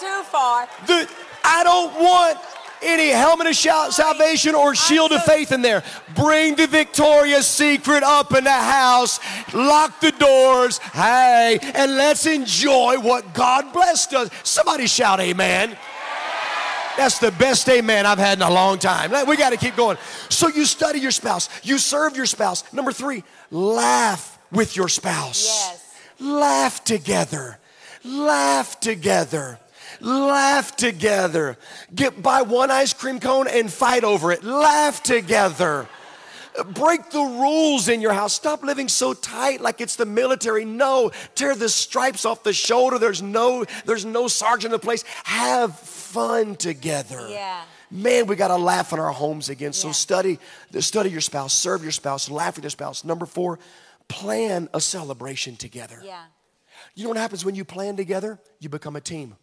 Too 0.00 0.22
far. 0.24 0.68
The, 0.86 1.08
I 1.44 1.64
don't 1.64 1.94
want 1.94 2.38
any 2.82 3.08
helmet 3.08 3.46
of 3.46 3.56
salvation 3.56 4.54
or 4.54 4.74
shield 4.74 5.12
of 5.12 5.22
faith 5.24 5.52
in 5.52 5.62
there. 5.62 5.82
Bring 6.14 6.56
the 6.56 6.66
Victoria's 6.66 7.46
Secret 7.46 8.02
up 8.02 8.34
in 8.34 8.44
the 8.44 8.50
house, 8.50 9.18
lock 9.54 10.00
the 10.00 10.12
doors, 10.12 10.78
hey, 10.78 11.58
and 11.74 11.96
let's 11.96 12.26
enjoy 12.26 12.98
what 13.00 13.34
God 13.34 13.72
blessed 13.72 14.14
us. 14.14 14.30
Somebody 14.42 14.86
shout, 14.86 15.20
Amen. 15.20 15.76
That's 16.96 17.18
the 17.18 17.30
best 17.32 17.68
amen 17.68 18.06
I've 18.06 18.18
had 18.18 18.38
in 18.38 18.42
a 18.42 18.50
long 18.50 18.78
time. 18.78 19.10
We 19.28 19.36
got 19.36 19.50
to 19.50 19.58
keep 19.58 19.76
going. 19.76 19.98
So 20.30 20.48
you 20.48 20.64
study 20.64 20.98
your 20.98 21.10
spouse, 21.10 21.50
you 21.62 21.78
serve 21.78 22.16
your 22.16 22.24
spouse. 22.24 22.72
Number 22.72 22.92
three, 22.92 23.22
laugh 23.50 24.38
with 24.50 24.76
your 24.76 24.88
spouse. 24.88 25.44
Yes. 25.44 25.94
Laugh 26.18 26.84
together. 26.84 27.58
Laugh 28.02 28.80
together. 28.80 29.58
Laugh 30.00 30.76
together. 30.76 31.56
Get 31.94 32.22
buy 32.22 32.42
one 32.42 32.70
ice 32.70 32.92
cream 32.92 33.20
cone 33.20 33.48
and 33.48 33.72
fight 33.72 34.04
over 34.04 34.32
it. 34.32 34.44
Laugh 34.44 35.02
together. 35.02 35.88
Break 36.72 37.10
the 37.10 37.20
rules 37.20 37.88
in 37.88 38.00
your 38.00 38.14
house. 38.14 38.32
Stop 38.32 38.62
living 38.62 38.88
so 38.88 39.12
tight 39.12 39.60
like 39.60 39.80
it's 39.82 39.96
the 39.96 40.06
military. 40.06 40.64
No, 40.64 41.10
tear 41.34 41.54
the 41.54 41.68
stripes 41.68 42.24
off 42.24 42.42
the 42.44 42.52
shoulder. 42.54 42.98
There's 42.98 43.20
no 43.20 43.64
there's 43.84 44.04
no 44.06 44.26
sergeant 44.28 44.66
in 44.66 44.70
the 44.72 44.78
place. 44.78 45.04
Have 45.24 45.78
fun 45.78 46.56
together. 46.56 47.28
Yeah. 47.28 47.62
Man, 47.90 48.26
we 48.26 48.34
got 48.36 48.48
to 48.48 48.56
laugh 48.56 48.92
in 48.92 48.98
our 48.98 49.12
homes 49.12 49.48
again. 49.48 49.72
So 49.72 49.88
Yeah. 49.88 49.92
study, 49.92 50.38
study 50.80 51.10
your 51.10 51.20
spouse, 51.20 51.52
serve 51.54 51.82
your 51.82 51.92
spouse, 51.92 52.28
laugh 52.28 52.56
with 52.56 52.64
your 52.64 52.70
spouse. 52.70 53.04
Number 53.04 53.26
four, 53.26 53.58
plan 54.08 54.68
a 54.74 54.80
celebration 54.80 55.56
together. 55.56 56.00
Yeah. 56.02 56.24
You 56.94 57.04
know 57.04 57.10
what 57.10 57.18
happens 57.18 57.44
when 57.44 57.54
you 57.54 57.64
plan 57.64 57.96
together? 57.96 58.40
You 58.60 58.68
become 58.70 58.96
a 58.96 59.00
team. 59.00 59.36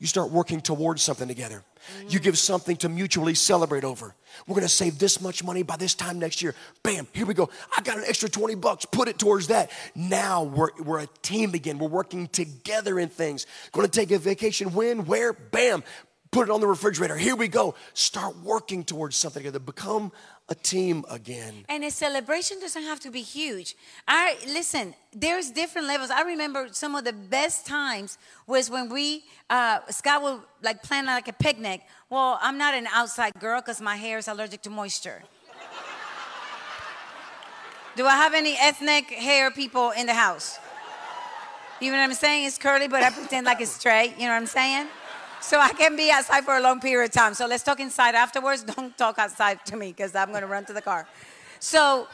You 0.00 0.06
start 0.06 0.30
working 0.30 0.60
towards 0.60 1.02
something 1.02 1.28
together. 1.28 1.62
You 2.08 2.20
give 2.20 2.38
something 2.38 2.76
to 2.78 2.88
mutually 2.88 3.34
celebrate 3.34 3.84
over. 3.84 4.14
We're 4.46 4.54
gonna 4.54 4.68
save 4.68 4.98
this 4.98 5.20
much 5.20 5.42
money 5.42 5.62
by 5.62 5.76
this 5.76 5.94
time 5.94 6.18
next 6.18 6.42
year. 6.42 6.54
Bam, 6.82 7.06
here 7.12 7.26
we 7.26 7.34
go. 7.34 7.50
I 7.76 7.82
got 7.82 7.98
an 7.98 8.04
extra 8.06 8.28
20 8.28 8.54
bucks, 8.56 8.84
put 8.84 9.08
it 9.08 9.18
towards 9.18 9.48
that. 9.48 9.70
Now 9.94 10.42
we're, 10.42 10.70
we're 10.82 11.00
a 11.00 11.08
team 11.22 11.54
again. 11.54 11.78
We're 11.78 11.88
working 11.88 12.28
together 12.28 12.98
in 12.98 13.08
things. 13.08 13.46
Gonna 13.72 13.88
take 13.88 14.10
a 14.10 14.18
vacation, 14.18 14.72
when, 14.74 15.06
where, 15.06 15.32
bam, 15.32 15.82
put 16.32 16.48
it 16.48 16.50
on 16.50 16.60
the 16.60 16.66
refrigerator. 16.66 17.16
Here 17.16 17.36
we 17.36 17.46
go. 17.46 17.74
Start 17.94 18.36
working 18.42 18.84
towards 18.84 19.16
something 19.16 19.40
together. 19.40 19.58
Become 19.58 20.12
a 20.52 20.54
team 20.54 21.04
again. 21.08 21.54
And 21.68 21.82
a 21.82 21.90
celebration 21.90 22.60
doesn't 22.60 22.86
have 22.92 23.00
to 23.00 23.10
be 23.10 23.22
huge. 23.22 23.74
I 24.06 24.36
listen. 24.46 24.94
There's 25.24 25.50
different 25.50 25.86
levels. 25.88 26.10
I 26.10 26.22
remember 26.34 26.68
some 26.72 26.94
of 26.94 27.04
the 27.04 27.12
best 27.12 27.66
times 27.66 28.18
was 28.46 28.70
when 28.74 28.84
we 28.96 29.24
uh, 29.48 29.78
Scott 29.90 30.22
would 30.22 30.40
like 30.62 30.82
plan 30.82 31.06
like 31.06 31.28
a 31.28 31.32
picnic. 31.32 31.80
Well, 32.10 32.38
I'm 32.46 32.58
not 32.58 32.72
an 32.74 32.86
outside 33.00 33.32
girl 33.40 33.60
because 33.62 33.80
my 33.80 33.96
hair 33.96 34.18
is 34.18 34.28
allergic 34.28 34.60
to 34.62 34.70
moisture. 34.70 35.22
Do 37.96 38.06
I 38.06 38.16
have 38.24 38.34
any 38.34 38.54
ethnic 38.68 39.04
hair 39.10 39.50
people 39.50 39.90
in 39.90 40.06
the 40.06 40.14
house? 40.14 40.58
You 41.80 41.90
know 41.90 41.98
what 41.98 42.04
I'm 42.04 42.14
saying? 42.14 42.46
It's 42.46 42.58
curly, 42.58 42.88
but 42.88 43.02
I 43.02 43.10
pretend 43.10 43.44
like 43.46 43.60
it's 43.60 43.72
straight. 43.72 44.14
You 44.18 44.24
know 44.26 44.34
what 44.34 44.44
I'm 44.44 44.46
saying? 44.60 44.86
So 45.42 45.58
I 45.58 45.72
can 45.72 45.96
be 45.96 46.10
outside 46.10 46.44
for 46.44 46.56
a 46.56 46.60
long 46.60 46.80
period 46.80 47.06
of 47.06 47.12
time. 47.12 47.34
So 47.34 47.46
let's 47.46 47.64
talk 47.64 47.80
inside 47.80 48.14
afterwards. 48.14 48.62
Don't 48.76 48.96
talk 48.96 49.18
outside 49.18 49.64
to 49.66 49.76
me 49.76 49.88
because 49.88 50.14
I'm 50.14 50.28
going 50.28 50.42
to 50.42 50.46
run 50.46 50.64
to 50.66 50.72
the 50.72 50.80
car. 50.80 51.06
So 51.58 52.06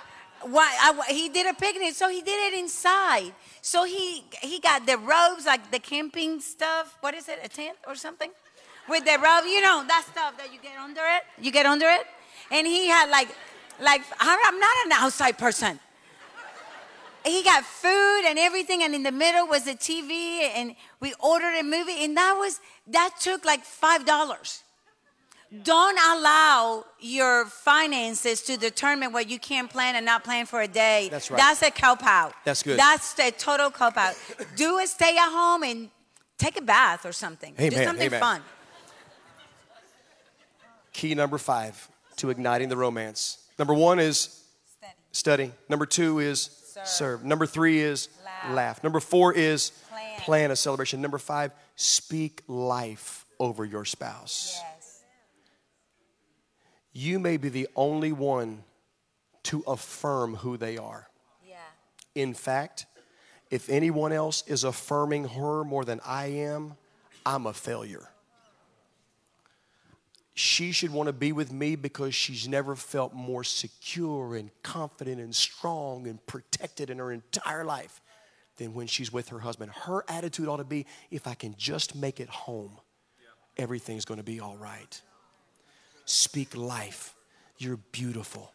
why, 0.43 0.75
I, 0.81 1.13
he 1.13 1.29
did 1.29 1.47
a 1.47 1.55
picnic. 1.55 1.95
So 1.95 2.09
he 2.09 2.23
did 2.23 2.53
it 2.53 2.59
inside. 2.59 3.33
So 3.61 3.85
he 3.85 4.25
he 4.41 4.61
got 4.61 4.87
the 4.87 4.97
robes, 4.97 5.47
like 5.47 5.71
the 5.71 5.79
camping 5.79 6.41
stuff. 6.41 6.97
What 7.01 7.15
is 7.15 7.29
it? 7.29 7.39
A 7.45 7.49
tent 7.49 7.77
or 7.87 7.95
something? 7.95 8.31
With 8.89 9.05
the 9.05 9.19
robe, 9.19 9.45
you 9.45 9.61
know 9.61 9.85
that 9.87 10.07
stuff 10.11 10.39
that 10.39 10.53
you 10.53 10.59
get 10.61 10.79
under 10.79 11.03
it. 11.03 11.23
You 11.39 11.53
get 11.53 11.67
under 11.67 11.87
it, 11.87 12.07
and 12.51 12.67
he 12.67 12.89
had 12.89 13.11
like 13.11 13.29
like 13.81 14.03
I'm 14.21 14.59
not 14.59 14.87
an 14.87 14.93
outside 14.93 15.37
person 15.37 15.79
he 17.29 17.43
got 17.43 17.65
food 17.65 18.23
and 18.27 18.39
everything 18.39 18.83
and 18.83 18.95
in 18.95 19.03
the 19.03 19.13
middle 19.13 19.47
was 19.47 19.67
a 19.67 19.75
tv 19.75 20.11
and 20.55 20.75
we 21.01 21.15
ordered 21.21 21.55
a 21.59 21.63
movie 21.63 22.05
and 22.05 22.17
that 22.17 22.35
was 22.39 22.61
that 22.87 23.11
took 23.21 23.45
like 23.45 23.65
five 23.65 24.05
dollars 24.05 24.63
don't 25.63 25.99
allow 26.19 26.85
your 27.01 27.47
finances 27.47 28.43
to 28.43 28.59
determine 28.59 29.13
what 29.13 29.31
you 29.31 29.39
can 29.39 29.67
plan 29.67 29.97
and 29.97 30.05
not 30.05 30.23
plan 30.23 30.45
for 30.45 30.61
a 30.61 30.69
day 30.69 31.09
That's 31.11 31.31
right. 31.31 31.39
that's 31.39 31.63
a 31.63 31.71
cop 31.71 32.03
out 32.05 32.35
That's 32.45 32.63
good. 32.63 32.79
that's 32.79 33.19
a 33.19 33.31
total 33.31 33.71
cop 33.71 33.97
out 33.97 34.15
do 34.57 34.79
a 34.79 34.87
stay 34.87 35.17
at 35.17 35.31
home 35.31 35.63
and 35.63 35.89
take 36.39 36.59
a 36.59 36.63
bath 36.63 37.07
or 37.07 37.13
something 37.13 37.55
do 37.57 37.71
something 37.71 38.07
amen. 38.07 38.21
fun 38.21 38.43
Key 40.93 41.15
number 41.15 41.39
five 41.39 41.89
to 42.17 42.31
igniting 42.31 42.69
the 42.69 42.77
romance. 42.77 43.39
Number 43.57 43.73
one 43.73 44.01
is 44.01 44.43
study. 45.13 45.53
Number 45.69 45.87
two 45.87 46.19
is 46.19 46.49
serve. 46.85 47.25
Number 47.25 47.47
three 47.47 47.81
is 47.81 48.09
laugh. 48.25 48.55
Laugh. 48.55 48.85
Number 48.85 49.01
four 49.01 49.33
is 49.33 49.71
Plan. 49.91 50.21
plan 50.21 50.51
a 50.51 50.57
celebration. 50.57 51.01
Number 51.01 51.19
five, 51.19 51.53
speak 51.77 52.43
life 52.49 53.25
over 53.41 53.65
your 53.65 53.85
spouse. 53.85 54.59
yes 54.63 55.03
You 56.93 57.19
may 57.19 57.37
be 57.37 57.49
the 57.49 57.69
only 57.77 58.13
one 58.13 58.65
to 59.45 59.63
affirm 59.67 60.37
who 60.37 60.57
they 60.57 60.77
are. 60.77 61.09
yeah 61.47 61.57
In 62.15 62.35
fact, 62.35 62.87
if 63.51 63.69
anyone 63.71 64.13
else 64.13 64.45
is 64.47 64.65
affirming 64.65 65.29
her 65.29 65.65
more 65.65 65.85
than 65.85 66.01
I 66.05 66.27
am, 66.27 66.77
I'm 67.25 67.47
a 67.47 67.53
failure. 67.53 68.09
She 70.39 70.71
should 70.71 70.93
want 70.93 71.09
to 71.09 71.13
be 71.13 71.33
with 71.33 71.53
me 71.53 71.75
because 71.75 72.15
she's 72.15 72.47
never 72.47 72.77
felt 72.77 73.13
more 73.13 73.43
secure 73.43 74.37
and 74.37 74.53
confident 74.63 75.21
and 75.21 75.35
strong 75.35 76.07
and 76.07 76.25
protected 76.27 76.91
in 76.91 76.99
her 76.99 77.11
entire 77.11 77.65
life 77.65 78.01
than 78.57 78.73
when 78.73 78.87
she's 78.87 79.13
with 79.13 79.31
her 79.31 79.41
husband. 79.41 79.73
Her 79.73 80.05
attitude 80.07 80.47
ought 80.47 80.59
to 80.59 80.65
be 80.65 80.87
if 81.11 81.27
I 81.27 81.35
can 81.35 81.57
just 81.59 81.97
make 81.97 82.21
it 82.21 82.29
home, 82.29 82.79
everything's 83.57 84.05
going 84.05 84.19
to 84.19 84.25
be 84.25 84.39
all 84.39 84.57
right. 84.57 85.03
Speak 86.05 86.57
life. 86.57 87.17
You're 87.57 87.79
beautiful. 87.91 88.53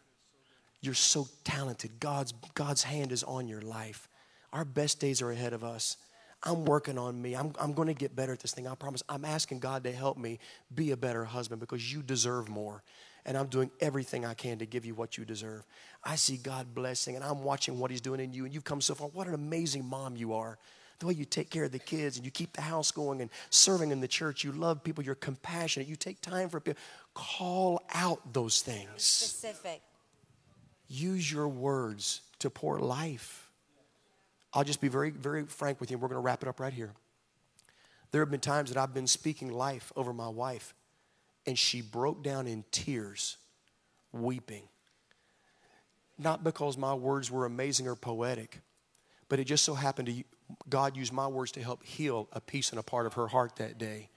You're 0.80 0.94
so 0.94 1.28
talented. 1.44 2.00
God's, 2.00 2.32
God's 2.54 2.82
hand 2.82 3.12
is 3.12 3.22
on 3.24 3.46
your 3.46 3.60
life. 3.60 4.08
Our 4.54 4.64
best 4.64 5.00
days 5.00 5.20
are 5.20 5.30
ahead 5.30 5.52
of 5.52 5.62
us. 5.62 5.98
I'm 6.44 6.66
working 6.66 6.98
on 6.98 7.20
me. 7.20 7.34
I'm, 7.34 7.52
I'm 7.58 7.72
going 7.72 7.88
to 7.88 7.94
get 7.94 8.14
better 8.14 8.32
at 8.32 8.40
this 8.40 8.52
thing. 8.52 8.68
I 8.68 8.74
promise. 8.74 9.02
I'm 9.08 9.24
asking 9.24 9.60
God 9.60 9.82
to 9.84 9.92
help 9.92 10.18
me 10.18 10.38
be 10.74 10.90
a 10.90 10.96
better 10.96 11.24
husband 11.24 11.58
because 11.58 11.92
you 11.92 12.02
deserve 12.02 12.48
more. 12.48 12.82
And 13.24 13.38
I'm 13.38 13.46
doing 13.46 13.70
everything 13.80 14.26
I 14.26 14.34
can 14.34 14.58
to 14.58 14.66
give 14.66 14.84
you 14.84 14.94
what 14.94 15.16
you 15.16 15.24
deserve. 15.24 15.64
I 16.04 16.16
see 16.16 16.36
God 16.36 16.74
blessing 16.74 17.16
and 17.16 17.24
I'm 17.24 17.42
watching 17.42 17.78
what 17.78 17.90
He's 17.90 18.02
doing 18.02 18.20
in 18.20 18.34
you. 18.34 18.44
And 18.44 18.52
you've 18.52 18.64
come 18.64 18.82
so 18.82 18.94
far. 18.94 19.08
What 19.08 19.26
an 19.26 19.32
amazing 19.32 19.86
mom 19.86 20.16
you 20.16 20.34
are. 20.34 20.58
The 20.98 21.06
way 21.06 21.14
you 21.14 21.24
take 21.24 21.48
care 21.48 21.64
of 21.64 21.72
the 21.72 21.78
kids 21.78 22.18
and 22.18 22.26
you 22.26 22.30
keep 22.30 22.52
the 22.52 22.60
house 22.60 22.90
going 22.90 23.22
and 23.22 23.30
serving 23.48 23.90
in 23.90 24.00
the 24.00 24.08
church. 24.08 24.44
You 24.44 24.52
love 24.52 24.84
people. 24.84 25.02
You're 25.02 25.14
compassionate. 25.14 25.88
You 25.88 25.96
take 25.96 26.20
time 26.20 26.50
for 26.50 26.60
people. 26.60 26.80
Call 27.14 27.82
out 27.94 28.34
those 28.34 28.60
things. 28.60 29.02
Specific. 29.02 29.80
Use 30.86 31.32
your 31.32 31.48
words 31.48 32.20
to 32.40 32.50
pour 32.50 32.78
life 32.78 33.43
I'll 34.54 34.64
just 34.64 34.80
be 34.80 34.88
very, 34.88 35.10
very 35.10 35.44
frank 35.44 35.80
with 35.80 35.90
you. 35.90 35.98
We're 35.98 36.08
going 36.08 36.20
to 36.20 36.24
wrap 36.24 36.42
it 36.42 36.48
up 36.48 36.60
right 36.60 36.72
here. 36.72 36.92
There 38.12 38.22
have 38.22 38.30
been 38.30 38.40
times 38.40 38.72
that 38.72 38.80
I've 38.80 38.94
been 38.94 39.08
speaking 39.08 39.52
life 39.52 39.92
over 39.96 40.12
my 40.12 40.28
wife, 40.28 40.74
and 41.46 41.58
she 41.58 41.82
broke 41.82 42.22
down 42.22 42.46
in 42.46 42.64
tears, 42.70 43.36
weeping. 44.12 44.68
Not 46.16 46.44
because 46.44 46.78
my 46.78 46.94
words 46.94 47.30
were 47.30 47.44
amazing 47.44 47.88
or 47.88 47.96
poetic, 47.96 48.60
but 49.28 49.40
it 49.40 49.44
just 49.44 49.64
so 49.64 49.74
happened 49.74 50.06
to 50.06 50.24
God 50.68 50.96
used 50.96 51.12
my 51.12 51.26
words 51.26 51.50
to 51.52 51.62
help 51.62 51.82
heal 51.82 52.28
a 52.32 52.40
piece 52.40 52.70
and 52.70 52.78
a 52.78 52.82
part 52.82 53.06
of 53.06 53.14
her 53.14 53.26
heart 53.26 53.56
that 53.56 53.78
day 53.78 54.10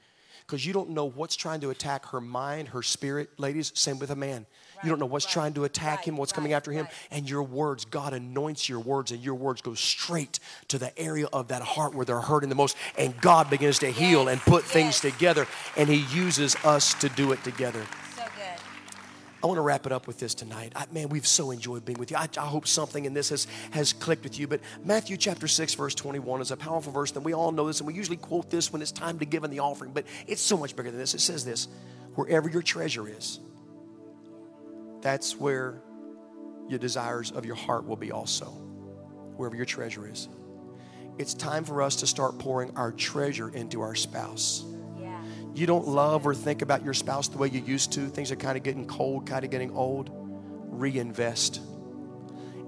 because 0.48 0.66
you 0.66 0.72
don't 0.72 0.92
know 0.92 1.06
what's 1.06 1.36
trying 1.36 1.60
to 1.60 1.72
attack 1.72 2.06
her 2.08 2.22
mind, 2.22 2.70
her 2.70 2.82
spirit. 2.82 3.30
Ladies, 3.38 3.74
same 3.76 4.00
with 4.00 4.12
a 4.12 4.16
man. 4.16 4.46
Right, 4.78 4.86
you 4.86 4.90
don't 4.90 5.00
know 5.00 5.06
what's 5.06 5.26
right, 5.26 5.34
trying 5.34 5.54
to 5.56 5.66
attack 5.66 6.00
right, 6.00 6.08
him, 6.08 6.18
what's 6.18 6.32
coming 6.32 6.54
after 6.54 6.72
him. 6.72 6.88
And 7.12 7.30
your 7.30 7.44
words, 7.44 7.84
God 7.84 8.14
anoints 8.14 8.70
your 8.70 8.80
words, 8.80 9.12
and 9.12 9.22
your 9.22 9.36
words 9.36 9.62
go 9.62 9.74
straight 9.74 10.40
to 10.70 10.78
the 10.78 10.98
area 10.98 11.28
of 11.34 11.50
that 11.50 11.62
heart 11.62 11.94
where 11.94 12.06
they're 12.06 12.22
hurting 12.22 12.48
the 12.48 12.56
most. 12.56 12.78
And 12.98 13.20
God 13.20 13.50
begins 13.50 13.80
to 13.80 13.92
heal 13.92 14.24
yes, 14.24 14.30
and 14.30 14.42
put 14.42 14.64
yes. 14.64 14.72
things 14.72 15.00
together, 15.02 15.48
and 15.76 15.90
He 15.90 16.06
uses 16.18 16.56
us 16.64 16.94
to 16.96 17.10
do 17.10 17.34
it 17.34 17.44
together. 17.44 17.86
I 19.44 19.48
want 19.48 19.58
to 19.58 19.62
wrap 19.62 19.86
it 19.86 19.92
up 19.92 20.08
with 20.08 20.20
this 20.20 20.34
tonight. 20.34 20.74
I, 20.76 20.86
man, 20.92 21.10
we've 21.10 21.28
so 21.28 21.52
enjoyed 21.52 21.86
being 21.86 22.00
with 22.00 22.10
you. 22.10 22.18
I, 22.18 22.28
I, 22.38 22.46
hope 22.46 22.66
something 22.66 23.06
in 23.06 23.14
this 23.14 23.30
has, 23.30 23.46
has 23.72 23.94
clicked 23.94 24.24
with 24.24 24.40
you. 24.40 24.48
But 24.48 24.62
Matthew 24.84 25.16
chapter 25.16 25.48
6, 25.48 25.76
verse 25.76 25.94
21 25.94 26.42
is 26.42 26.50
a 26.50 26.58
powerful 26.58 26.92
verse, 26.92 27.12
and 27.16 27.24
we 27.24 27.34
all 27.34 27.52
know 27.52 27.68
this, 27.68 27.80
and 27.80 27.88
we 27.88 27.94
usually 27.94 28.18
quote 28.18 28.50
this 28.50 28.74
when 28.74 28.82
it's 28.82 28.92
time 28.92 29.20
to 29.20 29.26
give 29.26 29.44
in 29.44 29.52
the 29.52 29.60
offering, 29.60 29.92
but 29.92 30.06
it's 30.26 30.42
so 30.42 30.58
much 30.58 30.76
bigger 30.76 30.90
than 30.90 31.00
this. 31.00 31.14
It 31.14 31.22
says 31.22 31.46
this 31.46 31.68
wherever 32.16 32.50
your 32.50 32.64
treasure 32.64 33.08
is, 33.08 33.40
that's 35.02 35.38
where 35.38 35.82
your 36.68 36.80
desires 36.80 37.32
of 37.32 37.46
your 37.46 37.56
heart 37.56 37.86
will 37.86 37.96
be 37.96 38.12
also. 38.12 38.46
Wherever 39.36 39.56
your 39.56 39.66
treasure 39.66 40.10
is. 40.10 40.28
It's 41.20 41.36
time 41.36 41.64
for 41.64 41.84
us 41.84 41.98
to 41.98 42.08
start 42.08 42.40
pouring 42.40 42.76
our 42.76 42.92
treasure 42.92 43.50
into 43.50 43.82
our 43.82 43.94
spouse 43.94 44.66
you 45.58 45.66
don't 45.66 45.88
love 45.88 46.28
or 46.28 46.36
think 46.36 46.62
about 46.62 46.84
your 46.84 46.94
spouse 46.94 47.28
the 47.28 47.38
way 47.38 47.50
you 47.50 47.62
used 47.62 47.94
to, 47.94 48.08
things 48.08 48.32
are 48.32 48.36
kind 48.36 48.58
of 48.58 48.64
getting 48.64 48.86
cold, 48.86 49.26
kind 49.26 49.44
of 49.44 49.50
getting 49.50 49.72
old, 49.72 50.10
reinvest. 50.14 51.62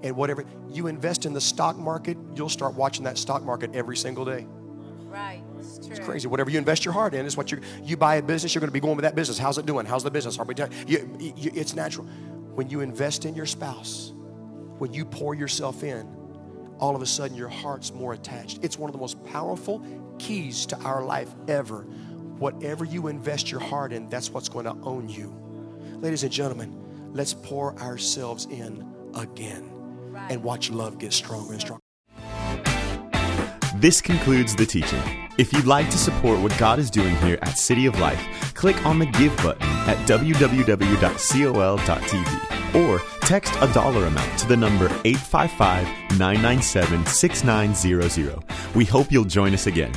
And 0.02 0.16
whatever 0.16 0.44
you 0.70 0.86
invest 0.86 1.26
in 1.26 1.32
the 1.32 1.40
stock 1.40 1.76
market, 1.76 2.16
you'll 2.34 2.48
start 2.48 2.74
watching 2.74 3.04
that 3.04 3.18
stock 3.18 3.42
market 3.42 3.74
every 3.74 3.96
single 3.96 4.24
day. 4.24 4.46
Right. 5.04 5.42
It's, 5.58 5.78
true. 5.78 5.90
it's 5.90 6.00
crazy. 6.00 6.28
Whatever 6.28 6.50
you 6.50 6.58
invest 6.58 6.84
your 6.84 6.94
heart 6.94 7.14
in 7.14 7.26
is 7.26 7.36
what 7.36 7.52
you 7.52 7.60
you 7.82 7.96
buy 7.96 8.16
a 8.16 8.22
business. 8.22 8.54
You're 8.54 8.60
going 8.60 8.68
to 8.68 8.72
be 8.72 8.80
going 8.80 8.96
with 8.96 9.02
that 9.02 9.14
business. 9.14 9.38
How's 9.38 9.58
it 9.58 9.66
doing? 9.66 9.86
How's 9.86 10.04
the 10.04 10.10
business? 10.10 10.38
Are 10.38 10.44
we 10.44 10.54
you, 10.86 11.34
you, 11.36 11.50
it's 11.54 11.74
natural. 11.74 12.06
When 12.06 12.70
you 12.70 12.80
invest 12.80 13.24
in 13.24 13.34
your 13.34 13.46
spouse, 13.46 14.12
when 14.78 14.92
you 14.92 15.04
pour 15.04 15.34
yourself 15.34 15.82
in, 15.82 16.08
all 16.78 16.96
of 16.96 17.02
a 17.02 17.06
sudden 17.06 17.36
your 17.36 17.48
heart's 17.48 17.92
more 17.92 18.14
attached. 18.14 18.60
It's 18.62 18.78
one 18.78 18.88
of 18.88 18.92
the 18.92 19.00
most 19.00 19.22
powerful 19.24 19.84
keys 20.18 20.64
to 20.66 20.78
our 20.78 21.04
life 21.04 21.28
ever 21.48 21.86
whatever 22.40 22.84
you 22.84 23.06
invest 23.06 23.50
your 23.50 23.60
heart 23.60 23.92
in, 23.92 24.08
that's 24.08 24.30
what's 24.30 24.48
going 24.48 24.64
to 24.64 24.74
own 24.82 25.08
you. 25.08 25.32
Ladies 26.00 26.22
and 26.22 26.32
gentlemen, 26.32 26.74
let's 27.12 27.34
pour 27.34 27.78
ourselves 27.78 28.46
in 28.46 28.84
again 29.14 29.70
and 30.30 30.42
watch 30.42 30.70
love 30.70 30.98
get 30.98 31.12
stronger 31.12 31.52
and 31.52 31.60
stronger. 31.60 31.82
This 33.76 34.00
concludes 34.00 34.56
the 34.56 34.66
teaching. 34.66 35.00
If 35.38 35.52
you'd 35.52 35.66
like 35.66 35.88
to 35.90 35.98
support 35.98 36.40
what 36.40 36.56
God 36.58 36.78
is 36.78 36.90
doing 36.90 37.14
here 37.16 37.38
at 37.42 37.56
City 37.56 37.86
of 37.86 37.98
Life, 37.98 38.20
click 38.54 38.84
on 38.84 38.98
the 38.98 39.06
Give 39.06 39.34
button 39.38 39.62
at 39.62 39.96
www.col.tv 40.08 40.60
or 42.74 43.00
text 43.22 43.54
a 43.60 43.72
dollar 43.72 44.06
amount 44.06 44.38
to 44.38 44.46
the 44.46 44.56
number 44.56 44.86
855 45.04 46.18
997 46.18 47.06
6900. 47.06 48.44
We 48.74 48.84
hope 48.84 49.10
you'll 49.10 49.24
join 49.24 49.54
us 49.54 49.66
again. 49.66 49.92